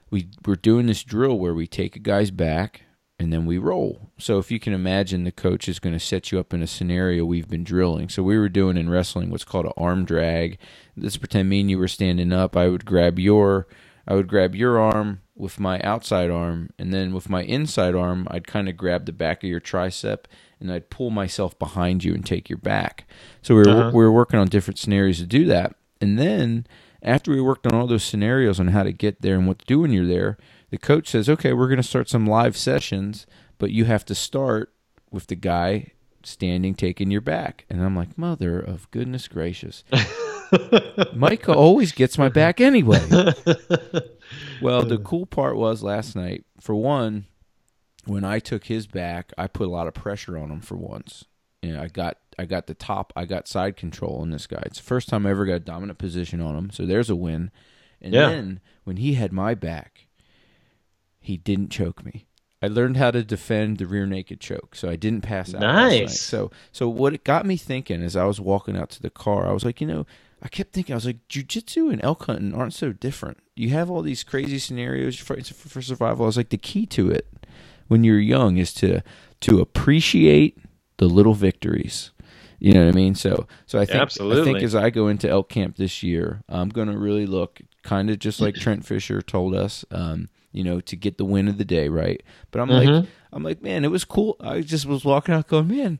we 0.09 0.29
were 0.45 0.55
doing 0.55 0.85
this 0.85 1.03
drill 1.03 1.37
where 1.37 1.53
we 1.53 1.67
take 1.67 1.95
a 1.95 1.99
guy's 1.99 2.31
back 2.31 2.81
and 3.17 3.31
then 3.31 3.45
we 3.45 3.57
roll. 3.57 4.11
So 4.17 4.39
if 4.39 4.51
you 4.51 4.59
can 4.59 4.73
imagine, 4.73 5.23
the 5.23 5.31
coach 5.31 5.69
is 5.69 5.79
going 5.79 5.93
to 5.93 5.99
set 5.99 6.31
you 6.31 6.39
up 6.39 6.53
in 6.53 6.61
a 6.61 6.67
scenario 6.67 7.23
we've 7.23 7.47
been 7.47 7.63
drilling. 7.63 8.09
So 8.09 8.23
we 8.23 8.37
were 8.37 8.49
doing 8.49 8.77
in 8.77 8.89
wrestling 8.89 9.29
what's 9.29 9.45
called 9.45 9.65
an 9.65 9.71
arm 9.77 10.05
drag. 10.05 10.57
Let's 10.97 11.17
pretend 11.17 11.49
me 11.49 11.61
and 11.61 11.69
you 11.69 11.77
were 11.77 11.87
standing 11.87 12.33
up. 12.33 12.57
I 12.57 12.67
would 12.67 12.85
grab 12.85 13.17
your, 13.17 13.67
I 14.05 14.15
would 14.15 14.27
grab 14.27 14.53
your 14.53 14.79
arm 14.79 15.21
with 15.33 15.59
my 15.59 15.81
outside 15.81 16.29
arm, 16.29 16.69
and 16.79 16.93
then 16.93 17.13
with 17.13 17.29
my 17.29 17.43
inside 17.43 17.93
arm, 17.93 18.27
I'd 18.31 18.47
kind 18.47 18.69
of 18.69 18.77
grab 18.77 19.05
the 19.05 19.11
back 19.11 19.43
of 19.43 19.49
your 19.49 19.59
tricep 19.59 20.25
and 20.59 20.71
I'd 20.71 20.89
pull 20.89 21.09
myself 21.09 21.57
behind 21.59 22.03
you 22.03 22.13
and 22.13 22.25
take 22.25 22.49
your 22.49 22.57
back. 22.57 23.07
So 23.41 23.55
we 23.55 23.61
were 23.61 23.69
uh-huh. 23.69 23.91
we 23.93 24.03
were 24.03 24.11
working 24.11 24.39
on 24.39 24.47
different 24.47 24.79
scenarios 24.79 25.17
to 25.19 25.25
do 25.25 25.45
that, 25.45 25.75
and 26.01 26.17
then 26.17 26.65
after 27.01 27.31
we 27.31 27.39
worked 27.39 27.67
on 27.67 27.73
all 27.73 27.87
those 27.87 28.03
scenarios 28.03 28.59
on 28.59 28.69
how 28.69 28.83
to 28.83 28.91
get 28.91 29.21
there 29.21 29.35
and 29.35 29.47
what 29.47 29.59
to 29.59 29.65
do 29.65 29.79
when 29.79 29.91
you're 29.91 30.07
there, 30.07 30.37
the 30.71 30.77
coach 30.77 31.09
says, 31.09 31.29
"Okay, 31.29 31.53
we're 31.53 31.67
going 31.67 31.77
to 31.77 31.83
start 31.83 32.09
some 32.09 32.25
live 32.25 32.57
sessions, 32.57 33.25
but 33.57 33.71
you 33.71 33.85
have 33.85 34.05
to 34.05 34.15
start 34.15 34.73
with 35.11 35.27
the 35.27 35.35
guy 35.35 35.91
standing 36.23 36.73
taking 36.73 37.11
your 37.11 37.21
back." 37.21 37.65
And 37.69 37.83
I'm 37.83 37.95
like, 37.95 38.17
"Mother 38.17 38.59
of 38.59 38.89
goodness 38.91 39.27
gracious." 39.27 39.83
Micah 41.13 41.53
always 41.53 41.91
gets 41.91 42.17
my 42.17 42.29
back 42.29 42.61
anyway. 42.61 42.99
well, 44.61 44.83
the 44.83 45.01
cool 45.03 45.25
part 45.25 45.55
was 45.55 45.83
last 45.83 46.15
night, 46.15 46.45
for 46.59 46.75
one, 46.75 47.25
when 48.05 48.23
I 48.23 48.39
took 48.39 48.65
his 48.65 48.87
back, 48.87 49.33
I 49.37 49.47
put 49.47 49.67
a 49.67 49.71
lot 49.71 49.87
of 49.87 49.93
pressure 49.93 50.37
on 50.37 50.51
him 50.51 50.61
for 50.61 50.75
once. 50.75 51.25
And 51.61 51.77
I 51.77 51.87
got 51.87 52.17
I 52.37 52.45
got 52.45 52.67
the 52.67 52.73
top, 52.73 53.13
I 53.15 53.25
got 53.25 53.47
side 53.47 53.77
control 53.77 54.19
on 54.21 54.29
this 54.29 54.45
guy. 54.47 54.61
It's 54.65 54.77
the 54.77 54.83
first 54.83 55.09
time 55.09 55.25
I 55.25 55.31
ever 55.31 55.45
got 55.45 55.53
a 55.53 55.59
dominant 55.59 55.97
position 55.97 56.41
on 56.41 56.55
him, 56.55 56.69
so 56.69 56.85
there's 56.85 57.09
a 57.09 57.15
win. 57.15 57.51
And 58.01 58.13
yeah. 58.13 58.29
then 58.29 58.59
when 58.83 58.97
he 58.97 59.13
had 59.13 59.31
my 59.31 59.55
back, 59.55 60.07
he 61.19 61.37
didn't 61.37 61.69
choke 61.69 62.05
me. 62.05 62.27
I 62.61 62.67
learned 62.67 62.97
how 62.97 63.11
to 63.11 63.23
defend 63.23 63.77
the 63.77 63.85
rear 63.85 64.05
naked 64.05 64.39
choke, 64.39 64.75
so 64.75 64.89
I 64.89 64.95
didn't 64.95 65.21
pass 65.21 65.53
out. 65.53 65.61
Nice. 65.61 66.19
So, 66.19 66.51
so 66.71 66.89
what 66.89 67.13
it 67.13 67.23
got 67.23 67.45
me 67.45 67.57
thinking 67.57 68.01
as 68.01 68.15
I 68.15 68.25
was 68.25 68.39
walking 68.39 68.77
out 68.77 68.89
to 68.91 69.01
the 69.01 69.09
car, 69.09 69.47
I 69.47 69.51
was 69.51 69.63
like, 69.63 69.81
you 69.81 69.87
know, 69.87 70.05
I 70.41 70.47
kept 70.47 70.73
thinking, 70.73 70.93
I 70.93 70.97
was 70.97 71.05
like, 71.05 71.27
jujitsu 71.27 71.91
and 71.91 72.03
elk 72.03 72.25
hunting 72.25 72.53
aren't 72.53 72.73
so 72.73 72.91
different. 72.91 73.37
You 73.55 73.69
have 73.69 73.89
all 73.89 74.01
these 74.01 74.23
crazy 74.23 74.59
scenarios 74.59 75.17
for, 75.17 75.41
for 75.41 75.81
survival. 75.81 76.25
I 76.25 76.27
was 76.27 76.37
like, 76.37 76.49
the 76.49 76.57
key 76.57 76.85
to 76.87 77.09
it 77.09 77.27
when 77.87 78.03
you're 78.03 78.19
young 78.19 78.57
is 78.57 78.73
to 78.75 79.01
to 79.41 79.59
appreciate 79.59 80.57
the 80.97 81.07
little 81.07 81.33
victories. 81.33 82.11
You 82.59 82.73
know 82.73 82.85
what 82.85 82.93
I 82.93 82.95
mean? 82.95 83.15
So 83.15 83.47
so 83.65 83.79
I 83.79 83.85
think 83.85 84.01
Absolutely. 84.01 84.41
I 84.41 84.45
think 84.45 84.63
as 84.63 84.75
I 84.75 84.89
go 84.89 85.07
into 85.07 85.29
elk 85.29 85.49
camp 85.49 85.75
this 85.77 86.03
year, 86.03 86.41
I'm 86.47 86.69
going 86.69 86.87
to 86.87 86.97
really 86.97 87.25
look 87.25 87.61
kind 87.83 88.09
of 88.09 88.19
just 88.19 88.41
like 88.41 88.55
Trent 88.55 88.85
Fisher 88.85 89.21
told 89.21 89.53
us, 89.53 89.85
um, 89.91 90.29
you 90.51 90.63
know, 90.63 90.79
to 90.81 90.95
get 90.95 91.17
the 91.17 91.25
win 91.25 91.47
of 91.47 91.57
the 91.57 91.65
day, 91.65 91.89
right? 91.89 92.23
But 92.51 92.61
I'm 92.61 92.69
mm-hmm. 92.69 92.93
like 92.93 93.07
I'm 93.33 93.43
like, 93.43 93.61
man, 93.61 93.83
it 93.83 93.91
was 93.91 94.05
cool. 94.05 94.37
I 94.39 94.61
just 94.61 94.85
was 94.85 95.03
walking 95.03 95.35
out 95.35 95.47
going, 95.47 95.67
man, 95.67 95.99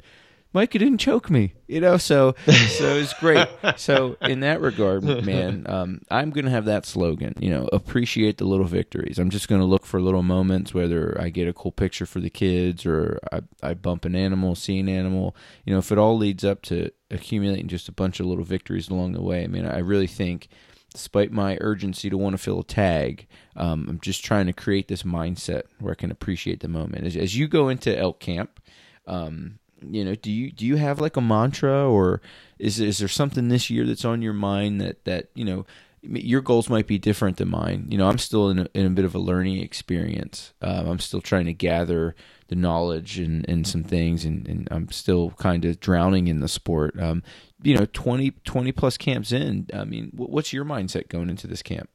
Micah 0.56 0.80
didn't 0.80 1.00
choke 1.00 1.30
me, 1.30 1.54
you 1.68 1.82
know. 1.82 1.98
So 1.98 2.34
so 2.46 2.96
it's 2.96 3.14
great. 3.20 3.46
So 3.76 4.16
in 4.22 4.40
that 4.40 4.62
regard, 4.62 5.04
man, 5.04 5.66
um, 5.68 6.02
I'm 6.10 6.32
gonna 6.32 6.50
have 6.50 6.64
that 6.66 6.86
slogan. 6.86 7.34
You 7.40 7.50
know, 7.50 7.70
appreciate 7.74 8.38
the 8.38 8.46
little 8.46 8.66
victories. 8.66 9.20
I'm 9.20 9.30
just 9.30 9.50
gonna 9.50 9.66
look 9.66 9.86
for 9.86 10.02
little 10.02 10.24
moments, 10.24 10.74
whether 10.74 11.20
I 11.20 11.28
get 11.28 11.50
a 11.50 11.54
cool 11.54 11.74
picture 11.74 12.06
for 12.06 12.22
the 12.22 12.30
kids 12.30 12.86
or 12.86 13.20
I, 13.34 13.42
I 13.62 13.74
bump 13.74 14.06
an 14.06 14.16
animal, 14.16 14.56
see 14.56 14.80
an 14.80 14.88
animal. 14.88 15.36
You 15.66 15.74
know, 15.74 15.80
if 15.80 15.92
it 15.92 15.98
all 15.98 16.18
leads 16.18 16.46
up 16.46 16.62
to 16.64 16.90
accumulating 17.12 17.68
just 17.68 17.90
a 17.90 17.92
bunch 17.92 18.22
of 18.22 18.26
little 18.26 18.46
victories 18.46 18.90
along 18.90 19.12
the 19.12 19.22
way. 19.22 19.44
I 19.44 19.48
mean, 19.48 19.66
I 19.66 19.80
really 19.80 20.08
think 20.08 20.48
despite 20.94 21.34
my 21.34 21.58
urgency 21.60 22.10
to 22.10 22.18
want 22.18 22.34
to 22.34 22.38
fill 22.38 22.62
a 22.62 22.64
tag, 22.64 23.28
um, 23.58 23.88
I'm 23.90 24.00
just 24.00 24.24
trying 24.24 24.46
to 24.46 24.54
create 24.54 24.88
this 24.88 25.04
mindset 25.04 25.64
where 25.80 25.92
I 25.92 25.96
can 25.96 26.12
appreciate 26.12 26.62
the 26.62 26.70
moment. 26.70 27.06
As, 27.06 27.18
as 27.18 27.38
you 27.38 27.50
go 27.50 27.68
into 27.68 27.96
elk 27.96 28.22
camp, 28.22 28.62
um, 29.06 29.60
you 29.82 30.06
know, 30.06 30.16
do 30.16 30.32
you 30.32 30.52
do 30.52 30.66
you 30.66 30.76
have 30.78 31.00
like 31.00 31.18
a 31.18 31.22
mantra, 31.22 31.90
or 31.90 32.22
is 32.60 32.80
is 32.80 33.00
there 33.00 33.08
something 33.08 33.50
this 33.50 33.70
year 33.70 33.86
that's 33.86 34.06
on 34.06 34.22
your 34.22 34.34
mind 34.34 34.82
that 34.82 35.04
that 35.06 35.30
you 35.34 35.46
know? 35.46 35.66
Your 36.08 36.42
goals 36.42 36.70
might 36.70 36.86
be 36.86 37.00
different 37.00 37.38
than 37.38 37.50
mine. 37.50 37.88
You 37.90 37.98
know, 37.98 38.08
I'm 38.08 38.20
still 38.20 38.52
in 38.52 38.60
a, 38.60 38.68
in 38.76 38.86
a 38.86 38.92
bit 38.92 39.06
of 39.06 39.16
a 39.16 39.20
learning 39.20 39.58
experience. 39.58 40.54
Um, 40.62 40.88
I'm 40.88 41.00
still 41.00 41.20
trying 41.20 41.46
to 41.46 41.54
gather 41.54 42.14
the 42.48 42.56
knowledge 42.56 43.18
and, 43.18 43.44
and 43.50 43.66
some 43.66 43.84
things, 43.84 44.24
and, 44.24 44.48
and 44.48 44.68
I'm 44.70 44.92
still 44.92 45.32
kind 45.32 45.66
of 45.66 45.80
drowning 45.80 46.28
in 46.28 46.42
the 46.42 46.48
sport. 46.48 46.94
Um, 47.02 47.24
you 47.66 47.76
know 47.76 47.86
20, 47.92 48.32
20 48.32 48.72
plus 48.72 48.98
camps 48.98 49.32
in 49.32 49.68
i 49.74 49.84
mean 49.84 50.12
what's 50.16 50.54
your 50.54 50.64
mindset 50.66 51.10
going 51.10 51.30
into 51.30 51.48
this 51.48 51.64
camp 51.64 51.90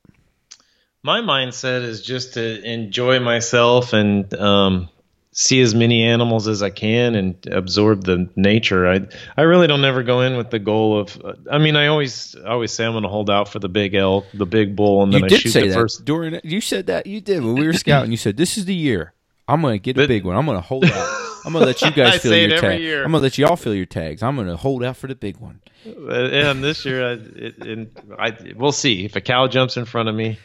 my 1.03 1.21
mindset 1.21 1.83
is 1.83 2.03
just 2.03 2.35
to 2.35 2.63
enjoy 2.63 3.21
myself 3.21 3.95
and 3.95 4.35
um, 4.35 4.91
see 5.33 5.61
as 5.63 5.75
many 5.75 6.03
animals 6.03 6.49
as 6.49 6.63
I 6.63 6.71
can 6.71 7.15
and 7.15 7.47
absorb 7.53 8.05
the 8.05 8.29
nature. 8.37 8.89
I 8.89 9.01
I 9.37 9.43
really 9.43 9.67
don't 9.67 9.85
ever 9.85 10.03
go 10.03 10.21
in 10.23 10.37
with 10.37 10.51
the 10.51 10.59
goal 10.59 10.99
of. 11.01 11.21
I 11.51 11.59
mean, 11.59 11.77
I 11.77 11.87
always 11.87 12.35
I 12.37 12.49
always 12.51 12.73
say 12.73 12.85
I'm 12.85 12.93
going 12.93 13.05
to 13.05 13.09
hold 13.09 13.31
out 13.31 13.49
for 13.49 13.59
the 13.59 13.69
big 13.69 13.95
elk, 13.95 14.27
the 14.35 14.47
big 14.47 14.75
bull, 14.77 15.03
and 15.03 15.13
then 15.13 15.21
you 15.21 15.27
I 15.27 15.29
did 15.29 15.41
shoot 15.43 15.51
say 15.51 15.63
the 15.63 15.69
that 15.69 15.75
first. 15.75 16.05
during 16.05 16.41
you 16.43 16.61
said 16.61 16.87
that 16.89 17.07
you 17.07 17.21
did 17.21 17.45
when 17.45 17.55
we 17.55 17.67
were 17.67 17.73
scouting. 17.73 18.11
You 18.11 18.17
said 18.17 18.37
this 18.37 18.59
is 18.59 18.65
the 18.65 18.75
year 18.75 19.13
I'm 19.49 19.61
going 19.63 19.75
to 19.75 19.79
get 19.83 19.97
a 19.97 20.01
But- 20.03 20.09
big 20.09 20.25
one. 20.25 20.37
I'm 20.37 20.47
going 20.47 20.59
to 20.59 20.63
hold 20.67 20.85
out. 20.85 21.17
I'm 21.45 21.55
going 21.55 21.63
to 21.63 21.67
let 21.69 21.81
you 21.81 21.91
guys 21.93 22.23
it 22.25 22.51
your 22.51 22.61
tag. 22.61 22.81
year. 22.81 23.03
I'm 23.03 23.11
going 23.13 23.21
to 23.21 23.25
let 23.25 23.39
y'all 23.39 23.57
fill 23.57 23.75
your 23.75 23.87
tags. 23.87 24.23
I'm 24.23 24.37
going 24.37 24.47
to 24.49 24.57
hold 24.59 24.85
out 24.85 24.97
for 24.99 25.07
the 25.07 25.15
big 25.15 25.39
one. 25.39 25.61
Uh, 25.87 26.11
and 26.13 26.63
this 26.63 26.85
year, 26.85 27.03
I, 27.03 27.13
it, 27.13 27.57
and 27.67 27.91
I 28.19 28.37
we'll 28.57 28.73
see 28.73 29.07
if 29.07 29.17
a 29.17 29.23
cow 29.23 29.49
jumps 29.49 29.79
in 29.79 29.87
front 29.87 30.11
of 30.11 30.15
me, 30.15 30.39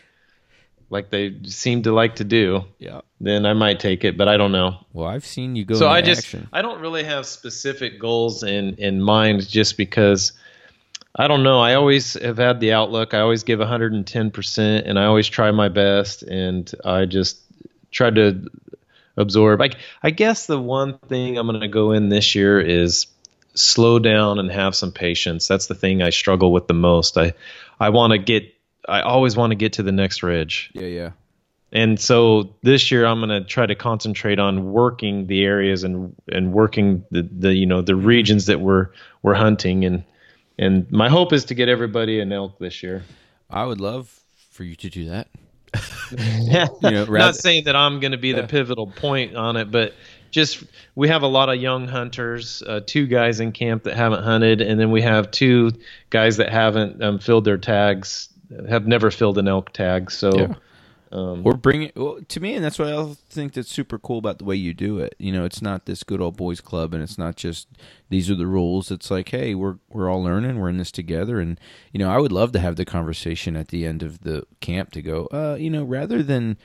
like 0.89 1.09
they 1.09 1.35
seem 1.45 1.83
to 1.83 1.93
like 1.93 2.15
to 2.17 2.23
do. 2.23 2.65
Yeah. 2.77 3.01
Then 3.19 3.45
I 3.45 3.53
might 3.53 3.79
take 3.79 4.03
it, 4.03 4.17
but 4.17 4.27
I 4.27 4.37
don't 4.37 4.51
know. 4.51 4.85
Well, 4.93 5.07
I've 5.07 5.25
seen 5.25 5.55
you 5.55 5.65
go. 5.65 5.75
so 5.75 5.87
I 5.87 6.01
just 6.01 6.25
action. 6.25 6.47
I 6.53 6.61
don't 6.61 6.81
really 6.81 7.03
have 7.03 7.25
specific 7.25 7.99
goals 7.99 8.43
in 8.43 8.75
in 8.75 9.01
mind 9.01 9.47
just 9.47 9.77
because 9.77 10.33
I 11.15 11.27
don't 11.27 11.43
know. 11.43 11.59
I 11.59 11.75
always 11.75 12.13
have 12.21 12.37
had 12.37 12.59
the 12.59 12.73
outlook. 12.73 13.13
I 13.13 13.21
always 13.21 13.43
give 13.43 13.59
110% 13.59 14.83
and 14.85 14.99
I 14.99 15.05
always 15.05 15.27
try 15.27 15.51
my 15.51 15.69
best 15.69 16.23
and 16.23 16.69
I 16.83 17.05
just 17.05 17.39
try 17.91 18.09
to 18.09 18.47
absorb. 19.17 19.61
I 19.61 19.71
I 20.03 20.09
guess 20.11 20.45
the 20.45 20.59
one 20.59 20.97
thing 20.97 21.37
I'm 21.37 21.47
going 21.47 21.61
to 21.61 21.67
go 21.67 21.91
in 21.91 22.09
this 22.09 22.35
year 22.35 22.59
is 22.59 23.07
slow 23.53 23.99
down 23.99 24.39
and 24.39 24.51
have 24.51 24.75
some 24.75 24.91
patience. 24.91 25.47
That's 25.47 25.67
the 25.67 25.75
thing 25.75 26.01
I 26.01 26.09
struggle 26.09 26.51
with 26.51 26.67
the 26.67 26.73
most. 26.73 27.17
I 27.17 27.33
I 27.79 27.89
want 27.89 28.11
to 28.11 28.17
get 28.17 28.54
I 28.87 29.01
always 29.01 29.35
want 29.35 29.51
to 29.51 29.55
get 29.55 29.73
to 29.73 29.83
the 29.83 29.91
next 29.91 30.23
ridge. 30.23 30.71
Yeah, 30.73 30.81
yeah. 30.87 31.09
And 31.71 31.99
so 31.99 32.55
this 32.61 32.89
year 32.91 33.05
I'm 33.05 33.19
going 33.19 33.29
to 33.29 33.43
try 33.47 33.65
to 33.65 33.75
concentrate 33.75 34.39
on 34.39 34.71
working 34.71 35.27
the 35.27 35.43
areas 35.43 35.83
and 35.83 36.15
and 36.31 36.53
working 36.53 37.03
the, 37.11 37.23
the 37.23 37.53
you 37.53 37.65
know 37.65 37.81
the 37.81 37.95
regions 37.95 38.45
that 38.45 38.61
we're 38.61 38.89
we're 39.23 39.33
hunting 39.33 39.83
and 39.83 40.03
and 40.57 40.89
my 40.91 41.09
hope 41.09 41.33
is 41.33 41.45
to 41.45 41.55
get 41.55 41.67
everybody 41.67 42.19
an 42.21 42.31
elk 42.31 42.59
this 42.59 42.81
year. 42.81 43.03
I 43.49 43.65
would 43.65 43.81
love 43.81 44.07
for 44.51 44.63
you 44.63 44.75
to 44.77 44.89
do 44.89 45.09
that. 45.09 45.27
You 46.11 46.91
know, 46.91 47.05
rather- 47.05 47.17
not 47.17 47.35
saying 47.35 47.65
that 47.65 47.75
I'm 47.75 47.99
going 47.99 48.11
to 48.11 48.17
be 48.17 48.31
the 48.31 48.43
pivotal 48.43 48.87
point 48.87 49.35
on 49.35 49.57
it, 49.57 49.71
but 49.71 49.93
just 50.31 50.63
we 50.93 51.07
have 51.07 51.23
a 51.23 51.27
lot 51.27 51.49
of 51.49 51.55
young 51.55 51.87
hunters, 51.87 52.61
uh, 52.61 52.81
two 52.85 53.07
guys 53.07 53.39
in 53.39 53.51
camp 53.51 53.83
that 53.83 53.95
haven't 53.95 54.23
hunted, 54.23 54.61
and 54.61 54.79
then 54.79 54.91
we 54.91 55.01
have 55.01 55.31
two 55.31 55.71
guys 56.11 56.37
that 56.37 56.49
haven't 56.49 57.01
um, 57.03 57.19
filled 57.19 57.43
their 57.45 57.57
tags, 57.57 58.29
have 58.69 58.87
never 58.87 59.11
filled 59.11 59.37
an 59.37 59.47
elk 59.47 59.73
tag. 59.73 60.11
So 60.11 60.31
Yeah. 60.37 60.55
um, 61.11 61.41
Or 61.45 61.53
bring 61.55 61.83
it 61.83 61.95
well, 61.95 62.19
to 62.27 62.39
me, 62.39 62.55
and 62.55 62.63
that's 62.63 62.79
what 62.79 62.89
I 62.89 63.13
think 63.29 63.53
that's 63.53 63.69
super 63.71 63.97
cool 63.99 64.17
about 64.17 64.39
the 64.39 64.45
way 64.45 64.55
you 64.55 64.73
do 64.73 64.99
it. 64.99 65.15
You 65.19 65.31
know, 65.31 65.45
it's 65.45 65.61
not 65.61 65.85
this 65.85 66.03
good 66.03 66.21
old 66.21 66.35
boys 66.37 66.61
club, 66.61 66.93
and 66.93 67.01
it's 67.01 67.17
not 67.17 67.35
just 67.35 67.67
these 68.09 68.29
are 68.29 68.35
the 68.35 68.47
rules. 68.47 68.91
It's 68.91 69.11
like, 69.11 69.29
hey, 69.29 69.55
we're 69.55 69.77
we're 69.89 70.09
all 70.09 70.23
learning, 70.23 70.59
we're 70.59 70.69
in 70.69 70.77
this 70.77 70.91
together, 70.91 71.39
and 71.39 71.59
you 71.91 71.99
know, 71.99 72.09
I 72.09 72.17
would 72.17 72.31
love 72.31 72.51
to 72.53 72.59
have 72.59 72.75
the 72.75 72.85
conversation 72.85 73.55
at 73.55 73.69
the 73.69 73.85
end 73.85 74.03
of 74.03 74.21
the 74.21 74.45
camp 74.59 74.91
to 74.93 75.01
go, 75.01 75.27
uh, 75.27 75.57
you 75.59 75.69
know, 75.69 75.83
rather 75.83 76.21
than 76.23 76.57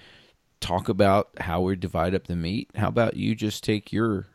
talk 0.61 0.89
about 0.89 1.31
how 1.41 1.62
we 1.62 1.76
divide 1.76 2.14
up 2.14 2.26
the 2.26 2.37
meat, 2.37 2.70
how 2.74 2.89
about 2.89 3.16
you 3.16 3.35
just 3.35 3.64
take 3.64 3.93
your 3.93 4.26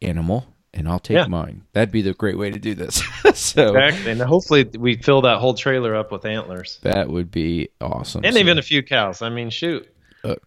animal 0.00 0.46
and 0.78 0.88
I'll 0.88 0.98
take 0.98 1.16
Yeah. 1.16 1.26
mine. 1.26 1.62
That'd 1.72 1.90
be 1.92 2.02
the 2.02 2.14
great 2.14 2.38
way 2.38 2.50
to 2.50 2.58
do 2.58 2.74
this. 2.74 3.02
so 3.34 3.74
exactly, 3.76 4.12
and 4.12 4.20
hopefully 4.22 4.64
we 4.78 4.96
fill 4.96 5.20
that 5.22 5.38
whole 5.38 5.54
trailer 5.54 5.94
up 5.94 6.10
with 6.12 6.24
antlers. 6.24 6.78
that 6.82 7.08
would 7.08 7.30
be 7.30 7.68
awesome. 7.80 8.24
and 8.24 8.34
So- 8.34 8.40
even 8.40 8.58
a 8.58 8.62
few 8.62 8.82
cows. 8.82 9.20
I 9.22 9.28
mean, 9.28 9.50
shoot. 9.50 9.86
Look, 10.24 10.42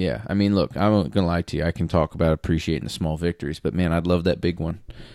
yeah. 0.00 0.22
I 0.26 0.34
mean, 0.34 0.54
look. 0.54 0.76
I'm 0.76 0.92
not 0.92 1.10
gonna 1.10 1.26
lie 1.26 1.42
to 1.42 1.56
you. 1.58 1.64
I 1.64 1.72
can 1.72 1.86
talk 1.88 2.14
about 2.14 2.32
appreciating 2.32 2.84
the 2.84 2.90
small 2.90 3.16
victories, 3.16 3.60
but 3.60 3.74
man, 3.74 3.92
I'd 3.92 4.06
love 4.06 4.24
that 4.24 4.40
big 4.40 4.58
one. 4.58 4.80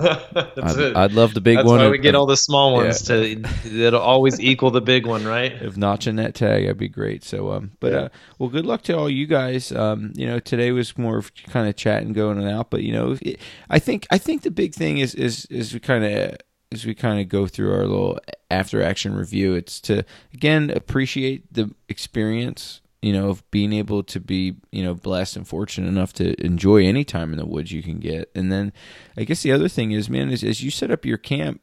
That's 0.00 0.56
I'd, 0.58 0.78
it. 0.78 0.96
I'd 0.96 1.12
love 1.12 1.34
the 1.34 1.40
big 1.40 1.56
That's 1.56 1.66
one. 1.66 1.78
why 1.78 1.84
of- 1.86 1.90
we 1.90 1.98
get 1.98 2.14
all 2.14 2.26
the 2.26 2.36
small 2.36 2.72
Yeah. 2.72 2.84
ones 2.84 3.02
to 3.02 3.36
that'll 3.64 4.00
always 4.00 4.40
equal 4.40 4.70
the 4.70 4.80
big 4.80 5.06
one, 5.06 5.24
right? 5.24 5.60
of 5.62 5.76
notching 5.76 6.16
that 6.16 6.34
tag. 6.34 6.62
That'd 6.64 6.78
be 6.78 6.88
great. 6.88 7.24
So, 7.24 7.52
um, 7.52 7.72
but 7.80 7.92
Yeah. 7.92 7.98
uh, 7.98 8.08
well, 8.38 8.48
good 8.48 8.66
luck 8.66 8.82
to 8.82 8.96
all 8.96 9.08
you 9.10 9.26
guys. 9.26 9.72
Um, 9.72 10.12
you 10.14 10.26
know, 10.26 10.38
today 10.38 10.72
was 10.72 10.96
more 10.98 11.18
of 11.18 11.32
kind 11.46 11.68
of 11.68 11.76
chatting, 11.76 12.12
going 12.12 12.38
and 12.38 12.48
out. 12.48 12.70
But 12.70 12.82
you 12.82 12.92
know, 12.92 13.16
it, 13.22 13.40
I 13.70 13.78
think 13.78 14.06
I 14.10 14.18
think 14.18 14.42
the 14.42 14.50
big 14.50 14.74
thing 14.74 14.98
is 14.98 15.14
is 15.14 15.46
is 15.46 15.72
we 15.74 15.80
kind 15.80 16.04
of 16.04 16.36
as 16.70 16.84
we 16.84 16.94
kind 16.94 17.18
of 17.20 17.28
go 17.28 17.46
through 17.46 17.72
our 17.72 17.86
little 17.86 18.18
after 18.50 18.82
action 18.82 19.14
review. 19.14 19.54
It's 19.54 19.80
to 19.82 20.04
again 20.34 20.70
appreciate 20.70 21.52
the 21.52 21.74
experience. 21.88 22.80
You 23.00 23.12
know, 23.12 23.28
of 23.30 23.48
being 23.52 23.72
able 23.72 24.02
to 24.02 24.18
be, 24.18 24.56
you 24.72 24.82
know, 24.82 24.94
blessed 24.94 25.36
and 25.36 25.46
fortunate 25.46 25.86
enough 25.86 26.12
to 26.14 26.34
enjoy 26.44 26.84
any 26.84 27.04
time 27.04 27.32
in 27.32 27.38
the 27.38 27.46
woods 27.46 27.70
you 27.70 27.82
can 27.82 27.98
get. 27.98 28.28
And 28.34 28.50
then 28.50 28.72
I 29.16 29.22
guess 29.22 29.42
the 29.42 29.52
other 29.52 29.68
thing 29.68 29.92
is, 29.92 30.10
man, 30.10 30.30
is 30.30 30.42
as 30.42 30.62
you 30.64 30.70
set 30.72 30.90
up 30.90 31.06
your 31.06 31.18
camp, 31.18 31.60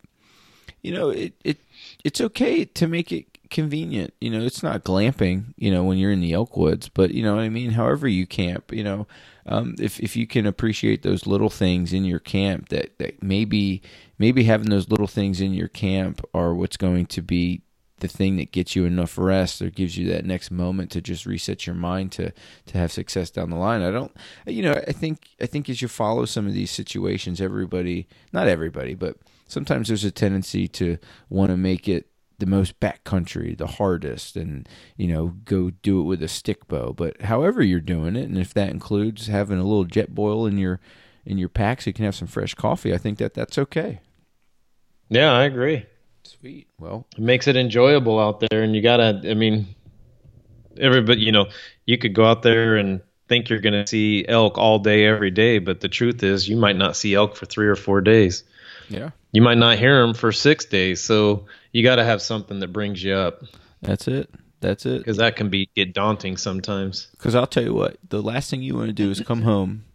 you 0.82 0.94
know, 0.94 1.10
it, 1.10 1.34
it 1.44 1.58
it's 2.04 2.22
okay 2.22 2.64
to 2.64 2.88
make 2.88 3.12
it 3.12 3.36
convenient. 3.50 4.14
You 4.22 4.30
know, 4.32 4.42
it's 4.42 4.64
not 4.64 4.84
glamping, 4.84 5.54
you 5.58 5.72
know, 5.72 5.84
when 5.84 5.98
you're 5.98 6.12
in 6.12 6.22
the 6.22 6.34
elk 6.34 6.56
woods, 6.56 6.90
but 6.90 7.12
you 7.12 7.24
know 7.24 7.36
what 7.36 7.44
I 7.44 7.50
mean? 7.50 7.72
However 7.72 8.08
you 8.08 8.26
camp, 8.28 8.72
you 8.72 8.84
know, 8.84 9.08
um, 9.46 9.76
if 9.80 10.00
if 10.00 10.16
you 10.16 10.28
can 10.28 10.46
appreciate 10.46 11.04
those 11.04 11.28
little 11.28 11.50
things 11.50 11.94
in 11.94 12.06
your 12.06 12.20
camp 12.20 12.70
that, 12.70 12.98
that 13.00 13.22
maybe 13.22 13.82
maybe 14.18 14.44
having 14.44 14.70
those 14.70 14.90
little 14.90 15.08
things 15.08 15.42
in 15.42 15.54
your 15.54 15.68
camp 15.68 16.26
are 16.34 16.54
what's 16.54 16.78
going 16.78 17.06
to 17.08 17.22
be 17.22 17.62
the 18.00 18.08
thing 18.08 18.36
that 18.38 18.52
gets 18.52 18.76
you 18.76 18.86
enough 18.86 19.18
rest 19.18 19.62
or 19.62 19.70
gives 19.70 19.98
you 19.98 20.10
that 20.10 20.26
next 20.26 20.52
moment 20.52 20.92
to 20.92 21.02
just 21.02 21.26
reset 21.26 21.66
your 21.66 21.76
mind 21.76 22.12
to 22.14 22.32
to 22.66 22.78
have 22.78 22.92
success 22.92 23.30
down 23.30 23.50
the 23.50 23.56
line. 23.56 23.82
I 23.82 23.92
don't 23.92 24.12
you 24.46 24.64
know, 24.64 24.74
I 24.88 24.92
think 24.92 25.30
I 25.42 25.46
think 25.46 25.70
as 25.70 25.82
you 25.82 25.88
follow 25.88 26.26
some 26.26 26.48
of 26.48 26.54
these 26.54 26.72
situations 26.72 27.40
everybody 27.40 28.08
not 28.34 28.48
everybody, 28.48 28.96
but 28.96 29.18
sometimes 29.48 29.88
there's 29.88 30.04
a 30.04 30.12
tendency 30.12 30.68
to 30.70 30.98
want 31.30 31.52
to 31.52 31.58
make 31.58 31.88
it 31.88 32.10
the 32.38 32.46
most 32.46 32.80
backcountry, 32.80 33.58
the 33.58 33.68
hardest, 33.68 34.36
and 34.36 34.68
you 34.98 35.08
know, 35.08 35.36
go 35.46 35.70
do 35.70 36.02
it 36.02 36.04
with 36.04 36.22
a 36.22 36.28
stick 36.28 36.68
bow. 36.68 36.94
But 36.94 37.22
however 37.24 37.64
you're 37.64 37.80
doing 37.80 38.16
it, 38.16 38.26
and 38.26 38.38
if 38.38 38.54
that 38.54 38.70
includes 38.72 39.28
having 39.28 39.58
a 39.58 39.64
little 39.64 39.86
Jetboil 39.86 40.50
in 40.50 40.58
your 40.58 40.80
in 41.26 41.38
your 41.38 41.50
pack 41.50 41.82
so 41.82 41.90
you 41.90 41.94
can 41.94 42.06
have 42.06 42.16
some 42.16 42.28
fresh 42.28 42.54
coffee, 42.54 42.94
I 42.94 42.98
think 42.98 43.18
that 43.20 43.34
that's 43.34 43.58
okay. 43.58 44.02
Yeah, 45.10 45.32
I 45.32 45.44
agree. 45.44 45.86
Sweet. 46.26 46.68
Well, 46.80 47.06
It 47.18 47.22
makes 47.24 47.48
it 47.48 47.56
enjoyable 47.56 48.20
out 48.20 48.40
there, 48.40 48.64
and 48.64 48.76
you 48.76 48.82
gotta. 48.82 49.22
I 49.30 49.34
mean, 49.34 49.68
everybody, 50.80 51.22
you 51.22 51.32
know, 51.32 51.48
you 51.86 51.98
could 51.98 52.14
go 52.14 52.26
out 52.26 52.42
there 52.42 52.76
and 52.76 53.02
think 53.28 53.50
you're 53.50 53.60
gonna 53.60 53.88
see 53.88 54.26
elk 54.28 54.58
all 54.58 54.80
day, 54.80 55.06
every 55.06 55.32
day, 55.32 55.60
but 55.60 55.80
the 55.82 55.90
truth 55.90 56.24
is, 56.24 56.48
you 56.48 56.56
might 56.58 56.76
not 56.78 56.96
see 56.96 57.14
elk 57.16 57.36
for 57.36 57.46
three 57.46 57.68
or 57.68 57.76
four 57.76 58.02
days. 58.02 58.44
yeah, 58.90 59.10
You 59.32 59.42
might 59.42 59.58
not 59.58 59.78
hear 59.80 60.00
them 60.02 60.14
for 60.14 60.32
six 60.32 60.66
days. 60.66 61.02
So 61.04 61.46
you 61.72 61.82
got 61.84 61.96
to 61.96 62.04
have 62.04 62.22
something 62.22 62.60
that 62.60 62.68
brings 62.72 63.04
you 63.04 63.14
up, 63.14 63.44
that's 63.82 64.08
it. 64.08 64.30
That's 64.62 64.86
it. 64.86 65.00
because 65.00 65.18
that 65.18 65.36
can 65.36 65.50
be 65.50 65.70
get 65.76 65.94
daunting 65.94 66.38
sometimes. 66.38 67.08
Because 67.12 67.36
I'll 67.36 67.48
tell 67.48 67.64
you 67.64 67.74
what, 67.74 67.98
the 68.08 68.22
last 68.22 68.50
thing 68.50 68.62
you 68.62 68.76
want 68.76 68.88
to 68.88 68.94
do 68.94 69.10
is 69.12 69.20
come 69.22 69.42
home, 69.44 69.86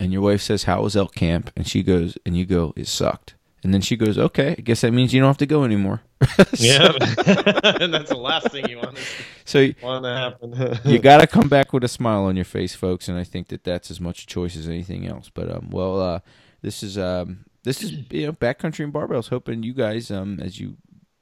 and 0.00 0.12
your 0.12 0.22
wife 0.22 0.40
says, 0.42 0.64
"How 0.64 0.82
was 0.82 0.96
elk 0.96 1.14
camp?" 1.14 1.50
and 1.56 1.66
she 1.66 1.82
goes, 1.82 2.16
and 2.26 2.36
you 2.36 2.44
go, 2.46 2.72
"It 2.76 2.86
sucked," 2.88 3.34
And 3.64 3.72
then 3.72 3.80
she 3.80 3.96
goes, 3.96 4.18
"Okay, 4.18 4.50
I 4.58 4.60
guess 4.60 4.82
that 4.82 4.92
means 4.92 5.14
you 5.14 5.20
don't 5.20 5.28
have 5.28 5.38
to 5.38 5.46
go 5.46 5.64
anymore." 5.64 6.02
yeah, 6.58 6.92
and 7.26 7.92
that's 7.92 8.10
the 8.10 8.18
last 8.20 8.50
thing 8.52 8.68
you 8.68 8.76
want 8.76 8.96
to, 8.96 9.02
So 9.46 9.70
want 9.82 10.04
to 10.04 10.14
happen. 10.14 10.78
you 10.90 10.98
got 10.98 11.22
to 11.22 11.26
come 11.26 11.48
back 11.48 11.72
with 11.72 11.82
a 11.82 11.88
smile 11.88 12.24
on 12.24 12.36
your 12.36 12.44
face, 12.44 12.74
folks, 12.74 13.08
and 13.08 13.18
I 13.18 13.24
think 13.24 13.48
that 13.48 13.64
that's 13.64 13.90
as 13.90 14.02
much 14.02 14.24
a 14.24 14.26
choice 14.26 14.54
as 14.54 14.68
anything 14.68 15.06
else. 15.06 15.30
But 15.32 15.50
um, 15.50 15.70
well, 15.70 15.98
uh, 15.98 16.20
this 16.60 16.82
is 16.82 16.98
um, 16.98 17.46
this 17.62 17.82
is 17.82 17.92
you 18.10 18.26
know 18.26 18.32
backcountry 18.34 18.84
and 18.84 18.92
barbells. 18.92 19.30
Hoping 19.30 19.62
you 19.62 19.72
guys 19.72 20.10
um, 20.10 20.40
as 20.40 20.60
you 20.60 20.76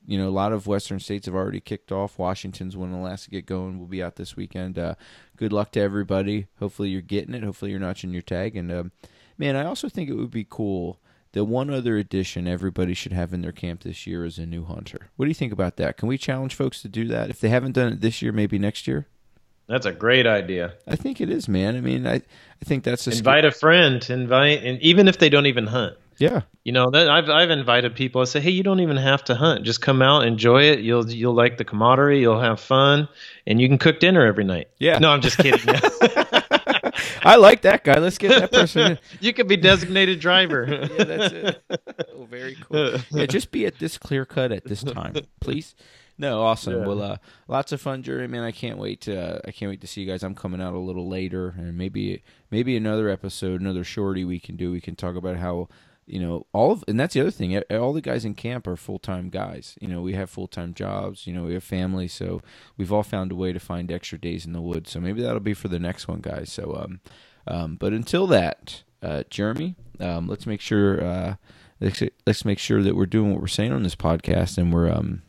you 0.04 0.18
know 0.18 0.28
a 0.28 0.30
lot 0.30 0.52
of 0.52 0.66
western 0.66 0.98
states 0.98 1.26
have 1.26 1.36
already 1.36 1.60
kicked 1.60 1.92
off. 1.92 2.18
Washington's 2.18 2.76
one 2.76 2.92
of 2.92 2.96
the 2.96 3.04
last 3.04 3.24
to 3.24 3.30
get 3.30 3.46
going. 3.46 3.78
We'll 3.78 3.86
be 3.86 4.02
out 4.02 4.16
this 4.16 4.36
weekend. 4.36 4.80
Uh, 4.80 4.96
good 5.36 5.52
luck 5.52 5.70
to 5.72 5.80
everybody. 5.80 6.48
Hopefully 6.58 6.88
you're 6.88 7.02
getting 7.02 7.34
it. 7.34 7.44
Hopefully 7.44 7.70
you're 7.70 7.78
notching 7.80 8.10
your 8.10 8.22
tag. 8.22 8.56
And 8.56 8.72
um, 8.72 8.92
man, 9.38 9.54
I 9.54 9.64
also 9.64 9.88
think 9.88 10.10
it 10.10 10.14
would 10.14 10.32
be 10.32 10.46
cool. 10.48 10.98
The 11.32 11.44
one 11.44 11.70
other 11.70 11.96
addition 11.96 12.46
everybody 12.46 12.92
should 12.92 13.12
have 13.12 13.32
in 13.32 13.40
their 13.40 13.52
camp 13.52 13.82
this 13.82 14.06
year 14.06 14.24
is 14.24 14.38
a 14.38 14.44
new 14.44 14.64
hunter. 14.64 15.08
What 15.16 15.24
do 15.24 15.30
you 15.30 15.34
think 15.34 15.52
about 15.52 15.76
that? 15.76 15.96
Can 15.96 16.08
we 16.08 16.18
challenge 16.18 16.54
folks 16.54 16.82
to 16.82 16.88
do 16.88 17.08
that? 17.08 17.30
If 17.30 17.40
they 17.40 17.48
haven't 17.48 17.72
done 17.72 17.94
it 17.94 18.00
this 18.02 18.20
year, 18.20 18.32
maybe 18.32 18.58
next 18.58 18.86
year? 18.86 19.06
That's 19.66 19.86
a 19.86 19.92
great 19.92 20.26
idea. 20.26 20.74
I 20.86 20.96
think 20.96 21.20
it 21.20 21.30
is, 21.30 21.48
man. 21.48 21.76
I 21.76 21.80
mean, 21.80 22.06
I 22.06 22.16
I 22.16 22.64
think 22.64 22.84
that's 22.84 23.06
a 23.06 23.12
invite 23.12 23.46
a 23.46 23.50
friend. 23.50 24.04
Invite, 24.10 24.62
and 24.64 24.78
even 24.82 25.08
if 25.08 25.18
they 25.18 25.30
don't 25.30 25.46
even 25.46 25.66
hunt, 25.66 25.96
yeah. 26.18 26.42
you 26.64 26.72
know, 26.72 26.90
that 26.90 27.08
I've 27.08 27.30
I've 27.30 27.50
invited 27.50 27.94
people. 27.94 28.20
I 28.20 28.24
say, 28.24 28.40
hey, 28.40 28.50
you 28.50 28.62
don't 28.62 28.80
even 28.80 28.96
have 28.96 29.24
to 29.24 29.34
hunt. 29.34 29.64
Just 29.64 29.80
come 29.80 30.02
out, 30.02 30.26
enjoy 30.26 30.64
it. 30.64 30.80
You'll 30.80 31.08
you'll 31.10 31.34
like 31.34 31.56
the 31.56 31.64
camaraderie. 31.64 32.20
You'll 32.20 32.40
have 32.40 32.60
fun, 32.60 33.08
and 33.46 33.60
you 33.60 33.68
can 33.68 33.78
cook 33.78 34.00
dinner 34.00 34.26
every 34.26 34.44
night. 34.44 34.68
Yeah. 34.78 34.98
No, 34.98 35.10
I'm 35.10 35.22
just 35.22 35.38
kidding. 35.38 35.60
I 37.22 37.36
like 37.36 37.62
that 37.62 37.84
guy. 37.84 37.98
Let's 37.98 38.18
get 38.18 38.28
that 38.28 38.52
person 38.52 38.92
in. 38.92 38.98
you 39.20 39.32
could 39.32 39.48
be 39.48 39.56
designated 39.56 40.20
driver. 40.20 40.66
Yeah, 40.92 41.04
that's 41.04 41.32
it. 41.32 41.62
Oh, 42.14 42.24
very 42.24 42.56
cool. 42.56 42.98
Yeah, 43.10 43.26
just 43.26 43.50
be 43.50 43.66
at 43.66 43.78
this 43.78 43.98
clear 43.98 44.24
cut 44.24 44.52
at 44.52 44.64
this 44.64 44.82
time, 44.82 45.14
please. 45.40 45.74
No, 46.18 46.42
awesome. 46.42 46.74
Yeah. 46.80 46.86
Well, 46.86 47.02
uh, 47.02 47.16
lots 47.48 47.72
of 47.72 47.80
fun, 47.80 48.02
Jerry. 48.02 48.28
Man, 48.28 48.42
I 48.42 48.52
can't 48.52 48.78
wait 48.78 49.00
to. 49.02 49.36
Uh, 49.36 49.40
I 49.46 49.50
can't 49.50 49.70
wait 49.70 49.80
to 49.80 49.86
see 49.86 50.02
you 50.02 50.06
guys. 50.06 50.22
I'm 50.22 50.34
coming 50.34 50.60
out 50.60 50.74
a 50.74 50.78
little 50.78 51.08
later, 51.08 51.54
and 51.56 51.76
maybe 51.76 52.22
maybe 52.50 52.76
another 52.76 53.08
episode, 53.08 53.60
another 53.60 53.84
shorty 53.84 54.24
we 54.24 54.38
can 54.38 54.56
do. 54.56 54.70
We 54.70 54.80
can 54.80 54.96
talk 54.96 55.16
about 55.16 55.36
how 55.36 55.68
you 56.06 56.18
know 56.20 56.46
all 56.52 56.72
of, 56.72 56.84
and 56.88 56.98
that's 56.98 57.14
the 57.14 57.20
other 57.20 57.30
thing. 57.30 57.56
All 57.70 57.92
the 57.92 58.00
guys 58.00 58.24
in 58.24 58.34
camp 58.34 58.66
are 58.66 58.76
full 58.76 58.98
time 58.98 59.28
guys. 59.28 59.76
You 59.80 59.88
know, 59.88 60.02
we 60.02 60.14
have 60.14 60.30
full 60.30 60.48
time 60.48 60.74
jobs. 60.74 61.26
You 61.26 61.32
know, 61.32 61.44
we 61.44 61.54
have 61.54 61.64
families, 61.64 62.12
so 62.12 62.42
we've 62.76 62.92
all 62.92 63.02
found 63.02 63.32
a 63.32 63.36
way 63.36 63.52
to 63.52 63.60
find 63.60 63.90
extra 63.90 64.18
days 64.18 64.44
in 64.46 64.52
the 64.52 64.60
woods. 64.60 64.90
So 64.90 65.00
maybe 65.00 65.22
that'll 65.22 65.40
be 65.40 65.54
for 65.54 65.68
the 65.68 65.78
next 65.78 66.08
one, 66.08 66.20
guys. 66.20 66.52
So, 66.52 66.74
um, 66.74 67.00
um, 67.46 67.76
but 67.76 67.92
until 67.92 68.26
that, 68.28 68.82
uh, 69.02 69.22
Jeremy, 69.30 69.76
um, 70.00 70.28
let's 70.28 70.46
make 70.46 70.60
sure. 70.60 71.02
Uh, 71.02 71.34
let's, 71.80 72.02
let's 72.26 72.44
make 72.44 72.58
sure 72.58 72.82
that 72.82 72.96
we're 72.96 73.06
doing 73.06 73.32
what 73.32 73.40
we're 73.40 73.46
saying 73.46 73.72
on 73.72 73.82
this 73.82 73.96
podcast, 73.96 74.58
and 74.58 74.72
we're 74.72 74.90
um, 74.90 75.22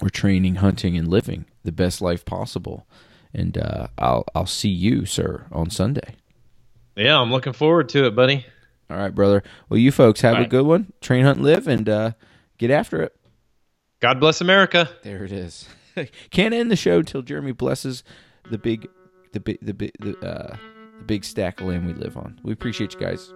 we're 0.00 0.08
training, 0.08 0.56
hunting, 0.56 0.96
and 0.96 1.08
living 1.08 1.46
the 1.64 1.72
best 1.72 2.00
life 2.00 2.24
possible. 2.24 2.86
And 3.34 3.58
uh, 3.58 3.88
I'll 3.98 4.24
I'll 4.34 4.46
see 4.46 4.70
you, 4.70 5.04
sir, 5.06 5.46
on 5.52 5.70
Sunday. 5.70 6.14
yeah, 6.96 7.20
I'm 7.20 7.30
looking 7.30 7.52
forward 7.52 7.88
to 7.90 8.06
it, 8.06 8.14
buddy. 8.14 8.46
All 8.90 8.96
right, 8.96 9.14
brother. 9.14 9.42
Well, 9.68 9.78
you 9.78 9.92
folks 9.92 10.20
have 10.22 10.34
All 10.34 10.38
a 10.38 10.42
right. 10.42 10.50
good 10.50 10.66
one. 10.66 10.92
Train, 11.00 11.24
hunt, 11.24 11.40
live, 11.42 11.68
and 11.68 11.88
uh, 11.88 12.12
get 12.56 12.70
after 12.70 13.02
it. 13.02 13.14
God 14.00 14.20
bless 14.20 14.40
America. 14.40 14.88
There 15.02 15.24
it 15.24 15.32
is. 15.32 15.68
Can't 16.30 16.54
end 16.54 16.70
the 16.70 16.76
show 16.76 16.98
until 16.98 17.22
Jeremy 17.22 17.52
blesses 17.52 18.04
the 18.50 18.58
big, 18.58 18.88
the 19.32 19.40
big, 19.40 19.58
the 19.60 19.74
big, 19.74 19.92
the, 20.00 20.16
uh, 20.18 20.56
the 20.98 21.04
big 21.04 21.24
stack 21.24 21.60
of 21.60 21.66
land 21.66 21.86
we 21.86 21.92
live 21.94 22.16
on. 22.16 22.40
We 22.44 22.52
appreciate 22.52 22.94
you 22.94 23.00
guys. 23.00 23.32